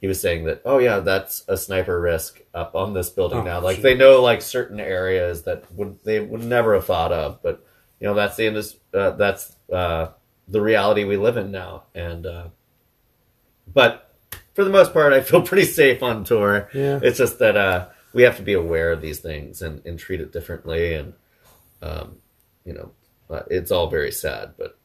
he 0.02 0.08
was 0.08 0.22
saying 0.22 0.46
that 0.46 0.62
oh 0.66 0.78
yeah, 0.80 1.00
that's 1.00 1.44
a 1.48 1.58
sniper 1.58 2.00
risk 2.00 2.42
up 2.54 2.76
on 2.76 2.94
this 2.94 3.10
building 3.10 3.40
Oh, 3.40 3.44
now. 3.44 3.60
Like 3.62 3.78
jeez. 3.80 3.82
they 3.84 3.96
know 3.96 4.22
like 4.22 4.42
certain 4.42 4.80
areas 4.80 5.44
that 5.44 5.72
would 5.74 6.04
they 6.04 6.20
would 6.20 6.44
never 6.44 6.74
have 6.76 6.86
thought 6.86 7.12
of. 7.12 7.42
But 7.44 7.66
you 8.00 8.08
know 8.08 8.14
that's 8.14 8.36
the 8.38 8.48
indus- 8.48 8.78
uh, 8.94 9.12
that's 9.12 9.56
uh, 9.72 10.12
the 10.48 10.62
reality 10.62 11.04
we 11.04 11.18
live 11.18 11.38
in 11.38 11.52
now. 11.52 11.84
And 11.94 12.26
uh, 12.26 12.48
but 13.72 14.14
for 14.54 14.64
the 14.64 14.70
most 14.70 14.94
part, 14.94 15.14
I 15.14 15.22
feel 15.22 15.42
pretty 15.46 15.66
safe 15.66 16.02
on 16.04 16.24
tour. 16.24 16.70
Yeah. 16.74 17.00
It's 17.02 17.18
just 17.18 17.40
that 17.40 17.56
uh, 17.58 17.88
we 18.14 18.24
have 18.24 18.38
to 18.38 18.44
be 18.44 18.54
aware 18.54 18.92
of 18.92 19.02
these 19.02 19.20
things 19.20 19.62
and, 19.62 19.86
and 19.86 19.98
treat 20.00 20.22
it 20.22 20.32
differently. 20.34 20.96
And, 20.96 21.14
um, 21.82 22.18
you 22.66 22.74
know, 22.74 22.92
uh, 23.30 23.44
it's 23.50 23.72
all 23.72 23.90
very 23.90 24.12
sad. 24.12 24.54
But 24.58 24.78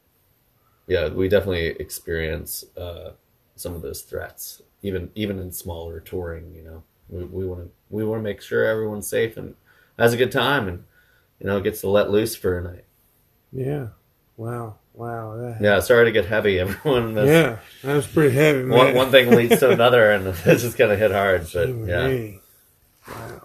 yeah, 0.87 1.09
we 1.09 1.27
definitely 1.27 1.67
experience 1.67 2.63
uh, 2.77 3.11
some 3.55 3.73
of 3.73 3.81
those 3.81 4.01
threats, 4.01 4.61
even 4.81 5.09
even 5.15 5.39
in 5.39 5.51
smaller 5.51 5.99
touring. 5.99 6.53
You 6.55 6.63
know, 6.63 6.83
we 7.09 7.45
want 7.45 7.61
to 7.63 7.69
we 7.89 8.03
want 8.05 8.19
to 8.19 8.23
make 8.23 8.41
sure 8.41 8.65
everyone's 8.65 9.07
safe 9.07 9.37
and 9.37 9.55
has 9.97 10.13
a 10.13 10.17
good 10.17 10.31
time 10.31 10.67
and 10.67 10.83
you 11.39 11.47
know 11.47 11.59
gets 11.61 11.81
to 11.81 11.89
let 11.89 12.11
loose 12.11 12.35
for 12.35 12.57
a 12.59 12.63
night. 12.63 12.85
Yeah. 13.51 13.87
Wow. 14.37 14.75
Wow. 14.93 15.55
Yeah, 15.61 15.79
sorry 15.79 16.05
to 16.05 16.11
get 16.11 16.25
heavy, 16.25 16.59
everyone. 16.61 17.15
That's- 17.15 17.29
Yeah. 17.83 17.87
That 17.87 17.95
was 17.95 18.07
pretty 18.07 18.33
heavy, 18.35 18.63
man. 18.63 18.77
One, 18.77 18.95
one 18.95 19.11
thing 19.11 19.29
leads 19.31 19.59
to 19.59 19.69
another, 19.71 20.11
and 20.11 20.27
it's 20.45 20.61
just 20.61 20.77
gonna 20.77 20.95
hit 20.95 21.11
hard. 21.11 21.47
But 21.53 21.67
yeah, 21.69 22.07
me. 22.07 22.39
Wow. 23.07 23.41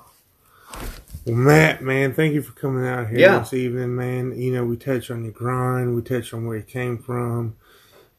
Well, 1.27 1.37
Matt, 1.37 1.83
man, 1.83 2.15
thank 2.15 2.35
you 2.35 2.43
for 2.43 2.53
coming 2.53 2.87
out 2.87 3.09
here 3.09 3.19
Yeah. 3.19 3.39
this 3.41 3.53
evening, 3.53 3.95
man. 3.95 4.41
You 4.41 4.53
know, 4.53 4.65
we 4.65 4.77
touched 4.77 5.11
on 5.11 5.23
your 5.25 5.33
grind, 5.33 5.95
we 5.95 6.03
touched 6.03 6.33
on 6.33 6.47
where 6.47 6.57
you 6.57 6.63
came 6.63 6.99
from, 6.99 7.57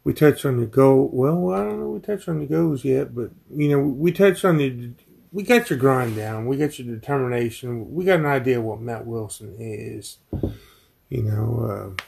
we 0.04 0.14
touched 0.14 0.46
on 0.46 0.58
the 0.60 0.66
goal. 0.66 1.10
Well, 1.14 1.52
I 1.52 1.64
don't 1.64 1.80
know, 1.80 1.90
we 1.90 2.00
touched 2.00 2.28
on 2.30 2.40
the 2.40 2.46
goals 2.46 2.84
yet, 2.84 3.14
but 3.14 3.32
you 3.54 3.70
know, 3.70 3.80
we 3.80 4.12
touched 4.12 4.44
on 4.46 4.58
the. 4.58 4.92
We 5.34 5.44
got 5.44 5.70
your 5.70 5.80
grind 5.80 6.18
down. 6.18 6.46
We 6.46 6.58
got 6.58 6.78
your 6.78 6.94
determination. 6.94 7.94
We 7.94 8.04
got 8.04 8.20
an 8.20 8.26
idea 8.26 8.60
what 8.60 8.82
Matt 8.82 9.06
Wilson 9.06 9.56
is. 9.60 10.18
You 11.10 11.24
know, 11.24 11.60
uh, 11.70 12.04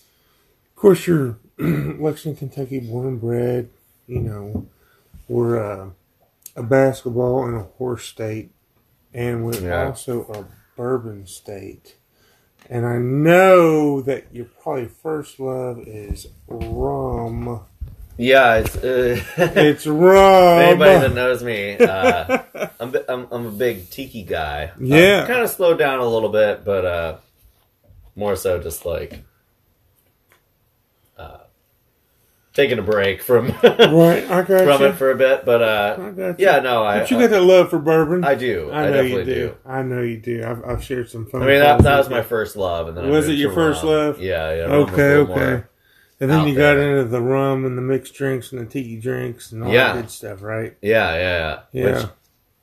of 0.00 0.74
course, 0.76 1.06
you're 1.06 1.38
Lexington, 1.58 2.48
Kentucky, 2.48 2.80
born 2.80 3.06
and 3.06 3.20
bred. 3.20 3.70
You 4.08 4.20
know, 4.20 4.66
we're 5.28 5.58
uh, 5.62 5.90
a 6.56 6.62
basketball 6.62 7.46
and 7.46 7.56
a 7.56 7.62
horse 7.62 8.04
state, 8.06 8.50
and 9.12 9.44
we're 9.44 9.60
Yeah. 9.60 9.86
also 9.86 10.22
a 10.24 10.44
bourbon 10.76 11.26
state. 11.26 11.96
And 12.70 12.86
I 12.86 12.96
know 12.98 14.00
that 14.02 14.24
your 14.32 14.46
probably 14.46 14.86
first 14.86 15.38
love 15.38 15.80
is 15.86 16.26
rum. 16.48 17.60
yeah. 18.16 18.56
It's 18.56 18.76
uh, 18.76 19.22
It's 19.36 19.86
rum. 19.86 20.58
anybody 20.60 21.00
that 21.00 21.14
knows 21.14 21.42
me. 21.42 21.76
Uh, 21.76 22.42
I'm, 22.80 22.94
I'm 23.08 23.28
I'm 23.30 23.46
a 23.46 23.50
big 23.50 23.90
tiki 23.90 24.22
guy. 24.22 24.72
Yeah. 24.80 25.26
kind 25.26 25.42
of 25.42 25.50
slowed 25.50 25.78
down 25.78 26.00
a 26.00 26.06
little 26.08 26.30
bit, 26.30 26.64
but 26.64 26.84
uh, 26.84 27.16
more 28.16 28.34
so 28.36 28.58
just 28.62 28.86
like 28.86 29.20
uh, 31.18 31.38
taking 32.54 32.78
a 32.78 32.82
break 32.82 33.20
from 33.22 33.48
right, 33.62 34.24
I 34.30 34.42
got 34.42 34.46
from 34.64 34.80
you. 34.80 34.86
it 34.88 34.92
for 34.94 35.10
a 35.10 35.16
bit. 35.16 35.44
But 35.44 35.62
uh, 35.62 36.34
yeah, 36.38 36.60
no, 36.60 36.82
I 36.84 37.00
But 37.00 37.10
you 37.10 37.18
got 37.18 37.30
that 37.30 37.42
love 37.42 37.68
for 37.70 37.78
bourbon. 37.78 38.24
I 38.24 38.34
do. 38.34 38.70
I, 38.72 38.84
I 38.84 38.86
know 38.90 39.02
definitely 39.02 39.18
you 39.18 39.24
do. 39.24 39.48
do. 39.48 39.56
I 39.66 39.82
know 39.82 40.00
you 40.02 40.16
do. 40.18 40.44
I've, 40.44 40.64
I've 40.64 40.82
shared 40.84 41.10
some 41.10 41.26
Fun 41.26 41.42
I 41.42 41.46
mean, 41.46 41.58
that, 41.60 41.82
that 41.82 41.98
was 41.98 42.08
my 42.08 42.22
first 42.22 42.56
love, 42.56 42.88
and 42.88 42.96
then 42.96 43.04
I 43.04 43.08
Was 43.10 43.28
it 43.28 43.32
your 43.34 43.52
first 43.52 43.82
rum. 43.82 43.92
love? 43.92 44.20
Yeah, 44.20 44.54
yeah. 44.54 44.62
rum 44.64 44.80
was 44.84 44.88
a 44.88 44.92
Okay, 44.92 45.32
okay. 45.32 45.64
And 46.20 46.30
then 46.30 46.46
you 46.48 46.54
got 46.54 46.74
there. 46.76 46.96
into 46.98 47.10
the 47.10 47.20
rum 47.20 47.64
and 47.66 47.76
the 47.76 47.82
mixed 47.82 48.14
drinks 48.14 48.52
and 48.52 48.60
the 48.60 48.66
tiki 48.66 48.96
drinks 48.98 49.50
and 49.52 49.62
all 49.64 49.72
Yeah. 49.72 49.92
that 49.94 50.00
good 50.02 50.10
stuff, 50.10 50.42
right? 50.42 50.76
Yeah, 50.80 51.12
yeah, 51.16 51.60
yeah. 51.72 51.84
Yeah. 51.84 51.96
Which, 52.02 52.06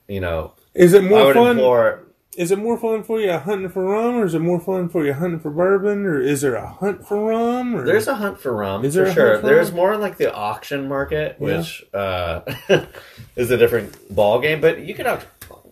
you 0.08 0.22
know, 0.22 0.54
Is 0.74 0.94
it 0.94 1.04
I 1.04 1.08
more 1.08 1.26
would 1.26 1.36
fun? 1.36 1.52
implore. 1.58 2.04
Is 2.38 2.50
it 2.50 2.60
more 2.60 2.78
fun 2.78 3.04
for 3.04 3.20
you 3.20 3.34
hunting 3.38 3.68
for 3.70 3.84
rum, 3.84 4.16
or 4.16 4.26
is 4.26 4.34
it 4.34 4.40
more 4.40 4.60
fun 4.60 4.88
for 4.88 5.06
you 5.06 5.14
hunting 5.14 5.40
for 5.42 5.52
bourbon, 5.52 6.06
or 6.06 6.22
is 6.22 6.42
there 6.42 6.56
a 6.56 6.66
hunt 6.68 7.06
for 7.06 7.26
rum? 7.26 7.76
Or 7.76 7.86
There's 7.86 8.08
a 8.08 8.16
hunt 8.16 8.40
for 8.40 8.54
rum 8.56 8.86
Is 8.86 8.94
there 8.94 9.08
for 9.08 9.12
sure. 9.12 9.42
There's 9.42 9.68
rum? 9.68 9.76
more 9.76 9.98
like 9.98 10.16
the 10.18 10.34
auction 10.34 10.88
market, 10.88 11.36
Yeah. 11.42 11.58
which 11.58 11.86
uh, 11.94 12.42
is 13.36 13.52
a 13.52 13.58
different 13.58 14.16
ball 14.16 14.40
game. 14.40 14.62
But 14.62 14.80
you 14.80 14.94
could 14.94 15.08
have, 15.08 15.28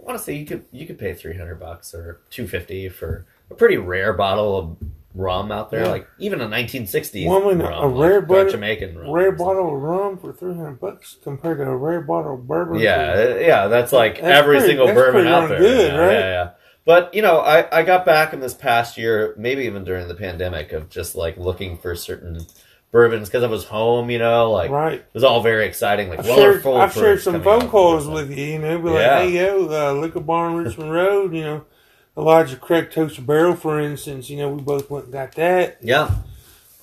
honestly, 0.06 0.36
you 0.38 0.46
could 0.46 0.66
you 0.74 0.86
could 0.86 1.00
pay 1.00 1.14
three 1.14 1.38
hundred 1.38 1.62
bucks 1.62 1.94
or 1.94 2.20
two 2.30 2.46
fifty 2.46 2.90
for 2.90 3.26
a 3.50 3.56
pretty 3.56 3.78
rare 3.78 4.12
bottle 4.12 4.58
of 4.58 4.78
rum 5.16 5.52
out 5.52 5.72
there, 5.72 5.84
Yeah. 5.86 5.90
like 5.92 6.08
even 6.20 6.40
a 6.42 6.48
1960s 6.48 7.28
Well, 7.28 7.44
I 7.50 7.54
mean, 7.54 7.60
rum, 7.60 7.84
a 7.84 7.88
rare 7.88 8.20
like 8.20 8.28
bottle- 8.28 8.52
Jamaican 8.52 8.98
rum, 8.98 9.12
rare 9.12 9.32
bottle 9.32 9.76
of 9.76 9.82
rum 9.82 10.18
for 10.18 10.32
three 10.34 10.54
hundred 10.56 10.80
bucks 10.80 11.18
compared 11.24 11.58
to 11.58 11.64
a 11.66 11.76
rare 11.76 12.02
bottle 12.02 12.36
of 12.36 12.48
bourbon. 12.48 12.80
Yeah, 12.80 13.14
for- 13.16 13.34
uh, 13.34 13.36
yeah, 13.40 13.68
that's 13.68 13.92
like 13.92 14.22
That's 14.22 14.28
every 14.40 14.58
pretty- 14.58 14.68
single 14.78 14.88
bourbon 14.94 15.28
out 15.28 15.50
there. 15.50 15.60
good, 15.60 15.94
yeah, 15.94 15.98
right? 16.00 16.12
yeah, 16.14 16.20
yeah. 16.20 16.50
But 16.86 17.14
you 17.14 17.22
know, 17.22 17.40
I 17.40 17.66
I 17.72 17.84
got 17.84 18.06
back 18.06 18.34
in 18.34 18.40
this 18.40 18.54
past 18.54 18.98
year, 18.98 19.34
maybe 19.38 19.64
even 19.66 19.84
during 19.84 20.08
the 20.08 20.16
pandemic, 20.16 20.72
of 20.74 20.90
just 20.90 21.16
like 21.16 21.38
looking 21.38 21.78
for 21.78 21.96
certain 21.96 22.40
bourbons 22.92 23.30
because 23.30 23.44
I 23.44 23.48
was 23.48 23.66
home. 23.66 24.10
You 24.10 24.18
know, 24.20 24.50
like 24.52 24.72
right. 24.72 24.94
it 25.00 25.06
was 25.14 25.24
all 25.24 25.42
very 25.42 25.66
exciting. 25.66 26.10
Like 26.10 26.20
I've 26.20 26.26
Weller 26.28 26.62
shared, 26.62 26.66
I've 26.78 26.94
shared 26.94 27.22
some 27.22 27.44
phone 27.44 27.68
calls 27.70 28.08
with 28.08 28.32
you. 28.36 28.44
You 28.46 28.60
know, 28.60 28.80
be 28.80 28.90
like, 28.90 29.00
Yeah. 29.02 29.20
"Hey, 29.22 29.32
yo, 29.46 29.68
uh, 29.70 29.94
Liquor 30.00 30.20
Barn, 30.22 30.56
Richmond 30.56 30.92
Road." 31.02 31.36
You 31.36 31.44
know, 31.44 31.66
Elijah 32.20 32.56
Craig 32.58 32.92
Toasted 32.92 33.26
Barrel, 33.26 33.56
for 33.56 33.80
instance. 33.80 34.30
You 34.30 34.38
know, 34.38 34.50
we 34.50 34.62
both 34.62 34.90
went 34.90 35.06
and 35.06 35.14
got 35.14 35.32
that. 35.34 35.78
Yeah, 35.82 36.16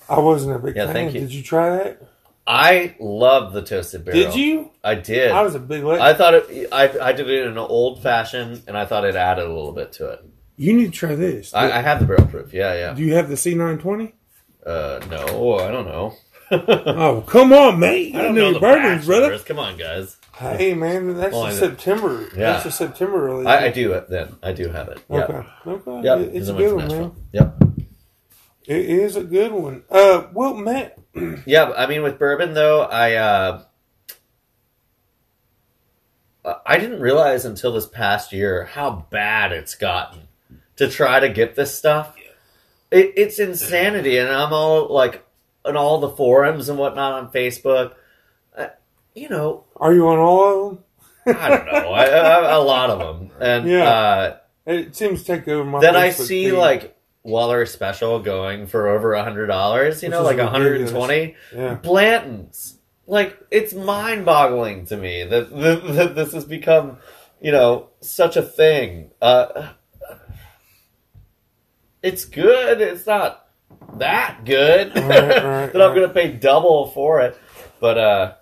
I 0.09 0.19
wasn't 0.19 0.55
a 0.55 0.59
big 0.59 0.75
Yeah, 0.75 0.85
fan. 0.85 0.93
thank 0.93 1.13
you. 1.13 1.21
Did 1.21 1.33
you 1.33 1.43
try 1.43 1.69
that? 1.77 2.01
I 2.49 2.95
love 2.99 3.51
the 3.53 3.61
toasted 3.61 4.05
barrel. 4.05 4.21
Did 4.21 4.35
you? 4.35 4.71
I 4.83 4.95
did. 4.95 5.31
I 5.31 5.41
was 5.41 5.55
a 5.55 5.59
big. 5.59 5.83
Like, 5.83 5.99
I 5.99 6.13
thought 6.13 6.33
it. 6.33 6.69
I 6.71 6.83
I 6.99 7.11
did 7.11 7.29
it 7.29 7.41
in 7.43 7.51
an 7.51 7.57
old 7.57 8.01
fashioned, 8.01 8.63
and 8.67 8.77
I 8.77 8.85
thought 8.85 9.03
it 9.05 9.15
added 9.15 9.45
a 9.45 9.49
little 9.49 9.73
bit 9.73 9.91
to 9.93 10.09
it. 10.11 10.25
you 10.55 10.73
need 10.73 10.85
to 10.85 10.91
try 10.91 11.15
this. 11.15 11.53
I, 11.53 11.77
I 11.79 11.81
have 11.81 11.99
the 11.99 12.05
barrel 12.05 12.25
proof. 12.27 12.53
Yeah, 12.53 12.73
yeah. 12.73 12.93
Do 12.93 13.03
you 13.03 13.15
have 13.15 13.27
the 13.29 13.35
C920? 13.35 14.13
Uh, 14.65 14.99
no, 15.09 15.59
I 15.59 15.71
don't 15.71 15.85
know. 15.87 16.13
Oh, 16.49 17.25
come 17.27 17.51
on, 17.51 17.77
mate! 17.77 18.15
I 18.15 18.19
I 18.19 18.21
don't 18.21 18.35
know 18.35 18.41
know 18.51 18.53
the 18.53 18.59
bourbons, 18.61 19.05
brother. 19.05 19.37
Come 19.39 19.59
on, 19.59 19.75
guys. 19.77 20.15
Hey, 20.37 20.73
man, 20.75 21.15
that's 21.17 21.33
Well, 21.33 21.47
a. 21.47 21.51
September. 21.53 22.27
Yeah. 22.35 22.53
That's 22.53 22.65
a 22.67 22.71
September 22.71 23.17
release. 23.19 23.47
I, 23.47 23.65
I 23.65 23.69
do 23.71 23.93
it 23.93 24.07
then. 24.09 24.35
I 24.43 24.51
do 24.53 24.69
have 24.69 24.87
it. 24.89 24.99
Yeah. 25.09 25.23
Okay. 25.23 25.47
Okay. 25.67 26.01
Yep. 26.03 26.19
It- 26.19 26.35
It's 26.35 26.49
a 26.49 26.53
good 26.53 26.75
one, 26.75 26.87
man. 26.87 27.11
Yep. 27.31 27.63
It 28.67 28.85
is 28.89 29.15
a 29.15 29.23
good 29.23 29.51
one. 29.53 29.83
Uh, 29.89 30.27
well, 30.33 30.53
Matt. 30.53 30.97
Yeah, 31.47 31.71
I 31.75 31.87
mean 31.87 32.03
with 32.03 32.19
bourbon 32.19 32.53
though, 32.53 32.81
I 32.83 33.15
uh 33.15 33.63
I 36.65 36.77
didn't 36.77 36.99
realize 37.01 37.43
until 37.43 37.73
this 37.73 37.87
past 37.87 38.31
year 38.31 38.65
how 38.65 39.07
bad 39.09 39.51
it's 39.51 39.75
gotten 39.75 40.27
to 40.77 40.87
try 40.89 41.19
to 41.19 41.29
get 41.29 41.55
this 41.55 41.75
stuff. 41.77 42.15
It, 42.91 43.13
it's 43.17 43.39
insanity, 43.39 44.17
and 44.17 44.29
I'm 44.29 44.53
all 44.53 44.87
like 44.93 45.25
on 45.65 45.75
all 45.75 45.99
the 45.99 46.09
forums 46.09 46.69
and 46.69 46.77
whatnot 46.77 47.13
on 47.13 47.31
Facebook. 47.31 47.95
You 49.17 49.29
know, 49.29 49.63
Are 49.77 49.93
you 49.93 50.07
on 50.09 50.19
all 50.19 50.43
of 50.69 50.75
them? 50.75 51.35
I 51.35 51.49
don't 51.49 51.65
know, 51.65 51.73
I, 51.93 52.03
I, 52.05 52.51
a 52.55 52.59
lot 52.59 52.89
of 52.91 52.99
them, 52.99 53.31
and 53.41 53.67
Yeah. 53.67 53.89
uh, 53.89 54.37
It 54.67 54.95
seems 54.95 55.23
to 55.23 55.37
take 55.37 55.47
over 55.47 55.63
my. 55.67 55.79
then 55.79 55.95
I 55.95 56.11
see 56.11 56.51
like 56.51 56.95
Weller 57.23 57.65
special 57.65 58.19
going 58.19 58.67
for 58.67 58.87
over 58.87 59.13
a 59.13 59.23
hundred 59.23 59.47
dollars. 59.47 60.01
You 60.03 60.09
Which 60.09 60.13
know, 60.17 60.23
like 60.23 60.37
120. 60.37 61.35
yeah, 61.55 61.73
Blanton's. 61.75 62.77
Like 63.07 63.37
it's 63.49 63.73
mind-boggling 63.73 64.85
to 64.87 64.97
me 64.97 65.23
that, 65.23 65.49
that, 65.49 65.83
that 65.95 66.15
this 66.15 66.33
has 66.33 66.45
become, 66.45 66.97
you 67.41 67.51
know, 67.51 67.89
such 68.01 68.35
a 68.37 68.41
thing. 68.43 69.11
Uh, 69.21 69.69
it's 72.03 72.25
good. 72.25 72.81
It's 72.81 73.05
not 73.07 73.47
that 73.97 74.41
good 74.45 74.93
Right, 74.95 75.05
right, 75.07 75.09
that 75.73 75.81
I'm 75.81 75.93
right. 75.93 76.01
to 76.01 76.09
pay 76.09 76.31
double 76.33 76.87
for 76.91 77.21
it. 77.21 77.37
But 77.79 77.97
uh, 77.97 78.33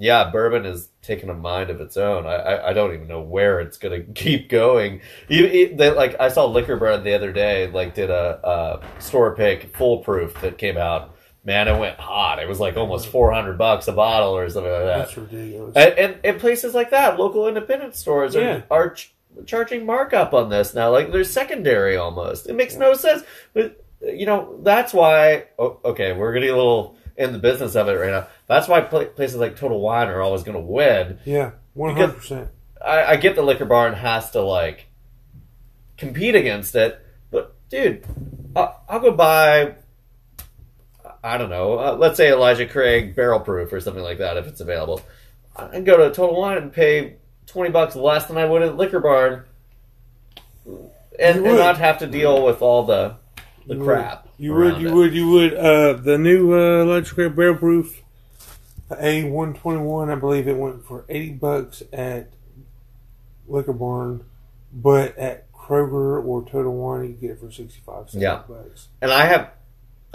yeah, 0.00 0.30
bourbon 0.30 0.64
is 0.64 0.88
taking 1.02 1.28
a 1.28 1.34
mind 1.34 1.68
of 1.70 1.80
its 1.80 1.96
own. 1.96 2.26
I, 2.26 2.34
I, 2.34 2.70
I 2.70 2.72
don't 2.72 2.94
even 2.94 3.06
know 3.06 3.20
where 3.20 3.60
it's 3.60 3.76
gonna 3.78 4.00
keep 4.14 4.48
going. 4.48 5.02
You, 5.28 5.46
you- 5.46 5.76
they, 5.76 5.90
like 5.90 6.18
I 6.18 6.28
saw 6.28 6.46
Liquor 6.46 6.76
Barn 6.76 7.04
the 7.04 7.14
other 7.14 7.32
day, 7.32 7.70
like 7.70 7.94
did 7.94 8.10
a, 8.10 8.40
a 8.42 9.00
store 9.00 9.36
pick 9.36 9.76
Full 9.76 9.98
Proof 9.98 10.40
that 10.40 10.58
came 10.58 10.76
out. 10.76 11.14
Man, 11.44 11.68
it 11.68 11.78
went 11.78 11.98
hot. 11.98 12.38
It 12.38 12.48
was 12.48 12.60
like 12.60 12.76
almost 12.76 13.08
four 13.08 13.32
hundred 13.32 13.56
bucks 13.58 13.88
a 13.88 13.92
bottle 13.92 14.36
or 14.36 14.48
something 14.50 14.70
like 14.72 14.82
that. 14.84 14.98
That's 14.98 15.16
ridiculous. 15.16 15.76
And, 15.76 15.94
and, 15.98 16.16
and 16.24 16.38
places 16.40 16.74
like 16.74 16.90
that, 16.90 17.18
local 17.18 17.48
independent 17.48 17.94
stores 17.94 18.36
are, 18.36 18.40
Yeah. 18.40 18.62
are 18.70 18.90
ch- 18.94 19.14
charging 19.46 19.86
markup 19.86 20.34
on 20.34 20.50
this 20.50 20.74
now. 20.74 20.90
Like 20.90 21.12
they're 21.12 21.24
secondary 21.24 21.96
almost. 21.96 22.46
It 22.48 22.54
makes 22.54 22.76
no 22.76 22.92
sense. 22.94 23.22
But 23.54 23.82
you 24.02 24.26
know 24.26 24.60
that's 24.62 24.92
why. 24.92 25.46
Oh, 25.58 25.78
okay, 25.84 26.12
we're 26.12 26.32
getting 26.34 26.50
a 26.50 26.56
little 26.56 26.96
in 27.16 27.32
the 27.32 27.38
business 27.38 27.74
of 27.74 27.88
it 27.88 27.92
right 27.92 28.10
now. 28.10 28.26
That's 28.46 28.68
why 28.68 28.80
places 28.80 29.36
like 29.36 29.56
Total 29.56 29.80
Wine 29.80 30.08
are 30.08 30.20
always 30.20 30.42
going 30.42 30.56
to 30.56 30.60
win. 30.64 31.18
yeah, 31.24 31.52
one 31.74 31.94
hundred 31.96 32.16
percent. 32.16 32.48
I, 32.84 33.16
get 33.16 33.36
the 33.36 33.42
liquor 33.42 33.66
barn 33.66 33.92
has 33.92 34.30
to 34.30 34.40
like 34.40 34.86
compete 35.98 36.34
against 36.34 36.74
it, 36.74 36.98
but 37.30 37.54
dude, 37.68 38.04
I, 38.56 38.72
I'll 38.88 39.00
go 39.00 39.12
buy. 39.12 39.74
I 41.22 41.36
don't 41.36 41.50
know. 41.50 41.78
Uh, 41.78 41.96
let's 41.98 42.16
say 42.16 42.32
Elijah 42.32 42.66
Craig 42.66 43.14
barrel 43.14 43.40
proof 43.40 43.72
or 43.72 43.80
something 43.80 44.02
like 44.02 44.18
that 44.18 44.38
if 44.38 44.46
it's 44.46 44.60
available. 44.62 45.02
I 45.54 45.68
can 45.68 45.84
go 45.84 45.98
to 45.98 46.14
Total 46.14 46.40
Wine 46.40 46.56
and 46.56 46.72
pay 46.72 47.16
twenty 47.46 47.70
bucks 47.70 47.94
less 47.94 48.24
than 48.26 48.38
I 48.38 48.46
would 48.46 48.62
at 48.62 48.76
liquor 48.76 49.00
barn, 49.00 49.44
and, 50.66 50.88
and 51.18 51.44
not 51.44 51.76
have 51.76 51.98
to 51.98 52.06
deal 52.06 52.44
with 52.44 52.62
all 52.62 52.84
the 52.84 53.16
the 53.66 53.74
You 53.76 53.84
crap. 53.84 54.28
You 54.40 54.54
would, 54.54 54.80
you 54.80 54.88
it. 54.88 54.94
would, 54.94 55.14
you 55.14 55.28
would. 55.28 55.54
Uh, 55.54 55.92
the 55.94 56.16
new 56.16 56.54
uh, 56.54 56.82
Elijah 56.82 57.14
Craig 57.14 57.36
barrel 57.36 57.56
proof, 57.56 58.02
A 58.98 59.24
one 59.24 59.52
twenty 59.54 59.80
one. 59.82 60.08
I 60.10 60.14
believe 60.14 60.48
it 60.48 60.56
went 60.56 60.84
for 60.86 61.04
eighty 61.10 61.32
bucks 61.32 61.82
at 61.92 62.32
Liquor 63.46 63.74
Barn, 63.74 64.24
but 64.72 65.16
at 65.18 65.52
Kroger 65.52 66.24
or 66.24 66.42
Total 66.48 66.74
Wine, 66.74 67.04
you 67.08 67.12
get 67.28 67.30
it 67.32 67.40
for 67.40 67.50
sixty 67.50 67.80
five. 67.84 68.06
Yeah. 68.12 68.42
bucks. 68.48 68.88
And 69.02 69.10
I 69.12 69.26
have, 69.26 69.50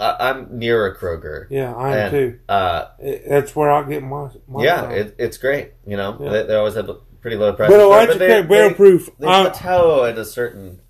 I 0.00 0.16
I'm 0.30 0.58
near 0.58 0.86
a 0.86 0.96
Kroger. 0.96 1.46
Yeah, 1.48 1.72
I 1.74 1.90
am 1.96 1.98
and, 1.98 2.10
too. 2.10 2.38
Uh, 2.48 2.86
It, 2.98 3.28
that's 3.28 3.54
where 3.54 3.70
I'll 3.70 3.84
get 3.84 4.02
my. 4.02 4.28
my 4.48 4.64
yeah, 4.64 4.90
it, 4.90 5.14
it's 5.18 5.38
great. 5.38 5.72
You 5.86 5.96
know, 5.96 6.18
Yeah. 6.20 6.30
they, 6.30 6.42
they 6.46 6.54
always 6.56 6.74
have 6.74 6.90
pretty 7.20 7.36
low 7.36 7.52
prices. 7.52 7.74
but 7.76 7.80
Elijah 7.80 8.16
Craig 8.16 8.18
they- 8.18 8.42
barrel 8.42 8.68
they- 8.70 8.74
proof. 8.74 9.08
they 9.20 9.26
I- 9.28 9.42
plateau 9.50 10.04
at 10.04 10.18
a 10.18 10.24
certain 10.24 10.80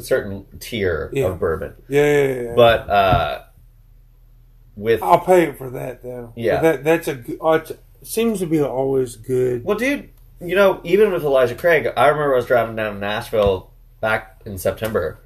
a 0.00 0.06
certain 0.06 0.46
tier 0.58 1.10
Yeah. 1.12 1.26
of 1.26 1.38
bourbon. 1.38 1.74
yeah, 1.88 2.02
yeah, 2.04 2.26
yeah, 2.34 2.42
yeah. 2.42 2.52
But 2.54 2.90
uh 2.90 3.42
with 4.76 5.02
I'll 5.02 5.20
pay 5.20 5.44
it 5.44 5.58
for 5.58 5.70
that 5.70 6.02
though. 6.02 6.32
Yeah. 6.36 6.60
that 6.60 6.84
that's 6.84 7.08
a. 7.08 7.22
Uh, 7.42 7.52
it 7.68 7.78
seems 8.02 8.38
to 8.40 8.46
be 8.46 8.60
always 8.62 9.16
good. 9.16 9.64
well 9.64 9.76
dude, 9.76 10.10
you 10.40 10.54
know, 10.56 10.80
even 10.84 11.12
with 11.12 11.22
Elijah 11.24 11.54
Craig, 11.54 11.86
I 11.96 12.08
remember 12.08 12.32
I 12.34 12.36
was 12.36 12.46
driving 12.46 12.76
down 12.76 12.94
to 12.94 13.00
Nashville 13.00 13.70
back 14.00 14.40
in 14.46 14.56
September 14.58 15.20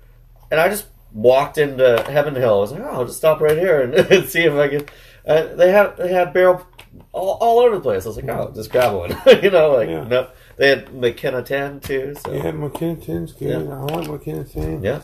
and 0.50 0.60
I 0.60 0.68
just 0.68 0.86
walked 1.12 1.58
into 1.58 2.02
Heaven 2.08 2.34
Hill. 2.34 2.54
I 2.56 2.60
was 2.60 2.72
like, 2.72 2.82
oh, 2.82 2.88
I'll 2.90 3.04
just 3.06 3.18
stop 3.18 3.40
right 3.40 3.56
here 3.56 3.80
and, 3.82 3.94
and 4.12 4.28
see 4.28 4.42
if 4.42 4.52
I 4.54 4.68
can. 4.68 4.86
Uh, 5.26 5.54
they 5.54 5.70
have 5.70 5.96
they 5.96 6.12
have 6.12 6.34
barrel 6.34 6.66
all, 7.12 7.38
all 7.40 7.58
over 7.60 7.76
the 7.76 7.80
place. 7.80 8.04
I 8.04 8.08
was 8.08 8.16
like, 8.16 8.28
oh, 8.28 8.50
just 8.54 8.70
grab 8.72 8.92
one. 8.94 9.10
you 9.42 9.50
know, 9.50 9.72
like 9.76 9.88
Yeah. 9.88 10.04
no, 10.04 10.28
they 10.56 10.68
had 10.68 10.94
McKenna 10.94 11.42
ten 11.42 11.80
too. 11.80 12.14
So 12.24 12.32
Yeah, 12.32 12.50
McKenna 12.52 12.96
10's 12.96 13.32
good. 13.32 13.66
Yeah. 13.66 13.72
I 13.74 13.82
like 13.84 14.08
McKenna 14.08 14.44
10. 14.44 14.82
yeah, 14.82 15.00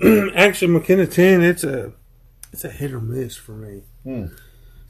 Actually, 0.34 0.72
McKenna 0.72 1.06
10, 1.06 1.42
it's 1.42 1.64
a 1.64 1.92
it's 2.52 2.64
a 2.64 2.70
hit 2.70 2.92
or 2.92 3.00
miss 3.00 3.36
for 3.36 3.52
me. 3.52 3.82
Hmm. 4.04 4.26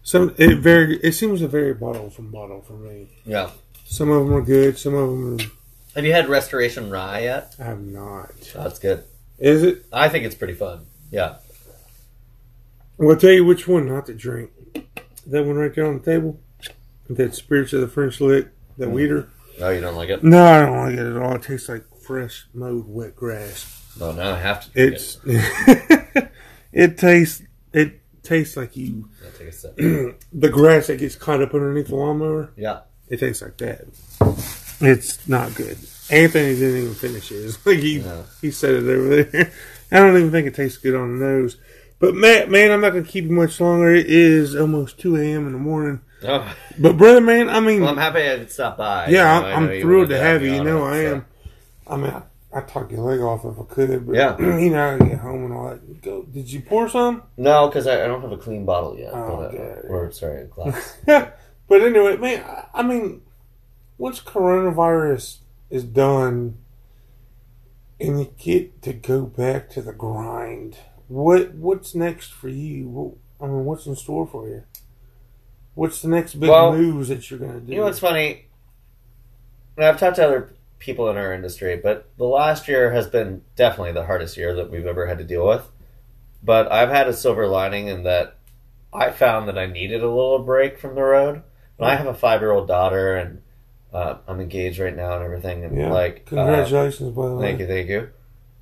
Some 0.03 0.35
it 0.39 0.59
very 0.61 0.97
it 0.99 1.13
seems 1.13 1.43
a 1.43 1.49
very 1.49 1.75
bottle 1.75 2.11
from 2.11 2.31
bottle 2.31 2.63
for 2.63 2.73
me. 2.75 3.09
yeah. 3.25 3.51
Some 3.85 4.11
of 4.11 4.25
them 4.25 4.35
are 4.35 4.41
good. 4.43 4.79
Some 4.79 4.95
of 4.95 5.09
them 5.11 5.35
Are, 5.41 5.51
Have 5.97 6.05
you 6.05 6.13
had 6.13 6.29
Restoration 6.29 6.91
Rye 6.91 7.21
yet? 7.23 7.55
I 7.59 7.65
have 7.65 7.81
not. 7.81 8.31
Oh, 8.55 8.63
that's 8.63 8.79
good. 8.79 9.03
Is 9.39 9.63
it? 9.65 9.85
I 9.93 10.09
think 10.09 10.25
it's 10.25 10.35
pretty 10.37 10.55
fun. 10.55 10.87
Yeah. 11.11 11.37
Well, 12.97 13.11
I'll 13.11 13.17
tell 13.17 13.31
you 13.33 13.45
which 13.45 13.67
one 13.67 13.87
not 13.89 14.07
to 14.07 14.15
drink. 14.15 14.51
That 15.27 15.45
one 15.45 15.57
right 15.57 15.75
there 15.75 15.87
on 15.87 15.99
the 15.99 16.05
table. 16.05 16.39
That 17.09 17.35
Spirits 17.35 17.73
of 17.73 17.81
the 17.81 17.89
French 17.89 18.21
Lick. 18.21 18.49
That 18.79 18.89
Hmm. 18.89 18.93
weeder. 18.95 19.29
Oh, 19.61 19.71
you 19.71 19.81
don't 19.81 19.97
like 19.97 20.09
it? 20.09 20.23
No, 20.25 20.45
I 20.45 20.61
don't 20.61 20.77
like 20.79 20.95
it 20.95 21.17
at 21.17 21.17
all. 21.23 21.35
It 21.37 21.43
tastes 21.43 21.69
like 21.69 21.85
fresh 22.03 22.47
mowed 22.55 22.87
wet 22.89 23.15
grass. 23.17 23.77
No, 23.99 24.13
now 24.13 24.35
I 24.35 24.39
have 24.39 24.73
to. 24.73 24.81
It's 24.81 25.19
it 26.73 26.99
tastes 26.99 27.43
it 27.73 28.01
tastes 28.23 28.57
like 28.57 28.77
you. 28.77 29.09
I'll 29.25 29.33
take 29.33 29.49
a 29.49 29.53
sip. 29.53 29.77
the 30.33 30.49
grass 30.49 30.87
that 30.89 30.99
gets 30.99 31.17
caught 31.17 31.43
up 31.43 31.55
underneath 31.55 31.89
the 31.89 31.97
lawnmower. 31.97 32.53
Yeah. 32.57 32.81
It 33.09 33.19
tastes 33.21 33.43
like 33.43 33.57
that. 33.59 33.87
It's 34.81 35.29
not 35.29 35.55
good. 35.55 35.77
Anthony 36.11 36.55
didn't 36.55 36.83
even 36.83 36.95
finish 36.95 37.29
his. 37.29 37.59
Like 37.67 37.79
he 37.79 37.99
No. 37.99 38.25
he 38.41 38.51
said 38.51 38.75
it 38.75 38.89
over 38.89 39.23
there. 39.25 39.53
I 39.93 39.99
don't 39.99 40.17
even 40.17 40.31
think 40.31 40.47
it 40.47 40.55
tastes 40.55 40.79
good 40.79 40.95
on 40.95 41.19
the 41.19 41.25
nose. 41.27 41.57
But 42.01 42.15
Matt, 42.15 42.51
man, 42.51 42.73
I'm 42.73 42.81
not 42.81 42.91
gonna 42.91 43.05
keep 43.05 43.25
you 43.25 43.31
much 43.31 43.61
longer. 43.61 43.95
It 43.95 44.07
is 44.11 44.57
almost 44.57 44.99
two 44.99 45.17
a.m. 45.17 45.47
in 45.47 45.53
the 45.53 45.59
morning. 45.59 46.01
Oh, 46.23 46.55
But 46.79 46.97
brother, 46.99 47.21
man, 47.21 47.49
I 47.49 47.61
mean, 47.61 47.81
well, 47.83 47.91
I'm 47.91 47.97
happy 47.97 48.29
I 48.29 48.39
could 48.39 48.51
stop 48.51 48.77
by. 48.79 49.07
yeah, 49.09 49.37
You 49.37 49.43
know, 49.43 49.49
I'm, 49.49 49.69
I'm 49.71 49.81
thrilled 49.81 50.09
to 50.11 50.19
have 50.19 50.43
you. 50.43 50.55
You 50.55 50.65
know, 50.65 50.85
I 50.85 50.93
so. 51.05 51.15
am. 51.15 51.27
I 51.87 51.97
mean, 51.97 52.11
I, 52.11 52.23
I'd 52.53 52.69
talk 52.69 52.91
your 52.91 53.01
leg 53.01 53.21
off 53.21 53.45
if 53.45 53.59
I 53.59 53.75
could. 53.75 54.07
But 54.07 54.15
Yeah. 54.17 54.39
you 54.59 54.71
know, 54.71 54.95
I 54.95 54.99
get 54.99 55.19
home 55.19 55.45
and 55.45 55.53
all 55.55 55.71
that. 55.71 56.03
Go. 56.03 56.23
Did 56.25 56.51
you 56.53 56.61
pour 56.63 56.89
some? 56.89 57.23
No, 57.37 57.69
because 57.69 57.87
I, 57.87 58.05
I 58.05 58.07
don't 58.07 58.21
have 58.23 58.33
a 58.33 58.37
clean 58.39 58.65
bottle 58.67 58.99
yet. 58.99 59.13
Oh, 59.15 59.41
uh, 59.41 59.51
God. 59.53 59.85
or 59.89 60.11
sorry, 60.13 60.43
a 60.43 60.45
glass. 60.45 60.97
but 61.07 61.83
anyway, 61.83 62.17
man, 62.17 62.45
I- 62.45 62.65
I 62.81 62.83
mean, 62.83 63.23
once 63.99 64.21
coronavirus 64.21 65.39
is 65.71 65.85
done 65.85 66.57
and 68.01 68.19
you 68.21 68.33
get 68.39 68.81
to 68.83 68.93
go 68.95 69.23
back 69.27 69.69
to 69.71 69.83
the 69.83 69.93
grind, 69.93 70.77
what 71.11 71.55
what's 71.55 71.95
next 71.95 72.33
for 72.33 72.49
you? 72.49 72.89
What, 72.89 73.15
I 73.41 73.51
mean, 73.51 73.65
what's 73.65 73.87
in 73.87 73.97
store 73.97 74.27
for 74.27 74.49
you? 74.49 74.63
What's 75.75 76.03
the 76.03 76.09
next 76.09 76.35
big 76.35 76.49
Well, 76.49 76.73
moves 76.73 77.09
that 77.09 77.29
you're 77.31 77.41
gonna 77.41 77.61
do? 77.61 77.73
you 77.73 77.79
know 77.79 77.85
what's 77.85 77.99
funny? 77.99 78.47
And 79.77 79.85
I've 79.85 79.99
talked 79.99 80.17
to 80.17 80.25
other 80.25 80.53
people 80.79 81.11
in 81.11 81.17
our 81.17 81.33
industry, 81.33 81.77
but 81.77 82.09
the 82.17 82.25
last 82.25 82.69
year 82.69 82.93
has 82.93 83.09
been 83.09 83.43
definitely 83.57 83.93
the 83.93 84.07
hardest 84.07 84.37
year 84.37 84.55
that 84.55 84.71
we've 84.71 84.87
ever 84.87 85.07
had 85.07 85.19
to 85.19 85.25
deal 85.25 85.47
with. 85.47 85.69
But 86.43 86.71
I've 86.71 86.91
had 86.91 87.09
a 87.09 87.13
silver 87.13 87.47
lining 87.49 87.89
in 87.89 88.05
that 88.05 88.39
I 88.93 89.11
found 89.11 89.49
that 89.49 89.59
I 89.59 89.67
needed 89.67 90.03
a 90.03 90.09
little 90.09 90.39
break 90.39 90.79
from 90.79 90.95
the 90.95 91.03
road. 91.03 91.43
And 91.79 91.89
I 91.89 91.97
have 91.97 92.07
a 92.07 92.15
five 92.15 92.41
year 92.41 92.51
old 92.51 92.69
daughter, 92.69 93.17
and 93.17 93.43
uh, 93.93 94.19
I'm 94.29 94.41
engaged 94.41 94.79
right 94.79 94.95
now 94.95 95.15
and 95.17 95.25
everything. 95.25 95.65
And 95.65 95.77
yeah. 95.77 95.91
like, 95.91 96.29
uh, 96.29 96.37
Congratulations, 96.37 97.11
by 97.15 97.29
the 97.29 97.35
way. 97.37 97.47
Thank 97.47 97.61
you, 97.61 97.67
thank 97.67 97.89
you. 97.89 98.11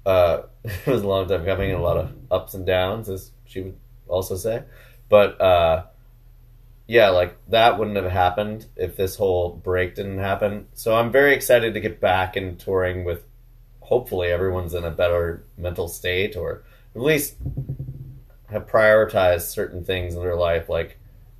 Uh, 0.09 0.47
it 0.65 0.87
was 0.87 1.03
a 1.03 1.07
long 1.07 1.29
time 1.29 1.45
coming 1.45 1.71
and 1.71 1.79
a 1.79 1.83
lot 1.83 1.99
of 1.99 2.11
ups 2.31 2.55
and 2.55 2.65
downs, 2.65 3.11
as 3.11 3.31
she 3.45 3.61
would 3.61 3.77
also 4.09 4.37
say. 4.37 4.63
But 5.11 5.39
uh, 5.39 5.85
yeah, 6.87 7.11
like 7.11 7.37
that 7.49 7.79
wouldn't 7.79 7.97
have 7.99 8.11
happened 8.11 8.67
if 8.75 8.97
this 8.97 9.17
whole 9.17 9.51
break 9.51 9.95
didn't 9.95 10.19
happen. 10.19 10.69
So 10.73 10.97
I'm 10.97 11.13
very 11.13 11.35
excited 11.35 11.75
to 11.75 11.81
get 11.81 12.01
back 12.01 12.37
and 12.37 12.59
touring 12.59 13.05
with. 13.05 13.25
Hopefully, 13.81 14.29
everyone's 14.29 14.75
in 14.75 14.85
a 14.85 14.91
better 14.91 15.45
mental 15.57 15.89
state, 15.89 16.37
or 16.37 16.63
at 16.95 17.01
least 17.01 17.37
have 18.51 18.67
prioritized 18.67 19.43
certain 19.43 19.85
things 19.85 20.15
in 20.15 20.21
their 20.21 20.37
life. 20.37 20.69
Like, 20.69 20.99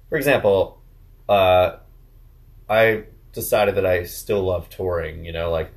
for 0.09 0.17
example, 0.17 0.81
uh, 1.29 1.77
I 2.69 3.05
decided 3.33 3.75
that 3.77 3.85
I 3.87 4.05
still 4.05 4.43
love 4.43 4.69
touring. 4.71 5.25
You 5.25 5.33
know, 5.33 5.51
like, 5.51 5.73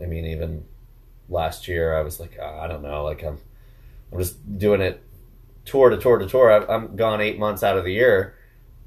I 0.00 0.06
mean, 0.06 0.26
even 0.26 0.64
last 1.30 1.68
year, 1.68 1.96
I 1.96 2.02
was 2.02 2.20
like, 2.20 2.36
"Ah, 2.40 2.60
I 2.60 2.66
don't 2.66 2.82
know, 2.82 3.04
like 3.04 3.22
I'm, 3.22 3.38
I'm 4.12 4.18
just 4.18 4.58
doing 4.58 4.80
it 4.80 5.02
tour 5.64 5.90
to 5.90 5.96
tour 5.96 6.18
to 6.18 6.26
tour. 6.26 6.50
I- 6.50 6.74
I'm 6.74 6.96
gone 6.96 7.20
eight 7.20 7.38
months 7.38 7.62
out 7.62 7.78
of 7.78 7.84
the 7.84 7.92
year, 7.92 8.34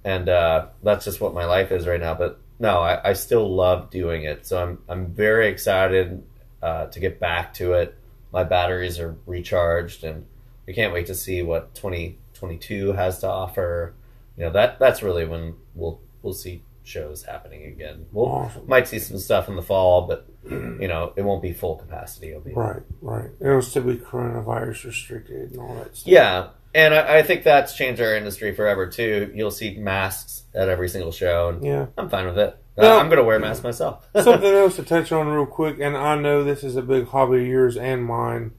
and 0.03 0.27
uh, 0.29 0.67
that's 0.83 1.05
just 1.05 1.21
what 1.21 1.33
my 1.33 1.45
life 1.45 1.71
is 1.71 1.87
right 1.87 1.99
now. 1.99 2.13
But 2.13 2.39
no, 2.59 2.79
I, 2.81 3.09
I 3.09 3.13
still 3.13 3.53
love 3.53 3.89
doing 3.89 4.23
it. 4.23 4.45
So 4.45 4.61
I'm, 4.61 4.79
I'm 4.87 5.07
very 5.07 5.47
excited 5.47 6.23
uh, 6.61 6.87
to 6.87 6.99
get 6.99 7.19
back 7.19 7.53
to 7.55 7.73
it. 7.73 7.97
My 8.31 8.43
batteries 8.43 8.99
are 8.99 9.15
recharged, 9.25 10.03
and 10.03 10.25
I 10.67 10.71
can't 10.73 10.93
wait 10.93 11.07
to 11.07 11.15
see 11.15 11.41
what 11.41 11.73
2022 11.75 12.93
has 12.93 13.19
to 13.19 13.27
offer. 13.27 13.93
You 14.37 14.45
know, 14.45 14.51
that 14.51 14.79
that's 14.79 15.03
really 15.03 15.25
when 15.25 15.55
we'll 15.75 16.01
we'll 16.21 16.33
see 16.33 16.63
shows 16.83 17.23
happening 17.23 17.63
again. 17.65 18.05
We'll 18.11 18.25
Awesome. 18.27 18.67
might 18.67 18.87
see 18.87 18.99
some 18.99 19.17
stuff 19.17 19.47
in 19.49 19.55
the 19.55 19.61
fall, 19.61 20.01
but 20.07 20.27
you 20.49 20.87
know, 20.87 21.13
it 21.15 21.21
won't 21.23 21.41
be 21.41 21.53
full 21.53 21.75
capacity. 21.75 22.29
It'll 22.29 22.41
be 22.41 22.53
Right, 22.53 22.81
right. 23.01 23.29
It'll 23.39 23.61
still 23.61 23.83
be 23.83 23.95
coronavirus 23.95 24.85
restricted 24.85 25.51
and 25.51 25.59
all 25.59 25.75
that 25.75 25.95
stuff. 25.95 26.07
yeah, 26.11 26.47
and 26.75 26.93
I, 26.93 27.19
I 27.19 27.23
think 27.23 27.43
that's 27.43 27.75
changed 27.75 28.01
our 28.01 28.15
industry 28.15 28.53
forever 28.53 28.87
too. 28.87 29.31
You'll 29.33 29.51
see 29.51 29.77
masks 29.77 30.43
at 30.53 30.69
every 30.69 30.89
single 30.89 31.11
show, 31.11 31.49
and 31.49 31.63
Yeah. 31.65 31.85
I'm 31.97 32.09
fine 32.09 32.25
with 32.25 32.37
it. 32.37 32.57
Uh, 32.75 32.97
I'm 32.97 33.05
going 33.07 33.19
to 33.19 33.23
wear 33.23 33.37
a 33.37 33.39
mask 33.39 33.63
myself. 33.63 34.07
Something 34.19 34.51
else 34.53 34.75
to 34.77 34.83
touch 34.83 35.11
on 35.11 35.27
real 35.27 35.45
quick, 35.45 35.77
and 35.79 35.95
I 35.95 36.15
know 36.15 36.43
this 36.43 36.63
is 36.63 36.75
a 36.75 36.81
big 36.81 37.07
hobby 37.07 37.41
of 37.41 37.47
yours 37.47 37.77
and 37.77 38.03
mine. 38.03 38.51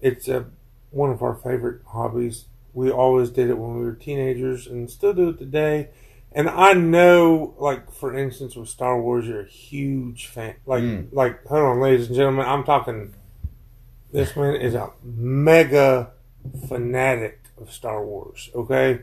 It's 0.00 0.28
a, 0.28 0.46
one 0.90 1.10
of 1.10 1.20
our 1.20 1.34
favorite 1.34 1.80
hobbies. 1.88 2.44
We 2.74 2.90
always 2.92 3.30
did 3.30 3.50
it 3.50 3.58
when 3.58 3.76
we 3.78 3.84
were 3.84 3.94
teenagers 3.94 4.66
and 4.68 4.88
still 4.88 5.12
do 5.14 5.30
it 5.30 5.38
today. 5.38 5.88
And 6.36 6.50
I 6.50 6.74
know, 6.74 7.54
like 7.58 7.90
for 7.90 8.14
instance, 8.16 8.54
with 8.56 8.68
Star 8.68 9.00
Wars, 9.00 9.26
you're 9.26 9.40
a 9.40 9.48
huge 9.48 10.26
fan. 10.26 10.54
Like, 10.66 10.82
Mm. 10.82 11.08
like 11.12 11.44
hold 11.46 11.62
on, 11.62 11.80
ladies 11.80 12.08
and 12.08 12.14
gentlemen, 12.16 12.44
I'm 12.46 12.62
talking. 12.62 13.14
This 14.12 14.36
man 14.36 14.54
is 14.56 14.74
a 14.74 14.90
mega 15.02 16.12
fanatic 16.68 17.40
of 17.60 17.72
Star 17.72 18.04
Wars. 18.04 18.50
Okay, 18.54 19.00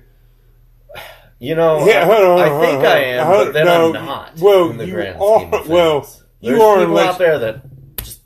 You 1.39 1.55
know, 1.55 1.86
Yeah, 1.86 2.05
hold 2.05 2.23
on, 2.23 2.39
I 2.39 2.47
hold 2.49 2.61
think 2.63 2.79
on, 2.79 2.86
I 2.86 2.89
hold 2.89 3.03
am, 3.03 3.27
on. 3.39 3.45
but 3.47 3.53
then 3.53 3.65
No, 3.65 3.88
I'm 3.88 4.05
not. 4.05 4.31
well, 4.39 4.69
in 4.69 4.77
the 4.77 4.86
you 4.88 4.93
grand 4.93 5.15
are- 5.17 5.19
well, 5.67 6.01
things. 6.01 6.23
you 6.39 6.51
There's 6.51 6.61
are 6.61 6.77
people 6.77 6.84
unless- 6.97 7.13
out 7.13 7.17
there 7.19 7.39
that 7.39 7.61
just 7.97 8.21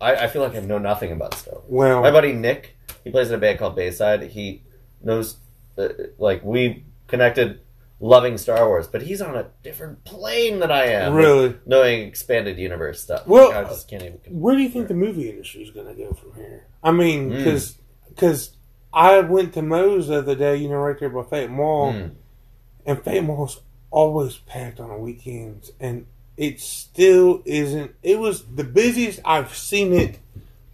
I, 0.00 0.14
I 0.16 0.26
feel 0.26 0.42
like 0.42 0.54
I 0.54 0.60
know 0.60 0.78
nothing 0.78 1.12
about 1.12 1.32
Star 1.34 1.54
Wars. 1.54 1.64
well, 1.68 2.02
My 2.02 2.10
buddy 2.10 2.32
Nick, 2.34 2.76
he 3.04 3.10
plays 3.10 3.28
in 3.28 3.34
a 3.36 3.38
band 3.38 3.58
called 3.58 3.74
Bayside. 3.76 4.22
He 4.24 4.64
knows, 5.02 5.36
uh, 5.78 5.88
like, 6.18 6.44
we 6.44 6.84
connected 7.06 7.60
loving 8.00 8.38
Star 8.38 8.66
Wars, 8.68 8.86
but 8.86 9.02
he's 9.02 9.20
on 9.20 9.34
a 9.36 9.46
different 9.62 10.04
plane 10.04 10.60
than 10.60 10.70
I 10.70 10.84
am. 10.84 11.14
really. 11.14 11.56
knowing 11.66 12.02
expanded 12.06 12.56
universe 12.58 13.02
stuff. 13.02 13.26
Well, 13.26 13.48
Like, 13.48 13.66
I 13.66 13.68
just 13.68 13.88
can't 13.88 14.02
even. 14.02 14.18
Where 14.28 14.54
do 14.56 14.62
you 14.62 14.68
think 14.68 14.88
the 14.88 14.94
movie 14.94 15.28
industry 15.28 15.62
is 15.62 15.70
going 15.70 15.88
to 15.88 15.94
go 15.94 16.12
from 16.12 16.34
here? 16.34 16.66
I 16.82 16.92
mean, 16.92 17.30
Mm. 17.30 17.74
because 18.08 18.50
I 18.92 19.20
went 19.20 19.52
to 19.54 19.62
Moe's 19.62 20.08
the 20.08 20.18
other 20.18 20.34
day, 20.36 20.56
you 20.56 20.68
know, 20.68 20.76
right 20.76 20.98
there 20.98 21.08
by 21.08 21.22
Fayette 21.24 21.50
Mall, 21.50 21.92
Mm. 21.92 22.10
and 22.86 23.02
Fayette 23.02 23.24
Mall's 23.24 23.60
always 23.90 24.36
packed 24.38 24.78
on 24.80 24.90
the 24.90 24.96
weekends, 24.96 25.72
and 25.80 26.06
it 26.36 26.60
still 26.60 27.42
isn't. 27.44 27.92
It 28.02 28.20
was 28.20 28.44
the 28.44 28.62
busiest 28.64 29.18
I've 29.24 29.54
seen 29.56 29.92
it 29.92 30.18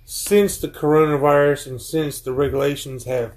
since 0.05 0.59
the 0.59 0.69
coronavirus 0.69 1.67
and 1.69 1.81
since 1.81 2.21
the 2.21 2.33
regulations 2.35 3.05
have 3.05 3.33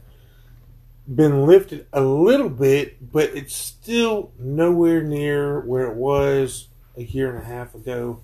been 1.14 1.46
lifted 1.46 1.88
a 1.94 2.02
little 2.02 2.50
bit, 2.50 3.12
but 3.12 3.30
it's 3.36 3.56
still 3.56 4.32
nowhere 4.40 5.02
near 5.02 5.62
where 5.62 5.86
it 5.86 5.96
was 5.96 6.68
a 6.98 7.04
year 7.04 7.30
and 7.30 7.40
a 7.42 7.46
half 7.46 7.74
ago. 7.76 8.22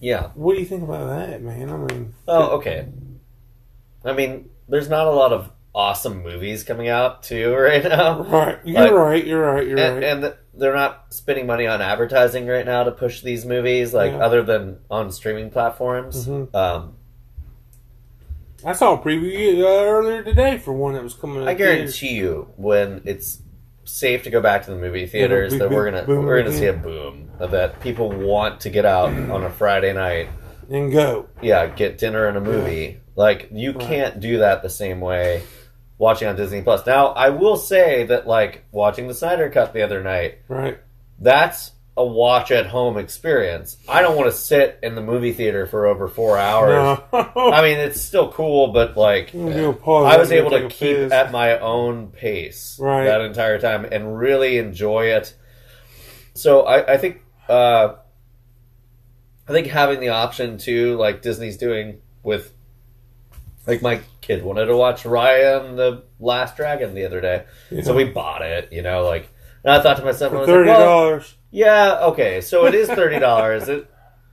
Yeah. 0.00 0.30
What 0.34 0.54
do 0.54 0.60
you 0.60 0.66
think 0.66 0.82
about 0.82 1.08
that, 1.08 1.42
man? 1.42 1.70
I 1.70 1.76
mean, 1.76 2.14
Oh, 2.26 2.56
okay. 2.58 2.88
I 4.04 4.12
mean, 4.12 4.50
there's 4.68 4.88
not 4.88 5.06
a 5.06 5.10
lot 5.10 5.32
of 5.32 5.50
awesome 5.74 6.22
movies 6.22 6.64
coming 6.64 6.88
out 6.88 7.22
too 7.22 7.54
right 7.54 7.82
now, 7.84 8.22
right? 8.22 8.58
You're 8.64 8.80
Like- 8.82 8.92
right. 8.92 9.26
You're 9.26 9.40
right. 9.54 9.66
You're 9.66 9.78
and, 9.78 9.94
right. 9.96 10.04
and 10.04 10.34
they're 10.54 10.74
not 10.74 11.06
spending 11.14 11.46
money 11.46 11.66
on 11.66 11.80
advertising 11.80 12.46
right 12.46 12.66
now 12.66 12.84
to 12.84 12.90
push 12.90 13.20
these 13.22 13.44
movies, 13.46 13.94
like 13.94 14.12
Yeah. 14.12 14.18
other 14.24 14.42
than 14.42 14.78
on 14.90 15.10
streaming 15.12 15.50
platforms. 15.50 16.26
Mhm. 16.26 16.54
Um, 16.54 16.94
I 18.64 18.72
saw 18.72 18.94
a 18.94 18.98
preview 18.98 19.62
uh, 19.64 19.84
earlier 19.84 20.22
today 20.22 20.58
for 20.58 20.72
one 20.72 20.94
that 20.94 21.02
was 21.02 21.14
coming. 21.14 21.46
I 21.46 21.54
guarantee 21.54 22.14
you, 22.14 22.48
when 22.56 23.02
it's 23.04 23.40
safe 23.84 24.22
to 24.24 24.30
go 24.30 24.40
back 24.40 24.64
to 24.64 24.70
the 24.70 24.76
movie 24.76 25.06
theaters, 25.06 25.58
that 25.58 25.70
we're 25.70 25.90
gonna 25.90 26.04
boom 26.04 26.24
we're 26.24 26.42
gonna 26.42 26.56
see 26.56 26.66
a 26.66 26.72
boom 26.72 27.30
that 27.38 27.80
people 27.80 28.10
want 28.10 28.60
to 28.60 28.70
get 28.70 28.84
out 28.84 29.08
on 29.30 29.42
a 29.44 29.50
Friday 29.50 29.92
night. 29.92 30.28
and 30.70 30.92
go. 30.92 31.28
Yeah, 31.42 31.66
get 31.66 31.98
dinner 31.98 32.26
and 32.26 32.36
a 32.36 32.40
movie. 32.40 33.00
Like 33.16 33.48
you 33.52 33.72
Right. 33.72 33.80
can't 33.80 34.20
do 34.20 34.38
that 34.38 34.62
the 34.62 34.70
same 34.70 35.00
way 35.00 35.42
watching 35.98 36.28
on 36.28 36.36
Disney 36.36 36.62
Plus. 36.62 36.86
Now, 36.86 37.08
I 37.08 37.30
will 37.30 37.56
say 37.56 38.04
that 38.06 38.26
like 38.26 38.64
watching 38.72 39.08
the 39.08 39.14
Snyder 39.14 39.50
Cut 39.50 39.72
the 39.72 39.82
other 39.82 40.02
night, 40.02 40.38
Right. 40.48 40.78
that's 41.18 41.72
a 41.96 42.04
watch 42.04 42.50
at 42.50 42.66
home 42.66 42.96
experience. 42.96 43.76
I 43.88 44.00
don't 44.00 44.16
want 44.16 44.30
to 44.30 44.36
sit 44.36 44.78
in 44.82 44.94
the 44.94 45.02
movie 45.02 45.32
theater 45.32 45.66
for 45.66 45.84
over 45.86 46.08
four 46.08 46.38
hours. 46.38 46.98
No. 47.12 47.30
I 47.36 47.60
mean, 47.60 47.78
it's 47.78 48.00
still 48.00 48.32
cool, 48.32 48.68
but 48.72 48.96
like 48.96 49.34
I 49.34 50.16
was 50.16 50.32
able 50.32 50.50
to 50.50 50.68
keep 50.68 51.12
at 51.12 51.30
my 51.32 51.58
own 51.58 52.08
pace 52.08 52.78
Right. 52.80 53.04
that 53.04 53.20
entire 53.20 53.58
time 53.58 53.84
and 53.84 54.18
really 54.18 54.56
enjoy 54.56 55.06
it. 55.06 55.34
So 56.34 56.62
I, 56.62 56.94
I 56.94 56.96
think 56.96 57.20
uh, 57.48 57.96
I 59.46 59.52
think 59.52 59.66
having 59.66 60.00
the 60.00 60.08
option 60.10 60.56
to 60.58 60.96
like 60.96 61.20
Disney's 61.20 61.58
doing 61.58 62.00
with 62.22 62.54
like 63.66 63.82
my 63.82 64.00
kid 64.22 64.42
wanted 64.42 64.64
to 64.66 64.76
watch 64.76 65.02
Raya 65.02 65.64
and 65.68 65.78
the 65.78 66.04
Last 66.18 66.56
Dragon 66.56 66.94
the 66.94 67.04
other 67.04 67.20
day, 67.20 67.44
Yeah. 67.70 67.82
so 67.82 67.94
we 67.94 68.04
bought 68.04 68.40
it. 68.42 68.72
You 68.72 68.80
know, 68.82 69.04
like 69.04 69.28
and 69.64 69.72
I 69.74 69.82
thought 69.82 69.96
to 69.98 70.04
myself, 70.04 70.32
I 70.32 70.34
for 70.34 70.38
like, 70.40 70.46
thirty 70.46 70.70
well, 70.70 70.80
dollars. 70.80 71.34
yeah, 71.50 71.98
okay, 72.06 72.40
so 72.40 72.66
it 72.66 72.74
is 72.74 72.88
thirty 73.00 73.18
dollars. 73.18 73.68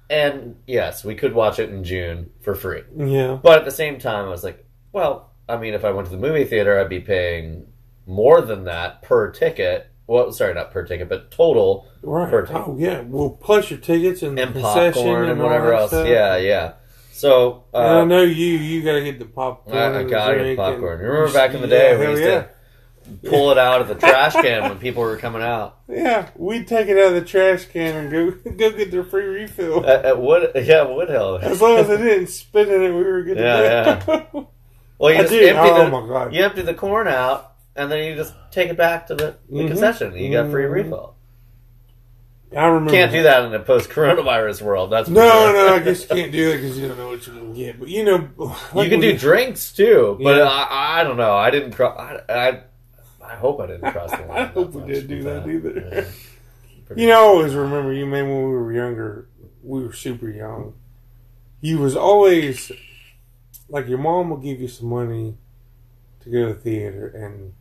and 0.10 0.56
yes, 0.68 1.04
we 1.04 1.16
could 1.16 1.34
watch 1.34 1.60
it 1.60 1.70
in 1.70 1.84
June 1.84 2.32
for 2.42 2.56
free. 2.56 2.84
yeah. 2.96 3.38
But 3.42 3.60
at 3.60 3.66
the 3.66 3.72
same 3.72 4.00
time, 4.00 4.26
I 4.26 4.30
was 4.30 4.44
like, 4.44 4.66
well, 4.92 5.32
I 5.48 5.58
mean, 5.58 5.74
if 5.74 5.86
I 5.86 5.92
went 5.92 6.08
to 6.08 6.12
the 6.16 6.22
movie 6.22 6.46
theater, 6.46 6.80
I'd 6.80 6.90
be 6.90 7.00
paying 7.00 7.68
more 8.06 8.42
than 8.42 8.64
that 8.66 9.02
per 9.04 9.32
ticket. 9.32 9.88
Well, 10.08 10.32
sorry, 10.32 10.56
not 10.56 10.72
per 10.72 10.84
ticket, 10.86 11.08
but 11.10 11.30
total 11.30 11.88
Right. 12.02 12.30
per 12.30 12.42
ticket. 12.46 12.64
Oh 12.66 12.76
yeah. 12.80 13.02
Well, 13.02 13.30
plus 13.30 13.70
your 13.70 13.80
tickets 13.80 14.24
and, 14.24 14.40
and 14.40 14.56
popcorn 14.56 15.30
and 15.30 15.40
all 15.40 15.48
whatever 15.48 15.74
else. 15.74 15.92
stuff. 15.92 16.08
Yeah, 16.08 16.38
yeah. 16.38 16.74
So 17.12 17.66
And 17.74 17.84
I 17.84 18.00
uh, 18.00 18.06
know 18.06 18.24
you. 18.24 18.46
You 18.58 18.82
got 18.82 18.94
to 18.94 19.04
get 19.04 19.20
the 19.20 19.26
popcorn. 19.26 19.78
I, 19.78 20.00
I 20.00 20.04
gotta 20.04 20.38
get 20.38 20.58
popcorn. 20.58 21.00
and- 21.02 21.08
Remember 21.10 21.32
back 21.34 21.54
in 21.54 21.62
the 21.62 21.68
day, 21.68 21.92
Yeah, 21.92 22.00
we 22.00 22.08
used 22.12 22.24
yeah. 22.24 22.28
to 22.42 22.50
pull 23.28 23.52
it 23.52 23.58
out 23.58 23.82
of 23.82 23.88
the 23.88 23.96
trash 23.96 24.34
can 24.34 24.64
when 24.64 24.78
people 24.80 25.04
were 25.04 25.18
coming 25.18 25.42
out. 25.42 25.78
Yeah, 25.88 26.30
we'd 26.36 26.68
take 26.68 26.88
it 26.88 26.98
out 26.98 27.08
of 27.08 27.14
the 27.16 27.22
trash 27.28 27.66
can 27.66 27.96
and 27.96 28.12
go 28.12 28.32
go 28.52 28.72
get 28.72 28.92
their 28.92 29.04
free 29.04 29.26
refill. 29.26 29.86
At, 29.86 30.06
at 30.06 30.22
Wood, 30.22 30.52
yeah, 30.56 30.86
Woodhill. 30.86 31.42
As 31.42 31.62
long 31.62 31.78
as 31.80 31.88
they 31.88 31.98
didn't 31.98 32.28
spit 32.28 32.68
in 32.70 32.82
it, 32.84 32.90
we 32.90 33.04
were 33.04 33.24
good 33.24 33.38
to 33.38 33.42
Yeah. 33.44 34.44
Well, 35.00 35.14
you 35.14 35.20
I 35.20 35.22
just 35.22 35.34
empty 35.34 35.70
Oh 35.72 35.86
the 35.86 35.90
my 35.90 36.08
god. 36.08 36.34
you 36.34 36.44
empty 36.44 36.62
the 36.62 36.74
corn 36.74 37.08
out, 37.08 37.54
and 37.76 37.90
then 37.90 38.04
you 38.06 38.16
just 38.16 38.34
take 38.52 38.70
it 38.70 38.76
back 38.76 39.08
to 39.08 39.16
the, 39.16 39.36
the 39.50 39.60
Mhm. 39.64 39.68
concession. 39.68 40.14
You 40.18 40.30
got 40.32 40.52
free 40.52 40.66
Mhm. 40.66 40.72
refill. 40.74 41.16
I 42.56 42.66
remember. 42.66 42.92
Can't 42.92 43.12
do 43.12 43.24
that 43.24 43.46
in 43.46 43.54
a 43.54 43.60
post-coronavirus 43.60 44.64
world. 44.64 44.92
That's 44.92 45.08
No, 45.08 45.22
sure. 45.22 45.54
no, 45.54 45.76
I 45.76 45.80
guess 45.84 46.02
you 46.02 46.08
can't 46.16 46.32
do 46.32 46.50
that 46.52 46.58
because 46.58 46.78
you 46.80 46.88
don't 46.88 46.98
know 46.98 47.10
what 47.10 47.26
you're 47.28 47.36
gonna 47.36 47.54
get. 47.54 47.80
But 47.80 47.90
you 47.90 48.04
know, 48.04 48.28
like 48.74 48.86
you 48.86 48.90
can 48.90 49.00
do 49.02 49.16
drinks 49.18 49.72
too, 49.72 50.18
but 50.22 50.38
Yeah. 50.38 50.46
I, 50.50 51.02
I 51.02 51.04
don't 51.04 51.18
know. 51.18 51.34
I 51.36 51.52
didn't. 51.52 51.80
I, 51.80 52.20
I 52.28 52.60
I 53.30 53.36
hope 53.36 53.60
I 53.60 53.68
didn't 53.68 53.92
cross 53.92 54.12
the 54.12 54.18
line. 54.28 54.38
I 54.42 54.46
hope 54.46 54.72
we 54.74 54.92
didn't 54.92 55.08
do 55.08 55.24
that 55.24 55.48
either. 55.48 55.90
Yeah. 55.92 56.06
You 56.96 57.08
know, 57.08 57.14
I 57.14 57.18
always 57.28 57.54
remember 57.54 57.94
you, 57.94 58.08
man. 58.08 58.28
When 58.28 58.46
we 58.46 58.50
were 58.50 58.74
younger, 58.74 59.30
we 59.62 59.84
were 59.84 59.94
super 59.94 60.28
young. 60.28 60.74
You 61.62 61.78
was 61.78 61.96
always 61.96 62.72
like 63.70 63.88
your 63.88 64.00
mom 64.00 64.32
will 64.32 64.38
give 64.38 64.60
you 64.60 64.68
some 64.68 64.88
money 64.90 65.38
to 66.22 66.30
go 66.32 66.48
to 66.48 66.54
the 66.56 66.60
theater, 66.60 67.08
and 67.10 67.54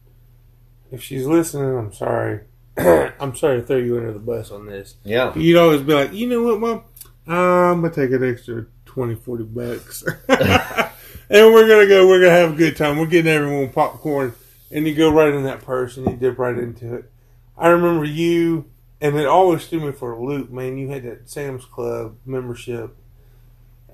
if 0.91 1.03
she's 1.03 1.27
listening, 1.27 1.77
I'm 1.77 1.93
sorry. 1.93 2.41
I'm 2.79 3.37
sorry 3.37 3.61
to 3.61 3.67
throw 3.67 3.77
you 3.77 3.99
under 3.99 4.15
the 4.15 4.19
bus 4.19 4.51
on 4.51 4.65
this. 4.65 4.95
yeah. 5.05 5.37
You'd 5.37 5.59
always 5.59 5.83
be 5.83 5.93
like, 5.93 6.15
you 6.15 6.27
know 6.27 6.45
what, 6.45 6.61
mom? 6.61 6.85
I'm 7.27 7.83
gonna 7.83 7.91
take 7.93 8.13
an 8.13 8.25
extra 8.27 8.65
20, 8.87 9.15
40 9.17 9.45
bucks, 9.45 10.05
and 10.29 11.53
we're 11.53 11.69
gonna 11.69 11.87
go. 11.87 12.09
We're 12.09 12.21
gonna 12.23 12.31
have 12.33 12.55
a 12.55 12.57
good 12.57 12.79
time. 12.79 12.97
We're 12.97 13.05
getting 13.05 13.31
everyone 13.31 13.69
popcorn, 13.75 14.33
and 14.71 14.87
you 14.87 14.95
go 14.95 15.11
right 15.13 15.33
in 15.33 15.45
that 15.45 15.63
purse 15.63 15.97
and 15.97 16.07
you 16.11 16.17
dip 16.17 16.39
right 16.39 16.57
into 16.59 16.95
it. 16.95 17.11
I 17.57 17.69
remember 17.69 18.05
you, 18.05 18.67
and 19.01 19.17
it 19.17 19.27
always 19.27 19.67
threw 19.67 19.81
me 19.81 19.93
for 19.93 20.13
a 20.13 20.23
loop, 20.23 20.51
man. 20.51 20.79
You 20.79 20.89
had 20.89 21.03
that 21.05 21.29
Sam's 21.29 21.65
Club 21.65 22.17
membership, 22.25 22.97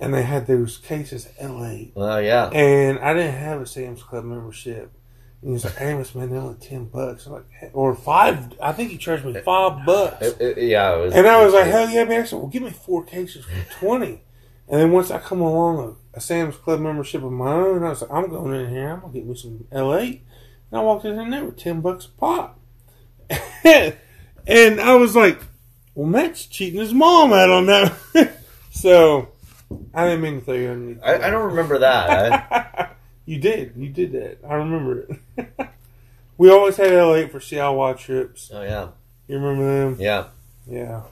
and 0.00 0.12
they 0.12 0.22
had 0.22 0.46
those 0.46 0.76
cases 0.78 1.28
Ale-8 1.40 1.92
Well, 1.94 2.20
yeah. 2.22 2.48
And 2.50 2.98
I 2.98 3.14
didn't 3.14 3.34
have 3.36 3.60
a 3.60 3.66
Sam's 3.66 4.02
Club 4.02 4.24
membership. 4.24 4.92
And 5.40 5.50
he 5.50 5.52
was 5.52 5.64
like, 5.64 5.80
Amos, 5.80 6.14
man, 6.14 6.30
they're 6.30 6.40
only 6.40 6.58
10 6.58 6.86
bucks. 6.86 7.26
I'm 7.26 7.34
like, 7.34 7.44
or 7.74 7.94
five. 7.94 8.52
I 8.62 8.72
think 8.72 8.90
he 8.90 8.96
charged 8.98 9.24
me 9.26 9.34
five 9.40 9.84
bucks. 9.86 10.26
It- 10.26 10.40
it- 10.40 10.58
yeah. 10.68 10.96
It 10.96 11.00
was. 11.04 11.14
And 11.14 11.26
I 11.26 11.44
was 11.44 11.52
like, 11.54 11.66
hell 11.66 11.88
yeah, 11.88 12.04
man. 12.04 12.22
I 12.22 12.24
said, 12.24 12.38
well, 12.38 12.48
give 12.48 12.62
me 12.62 12.70
four 12.70 13.04
cases 13.04 13.44
for 13.44 13.78
20. 13.86 14.22
And 14.68 14.80
then 14.80 14.90
once 14.92 15.10
I 15.10 15.18
come 15.18 15.42
along 15.42 15.96
a, 16.14 16.16
a 16.16 16.20
Sam's 16.20 16.56
Club 16.56 16.80
membership 16.80 17.22
of 17.22 17.30
my 17.32 17.52
own, 17.52 17.84
I 17.84 17.90
was 17.90 18.00
like, 18.02 18.10
I'm 18.10 18.30
going 18.30 18.58
in 18.58 18.70
here. 18.70 18.88
I'm 18.88 19.00
going 19.00 19.12
to 19.12 19.18
get 19.18 19.28
me 19.28 19.36
some 19.36 19.66
Ale-8. 19.70 20.20
And 20.70 20.80
I 20.80 20.82
walked 20.82 21.04
in 21.04 21.30
there 21.30 21.44
with 21.44 21.58
10 21.58 21.80
bucks 21.80 22.06
a 22.06 22.08
pop. 22.10 22.60
and 23.64 24.80
I 24.80 24.94
was 24.96 25.14
like, 25.14 25.40
well, 25.94 26.06
Matt's 26.06 26.46
cheating 26.46 26.80
his 26.80 26.92
mom 26.92 27.32
out 27.32 27.50
on 27.50 27.66
that. 27.66 28.38
so 28.70 29.28
I 29.94 30.06
didn't 30.06 30.22
mean 30.22 30.40
to 30.40 30.44
throw 30.44 30.54
you. 30.54 31.00
I, 31.02 31.14
I 31.14 31.30
don't 31.30 31.50
remember 31.50 31.78
that. 31.78 32.90
You 33.26 33.38
did. 33.38 33.72
You 33.76 33.88
did 33.88 34.12
that. 34.12 34.38
I 34.46 34.52
remember 34.54 35.06
it. 35.36 35.68
we 36.36 36.50
always 36.50 36.76
had 36.76 36.92
Ale-8 36.92 37.30
for 37.30 37.40
CLY 37.40 37.94
trips. 37.94 38.50
oh 38.52 38.60
yeah. 38.60 38.88
You 39.26 39.36
remember 39.36 39.64
them? 39.64 39.96
Yeah. 39.98 40.26
Yeah. 40.66 41.04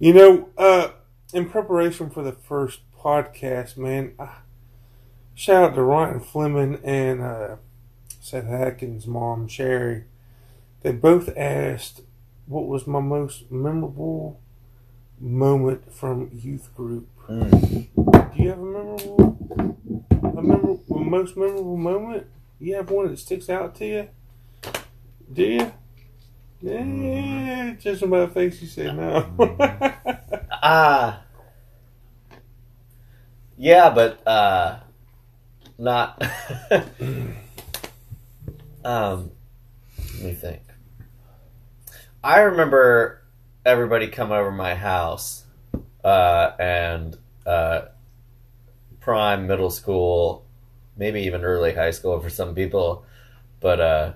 You 0.00 0.14
know, 0.14 0.48
uh, 0.58 0.88
in 1.32 1.48
preparation 1.48 2.10
for 2.10 2.22
the 2.22 2.32
first 2.32 2.80
podcast, 2.98 3.76
man, 3.76 4.14
uh, 4.18 4.26
shout 5.34 5.62
out 5.62 5.74
to 5.76 5.82
Ryan 5.82 6.20
Fleming 6.20 6.80
and 6.82 7.20
uh, 7.20 7.56
Seth 8.28 8.50
Atkins' 8.50 9.06
mom, 9.06 9.48
Sherry. 9.48 10.04
They 10.82 10.92
both 10.92 11.30
asked 11.34 12.02
what 12.44 12.66
was 12.66 12.86
my 12.86 13.00
most 13.00 13.50
memorable 13.50 14.38
moment 15.18 15.90
from 15.90 16.30
youth 16.34 16.68
group. 16.76 17.08
Mm. 17.26 17.88
Do 17.96 18.42
you 18.42 18.50
have 18.50 18.58
a 18.58 18.62
memorable, 18.62 19.38
a 20.10 20.42
memorable, 20.42 20.98
most 20.98 21.38
memorable 21.38 21.78
moment? 21.78 22.26
You 22.60 22.74
have 22.74 22.90
one 22.90 23.08
that 23.08 23.18
sticks 23.18 23.48
out 23.48 23.74
to 23.76 23.86
you? 23.86 24.08
Do 25.32 25.42
you? 25.42 25.72
Yeah, 26.60 27.76
just 27.80 28.02
about 28.02 28.34
face. 28.34 28.60
You 28.60 28.68
said 28.68 28.94
no. 28.94 29.26
Ah. 30.60 31.22
yeah, 33.56 33.88
but 33.90 34.26
uh, 34.26 34.80
not. 35.78 36.20
um, 38.84 39.30
let 40.14 40.22
me 40.22 40.32
think. 40.34 40.60
I 42.22 42.40
remember 42.40 43.22
everybody 43.64 44.08
come 44.08 44.32
over 44.32 44.50
my 44.50 44.74
house, 44.74 45.44
uh, 46.04 46.52
and 46.58 47.16
uh, 47.46 47.82
prime 49.00 49.46
middle 49.46 49.70
school, 49.70 50.44
maybe 50.96 51.22
even 51.22 51.42
early 51.44 51.74
high 51.74 51.92
school 51.92 52.18
for 52.20 52.30
some 52.30 52.54
people, 52.54 53.04
but 53.60 53.80
uh, 53.80 54.12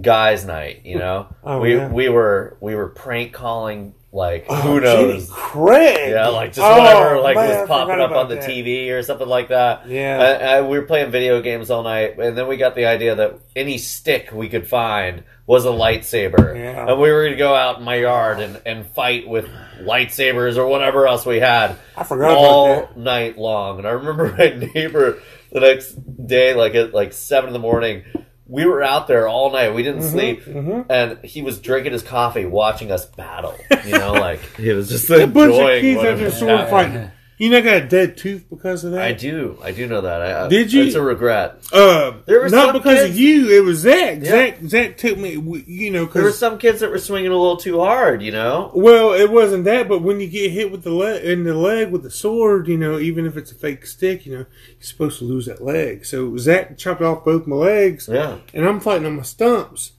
guys' 0.00 0.44
night. 0.44 0.82
You 0.84 0.98
know, 0.98 1.34
Oh, 1.42 1.60
we 1.60 1.76
yeah. 1.76 1.88
we 1.88 2.08
were 2.08 2.56
we 2.60 2.74
were 2.74 2.88
prank 2.88 3.32
calling 3.32 3.94
like 4.12 4.46
Oh, 4.48 4.54
who 4.56 4.80
Jenny 4.80 5.12
knows. 5.14 5.30
Craig. 5.30 6.10
Yeah, 6.10 6.28
like 6.28 6.52
just 6.52 6.60
Oh, 6.66 6.78
whatever, 6.78 7.20
like 7.20 7.36
man, 7.36 7.60
was 7.60 7.68
popping 7.68 8.00
up 8.00 8.10
on 8.10 8.28
the 8.28 8.36
that. 8.36 8.48
TV 8.48 8.90
or 8.90 9.02
something 9.02 9.28
like 9.28 9.48
that. 9.48 9.88
Yeah. 9.88 10.18
I, 10.40 10.44
I, 10.56 10.62
we 10.62 10.78
were 10.78 10.84
playing 10.84 11.10
video 11.12 11.40
games 11.40 11.70
all 11.70 11.82
night, 11.84 12.18
and 12.18 12.36
then 12.36 12.48
we 12.48 12.56
got 12.56 12.74
the 12.74 12.86
idea 12.86 13.14
that 13.14 13.38
any 13.54 13.78
stick 13.78 14.30
we 14.32 14.48
could 14.48 14.66
find 14.66 15.22
was 15.46 15.64
a 15.64 15.68
lightsaber, 15.68 16.56
Yeah. 16.56 16.88
and 16.90 17.00
we 17.00 17.10
were 17.10 17.20
going 17.22 17.32
to 17.32 17.38
go 17.38 17.54
out 17.54 17.78
in 17.78 17.84
my 17.84 17.96
yard 17.96 18.40
and, 18.40 18.60
and 18.66 18.86
fight 18.86 19.28
with 19.28 19.48
lightsabers 19.80 20.56
or 20.56 20.66
whatever 20.66 21.06
else 21.06 21.24
we 21.26 21.40
had 21.40 21.76
I 21.96 22.04
forgot 22.04 22.36
all 22.36 22.90
night 22.96 23.38
long. 23.38 23.78
And 23.78 23.86
I 23.86 23.92
remember 23.92 24.32
my 24.38 24.70
neighbor 24.74 25.20
the 25.52 25.60
next 25.60 25.92
day, 26.26 26.54
like 26.54 26.74
at 26.74 26.92
like 26.94 27.12
seven 27.12 27.48
in 27.48 27.52
the 27.52 27.58
morning. 27.58 28.04
We 28.50 28.66
were 28.66 28.82
out 28.82 29.06
there 29.06 29.28
all 29.28 29.52
night. 29.52 29.74
We 29.74 29.84
didn't 29.84 30.02
sleep, 30.02 30.44
mhm. 30.44 30.86
and 30.90 31.24
he 31.24 31.40
was 31.40 31.60
drinking 31.60 31.92
his 31.92 32.02
coffee, 32.02 32.46
watching 32.46 32.90
us 32.90 33.06
battle. 33.06 33.54
You 33.86 33.92
know, 33.92 34.12
like 34.12 34.40
he 34.56 34.70
was 34.72 34.88
just 34.88 35.08
A 35.10 35.26
bunch 35.26 35.36
of 35.36 35.60
enjoying 35.60 35.80
kids 35.80 35.96
what 35.96 36.06
out 36.06 36.12
it 36.12 36.16
there 36.16 36.24
was 36.26 36.38
sword 36.38 36.68
fighting. 36.68 37.10
You 37.40 37.48
know, 37.48 37.56
I 37.56 37.60
got 37.62 37.76
a 37.76 37.86
dead 37.88 38.18
tooth 38.18 38.44
because 38.50 38.84
of 38.84 38.92
that. 38.92 39.00
I 39.00 39.14
do. 39.14 39.58
I 39.62 39.72
do 39.72 39.86
know 39.86 40.02
that. 40.02 40.20
I, 40.20 40.48
Did 40.48 40.74
you? 40.74 40.82
It's 40.84 40.94
a 40.94 41.00
regret. 41.00 41.56
Uh, 41.72 42.12
There 42.26 42.38
were 42.40 42.50
not 42.50 42.74
because 42.74 42.98
kids- 42.98 43.10
of 43.12 43.16
you. 43.18 43.48
It 43.48 43.64
was 43.64 43.78
Zach. 43.78 44.18
Yeah. 44.20 44.24
Zach. 44.30 44.58
Zach 44.66 44.96
took 44.98 45.16
me. 45.16 45.30
You 45.66 45.90
know, 45.90 46.04
There 46.04 46.22
were 46.24 46.32
some 46.32 46.58
kids 46.58 46.80
that 46.80 46.90
were 46.90 46.98
swinging 46.98 47.30
a 47.30 47.36
little 47.36 47.56
too 47.56 47.80
hard. 47.80 48.20
You 48.20 48.32
know. 48.32 48.70
well, 48.74 49.14
it 49.14 49.30
wasn't 49.30 49.64
that. 49.64 49.88
But 49.88 50.02
when 50.02 50.20
you 50.20 50.28
get 50.28 50.50
hit 50.50 50.70
with 50.70 50.82
the 50.82 50.90
leg 50.90 51.24
in 51.24 51.44
the 51.44 51.54
leg 51.54 51.90
with 51.90 52.02
the 52.02 52.10
sword, 52.10 52.68
you 52.68 52.76
know, 52.76 52.98
even 52.98 53.24
if 53.24 53.38
it's 53.38 53.52
a 53.52 53.54
fake 53.54 53.86
stick, 53.86 54.26
you 54.26 54.32
know, 54.32 54.44
you're 54.68 54.82
supposed 54.82 55.18
to 55.20 55.24
lose 55.24 55.46
that 55.46 55.64
leg. 55.64 56.04
So 56.04 56.36
Zach 56.36 56.76
chopped 56.76 57.00
off 57.00 57.24
both 57.24 57.46
my 57.46 57.56
legs, 57.56 58.06
Yeah. 58.06 58.36
and 58.52 58.66
I'm 58.68 58.80
fighting 58.80 59.06
on 59.06 59.16
my 59.16 59.22
stumps. 59.22 59.92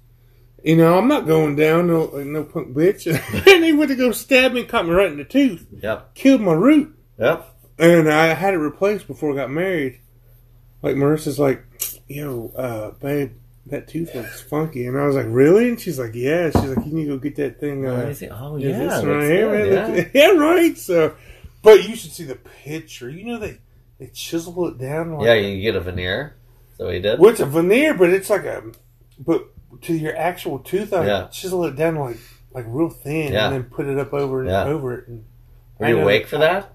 You 0.63 0.77
know, 0.77 0.95
I'm 0.95 1.07
not 1.07 1.25
going 1.25 1.55
down, 1.55 1.87
no, 1.87 2.05
no 2.23 2.43
punk 2.43 2.75
bitch. 2.75 3.07
and 3.51 3.65
he 3.65 3.73
went 3.73 3.89
to 3.89 3.95
go 3.95 4.11
stab 4.11 4.53
me, 4.53 4.59
and 4.59 4.69
caught 4.69 4.85
me 4.85 4.91
right 4.91 5.11
in 5.11 5.17
the 5.17 5.23
tooth, 5.23 5.65
Yep. 5.81 6.13
killed 6.13 6.41
my 6.41 6.53
root. 6.53 6.95
Yep. 7.21 7.47
And 7.79 8.09
I 8.11 8.33
had 8.33 8.53
it 8.53 8.57
replaced 8.57 9.07
before 9.07 9.31
I 9.31 9.35
got 9.35 9.49
married. 9.51 9.99
Like 10.81 10.95
Marissa's 10.95 11.39
like, 11.39 11.63
yo, 12.07 12.51
uh, 12.55 12.91
babe, 12.99 13.33
that 13.67 13.87
tooth 13.87 14.13
looks 14.15 14.41
funky. 14.41 14.85
And 14.87 14.97
I 14.97 15.05
was 15.05 15.15
like, 15.15 15.27
really? 15.29 15.69
And 15.69 15.79
she's 15.79 15.99
like, 15.99 16.11
yeah. 16.15 16.49
She's 16.49 16.75
like, 16.75 16.85
you 16.85 16.91
need 16.93 17.05
to 17.05 17.11
go 17.11 17.17
get 17.17 17.35
that 17.37 17.59
thing. 17.59 17.83
Let 17.83 18.03
Uh, 18.03 18.07
me 18.07 18.13
see. 18.13 18.29
Oh 18.29 18.57
yeah, 18.57 18.69
yeah. 18.69 18.77
this 18.79 18.91
that's 18.93 19.05
one 19.05 19.17
right 19.17 19.29
here, 19.29 19.51
man. 19.51 19.95
yeah. 19.95 20.07
Yeah. 20.13 20.31
right. 20.37 20.77
So, 20.77 21.15
but 21.61 21.87
you 21.87 21.95
should 21.95 22.11
see 22.11 22.23
the 22.23 22.35
picture. 22.35 23.09
You 23.09 23.25
know 23.25 23.37
they 23.39 23.59
they 23.99 24.07
chisel 24.07 24.67
it 24.67 24.77
down. 24.79 25.13
Like, 25.13 25.25
Yeah, 25.27 25.33
you 25.35 25.53
can 25.55 25.61
get 25.61 25.75
a 25.75 25.81
veneer. 25.81 26.35
So 26.77 26.89
he 26.89 26.99
did. 26.99 27.19
Well, 27.19 27.29
it's 27.29 27.39
a 27.39 27.45
veneer, 27.45 27.93
but 27.93 28.09
it's 28.09 28.29
like 28.31 28.45
a, 28.45 28.63
but 29.19 29.47
to 29.83 29.93
your 29.93 30.17
actual 30.17 30.57
tooth, 30.59 30.91
I 30.93 31.05
Yeah. 31.05 31.27
chisel 31.27 31.63
it 31.65 31.75
down 31.75 31.95
like 31.95 32.17
like 32.53 32.65
real 32.67 32.89
thin, 32.89 33.31
Yeah. 33.33 33.45
and 33.45 33.53
then 33.55 33.63
put 33.65 33.85
it 33.85 33.97
up 33.99 34.11
over 34.13 34.43
Yeah. 34.43 34.63
over 34.65 34.97
it. 34.97 35.07
And 35.07 35.23
Were 35.77 35.87
you 35.87 35.93
I 35.93 35.97
know- 35.97 36.03
awake 36.03 36.25
for 36.27 36.39
that? 36.39 36.73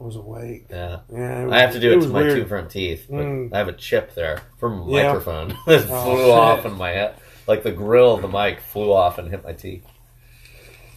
I 0.00 0.04
was 0.04 0.16
awake. 0.16 0.66
Yeah. 0.70 0.98
Yeah, 1.12 1.44
was- 1.44 1.52
I 1.52 1.58
have 1.60 1.72
to 1.72 1.80
do 1.80 1.92
it, 1.92 1.96
was 1.96 2.06
to 2.06 2.12
my 2.12 2.22
weird. 2.22 2.36
two 2.42 2.46
front 2.46 2.70
teeth. 2.70 3.06
But 3.10 3.16
Mm. 3.24 3.52
I 3.52 3.58
have 3.58 3.68
a 3.68 3.72
chip 3.72 4.14
there 4.14 4.42
from 4.58 4.82
a 4.82 4.90
Yeah. 4.92 5.06
microphone. 5.08 5.50
it 5.66 5.80
flew 5.80 5.94
Oh, 5.96 6.32
off 6.32 6.64
in 6.64 6.74
my 6.78 6.90
head. 6.90 7.14
Like 7.46 7.62
the 7.64 7.72
grill 7.72 8.14
of 8.14 8.22
the 8.22 8.28
mic 8.28 8.60
flew 8.60 8.92
off 8.92 9.18
and 9.18 9.28
hit 9.28 9.42
my 9.44 9.52
teeth. 9.54 9.84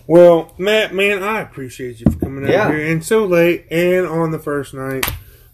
Well, 0.08 0.54
Matt, 0.58 0.94
man, 0.94 1.24
I 1.24 1.40
appreciate 1.42 2.00
you 2.00 2.12
for 2.12 2.20
coming 2.20 2.44
out 2.54 2.74
here 2.74 2.86
and 2.92 3.04
so 3.04 3.26
late 3.26 3.66
and 3.72 4.06
on 4.06 4.32
the 4.32 4.40
first 4.40 4.74
night. 4.74 5.06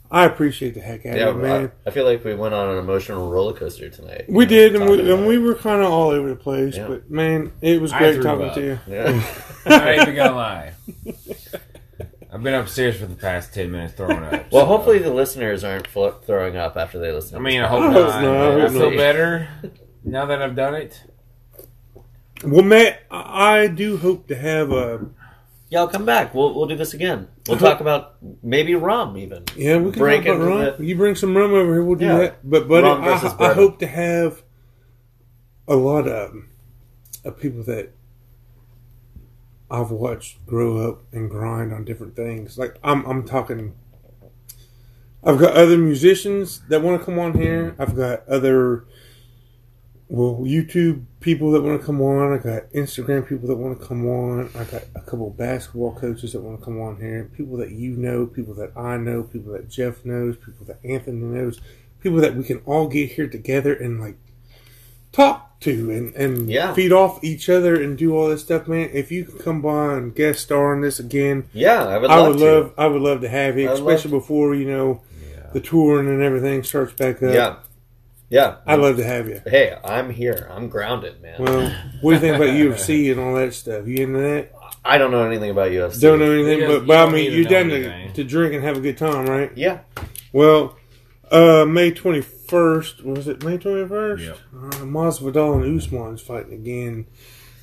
I 0.10 0.24
appreciate 0.24 0.74
the 0.74 0.80
heck 0.80 1.06
out 1.06 1.18
Yeah, 1.18 1.28
of 1.28 1.38
it, 1.38 1.42
man. 1.44 1.72
I, 1.86 1.90
I 1.90 1.92
feel 1.92 2.06
like 2.06 2.24
we 2.24 2.34
went 2.34 2.54
on 2.54 2.70
an 2.70 2.78
emotional 2.78 3.30
roller 3.30 3.52
coaster 3.54 3.90
tonight. 3.90 4.24
we 4.30 4.46
know, 4.46 4.50
did, 4.50 4.76
and 4.76 4.90
we, 4.90 5.12
and 5.12 5.28
we 5.28 5.38
were 5.38 5.54
kind 5.54 5.82
of 5.84 5.92
all 5.92 6.12
over 6.12 6.30
the 6.30 6.36
place, 6.38 6.78
Yeah. 6.78 6.88
but 6.88 7.12
man, 7.12 7.52
it 7.62 7.82
was 7.82 7.92
great 7.92 8.22
talking 8.24 8.46
up. 8.46 8.56
to 8.56 8.62
you. 8.62 8.80
Yeah. 8.88 9.22
I 9.66 9.92
ain't 9.92 10.02
even 10.04 10.16
gonna 10.16 10.36
lie. 10.36 10.72
I've 12.38 12.44
been 12.44 12.54
upstairs 12.54 12.98
for 13.00 13.08
the 13.08 13.16
past 13.16 13.52
ten 13.52 13.72
minutes 13.72 13.96
throwing 13.96 14.24
up. 14.24 14.52
well, 14.52 14.62
so- 14.62 14.66
hopefully 14.68 15.00
the 15.00 15.12
listeners 15.12 15.64
aren't 15.64 15.88
flo- 15.88 16.12
throwing 16.12 16.56
up 16.56 16.78
after 16.78 17.00
they 17.00 17.12
listen. 17.12 17.36
I 17.36 17.40
mean, 17.40 17.62
I 17.62 17.68
hope 17.68 17.82
I 17.82 17.90
not. 17.94 18.22
not, 18.24 18.62
I 18.62 18.66
I 18.66 18.70
feel 18.70 18.92
better 18.92 19.50
now 20.04 20.28
that 20.28 20.40
I've 20.40 20.56
done 20.56 20.76
it. 20.76 21.02
Well, 22.44 22.62
Matt, 22.62 23.00
I 23.10 23.62
I 23.62 23.68
do 23.68 23.98
hope 23.98 24.28
to 24.28 24.36
have 24.36 24.72
a 24.72 25.08
Yeah, 25.70 25.80
I'll 25.80 25.88
come 25.88 26.06
back. 26.06 26.36
We'll 26.36 26.54
we'll 26.54 26.68
do 26.68 26.76
this 26.76 26.94
again. 26.94 27.28
We'll 27.48 27.58
talk 27.58 27.80
about 27.82 28.18
maybe 28.44 28.76
rum 28.76 29.18
even. 29.18 29.44
yeah. 29.56 29.78
We 29.78 29.90
can 29.92 30.00
Break 30.00 30.26
talk 30.26 30.36
about 30.36 30.48
rum. 30.48 30.62
it. 30.62 30.80
You 30.80 30.96
bring 30.96 31.16
some 31.16 31.36
rum 31.36 31.54
over 31.56 31.74
here, 31.74 31.84
we'll 31.84 31.98
do 31.98 32.06
Yeah. 32.06 32.18
that. 32.20 32.48
But 32.48 32.68
buddy, 32.68 32.86
I, 32.88 33.14
I 33.50 33.54
hope 33.54 33.80
to 33.80 33.88
have 33.88 34.44
a 35.68 35.76
lot 35.76 36.08
of, 36.08 36.36
of 37.26 37.40
people 37.40 37.64
that 37.64 37.94
I've 39.70 39.92
watched 39.92 40.46
grow 40.46 40.90
up 40.90 41.04
and 41.12 41.30
grind 41.30 41.74
on 41.74 41.84
different 41.84 42.16
things. 42.16 42.58
Like 42.58 42.78
I'm, 42.84 43.06
I'm 43.06 43.26
talking. 43.26 43.76
I've 45.24 45.40
got 45.40 45.56
other 45.56 45.78
musicians 45.78 46.62
that 46.70 46.82
want 46.82 47.00
to 47.00 47.06
come 47.06 47.20
on 47.20 47.38
here. 47.38 47.76
I've 47.78 47.96
got 47.96 48.26
other, 48.30 48.86
well, 50.08 50.38
YouTube 50.44 51.04
people 51.20 51.52
that 51.52 51.64
want 51.64 51.82
to 51.82 51.86
come 51.86 52.02
on. 52.02 52.32
I 52.32 52.38
got 52.38 52.72
Instagram 52.72 53.28
people 53.28 53.48
that 53.50 53.58
want 53.58 53.78
to 53.78 53.86
come 53.86 54.08
on. 54.08 54.50
I 54.56 54.64
got 54.64 54.84
a 54.96 55.02
couple 55.02 55.30
basketball 55.32 55.96
coaches 55.96 56.32
that 56.32 56.42
want 56.42 56.60
to 56.60 56.64
come 56.66 56.80
on 56.80 56.98
here. 57.02 57.30
People 57.36 57.58
that 57.58 57.72
you 57.72 57.98
know, 57.98 58.26
people 58.26 58.54
that 58.54 58.72
I 58.78 58.96
know, 58.96 59.24
people 59.24 59.52
that 59.54 59.70
Jeff 59.70 60.06
knows, 60.06 60.38
people 60.38 60.66
that 60.68 60.80
Anthony 60.86 61.18
knows, 61.18 61.60
people 62.00 62.20
that 62.20 62.36
we 62.36 62.44
can 62.44 62.60
all 62.60 62.88
get 62.88 63.12
here 63.12 63.28
together 63.28 63.74
and 63.74 64.00
like 64.00 64.18
talk 65.18 65.60
to 65.62 65.90
and, 65.92 66.14
and 66.16 66.50
Yeah. 66.50 66.74
feed 66.74 66.92
off 66.92 67.24
each 67.24 67.50
other 67.50 67.82
and 67.82 67.98
do 67.98 68.16
all 68.16 68.30
this 68.30 68.42
stuff, 68.44 68.68
man. 68.68 68.90
If 68.94 69.12
you 69.12 69.26
could 69.26 69.44
come 69.44 69.62
by 69.62 69.94
and 69.96 70.14
guest 70.16 70.42
star 70.42 70.74
on 70.76 70.82
this 70.82 71.00
again, 71.00 71.46
Yeah, 71.54 71.86
I 71.88 71.98
would 71.98 72.10
I 72.12 72.18
love 72.20 72.28
would 72.28 72.38
to. 72.40 72.46
love 72.46 72.74
I 72.78 72.88
would 72.88 73.02
love 73.02 73.22
to 73.22 73.30
have 73.30 73.58
you, 73.58 73.68
I'd 73.70 73.74
especially 73.74 74.12
before 74.12 74.54
you 74.56 74.66
know 74.70 75.02
the 75.54 75.60
touring 75.60 76.08
and 76.08 76.22
everything 76.22 76.62
starts 76.64 76.94
back 76.94 77.24
up. 77.24 77.34
yeah, 77.34 77.56
yeah. 78.30 78.58
I'd 78.68 78.80
love 78.80 78.98
to 78.98 79.04
have 79.04 79.28
you. 79.28 79.42
Hey, 79.48 79.76
I'm 79.84 80.10
here. 80.12 80.48
I'm 80.52 80.70
grounded, 80.70 81.22
man. 81.22 81.42
Well, 81.42 81.72
what 82.02 82.12
do 82.12 82.16
you 82.16 82.22
think 82.22 82.36
about 82.36 82.50
UFC 82.50 83.12
and 83.12 83.20
all 83.20 83.34
that 83.36 83.54
stuff? 83.56 83.88
You 83.88 84.04
into 84.04 84.20
that? 84.20 84.52
I 84.86 84.98
don't 85.00 85.10
know 85.12 85.24
anything 85.24 85.50
about 85.50 85.72
UFC. 85.72 86.00
Don't 86.02 86.20
know 86.20 86.32
anything, 86.32 86.68
but, 86.68 86.86
but 86.86 87.08
I 87.08 87.12
mean, 87.12 87.32
you're 87.34 87.46
down 87.46 87.70
to, 87.70 88.14
to 88.14 88.24
drink 88.24 88.54
and 88.54 88.64
have 88.64 88.78
a 88.78 88.80
good 88.82 88.98
time, 88.98 89.26
right? 89.26 89.52
Yeah, 89.56 89.80
Well, 90.32 90.78
uh, 91.32 91.66
May 91.66 91.92
21st, 91.92 93.04
was 93.04 93.28
it 93.28 93.44
May 93.44 93.58
21st? 93.58 94.20
Yep. 94.26 94.38
Uh, 94.56 94.70
Masvidal 94.86 95.64
and 95.64 95.78
Usman's 95.80 96.22
fighting 96.22 96.54
again. 96.54 97.08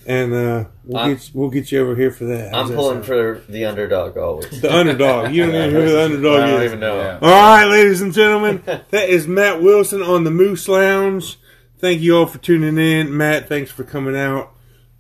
And 0.06 0.34
uh, 0.34 0.64
we'll, 0.84 0.98
I'm- 0.98 1.14
get, 1.14 1.30
we'll 1.32 1.48
get 1.50 1.72
you 1.72 1.80
over 1.80 1.96
here 1.96 2.10
for 2.10 2.24
that. 2.26 2.52
How's 2.52 2.64
I'm 2.64 2.68
that 2.68 2.76
pulling 2.76 2.94
sound? 3.02 3.06
for 3.06 3.42
the 3.48 3.64
underdog 3.64 4.18
always. 4.18 4.60
the 4.60 4.70
underdog. 4.74 5.32
You 5.32 5.46
don't 5.46 5.54
even 5.54 5.72
know 5.72 5.80
who 5.80 5.88
the 5.92 6.04
underdog 6.04 6.40
I 6.40 6.46
don't 6.50 6.60
is. 6.62 6.64
even 6.66 6.80
know. 6.80 6.96
Yeah. 6.98 7.18
All 7.22 7.30
right, 7.30 7.64
ladies 7.64 8.02
and 8.02 8.12
gentlemen, 8.12 8.62
that 8.66 9.08
is 9.08 9.26
Matt 9.26 9.62
Wilson 9.62 10.02
on 10.02 10.24
the 10.24 10.30
Moose 10.30 10.68
Lounge. 10.68 11.38
Thank 11.78 12.02
you 12.02 12.16
all 12.18 12.26
for 12.26 12.36
tuning 12.38 12.76
in. 12.78 13.16
Matt, 13.16 13.48
thanks 13.48 13.70
for 13.70 13.82
coming 13.84 14.14
out. 14.16 14.50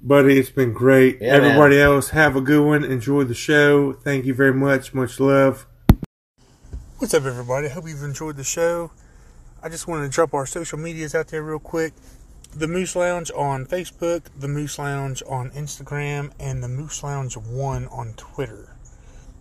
Buddy, 0.00 0.38
it's 0.38 0.50
been 0.50 0.72
great. 0.72 1.18
Yeah, 1.20 1.34
Everybody 1.34 1.78
else, 1.80 2.10
have 2.10 2.34
a 2.36 2.40
good 2.42 2.64
one. 2.64 2.84
Enjoy 2.84 3.24
the 3.24 3.34
show. 3.34 3.92
Thank 3.92 4.24
you 4.26 4.32
very 4.34 4.52
much. 4.54 4.92
Much 4.94 5.18
love. 5.20 5.66
What's 7.04 7.12
up, 7.12 7.26
everybody? 7.26 7.66
I 7.66 7.70
hope 7.70 7.86
you've 7.86 8.02
enjoyed 8.02 8.36
the 8.36 8.44
show. 8.44 8.90
I 9.62 9.68
just 9.68 9.86
wanted 9.86 10.04
to 10.04 10.08
drop 10.08 10.32
our 10.32 10.46
social 10.46 10.78
medias 10.78 11.14
out 11.14 11.28
there 11.28 11.42
real 11.42 11.58
quick. 11.58 11.92
The 12.56 12.66
Moose 12.66 12.96
Lounge 12.96 13.30
on 13.36 13.66
Facebook, 13.66 14.22
The 14.34 14.48
Moose 14.48 14.78
Lounge 14.78 15.22
on 15.28 15.50
Instagram, 15.50 16.32
and 16.40 16.62
The 16.62 16.68
Moose 16.68 17.02
Lounge 17.02 17.36
1 17.36 17.88
on 17.88 18.14
Twitter. 18.14 18.74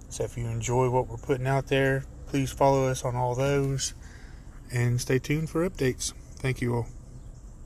So 0.09 0.25
if 0.25 0.37
you 0.37 0.45
enjoy 0.47 0.89
what 0.89 1.07
we're 1.07 1.15
putting 1.15 1.47
out 1.47 1.67
there, 1.67 2.03
please 2.25 2.51
follow 2.51 2.89
us 2.89 3.05
on 3.05 3.15
all 3.15 3.33
those 3.33 3.93
and 4.69 4.99
stay 4.99 5.17
tuned 5.17 5.49
for 5.49 5.65
updates. 5.69 6.11
Thank 6.35 6.59
you 6.59 6.75
all. 6.75 6.87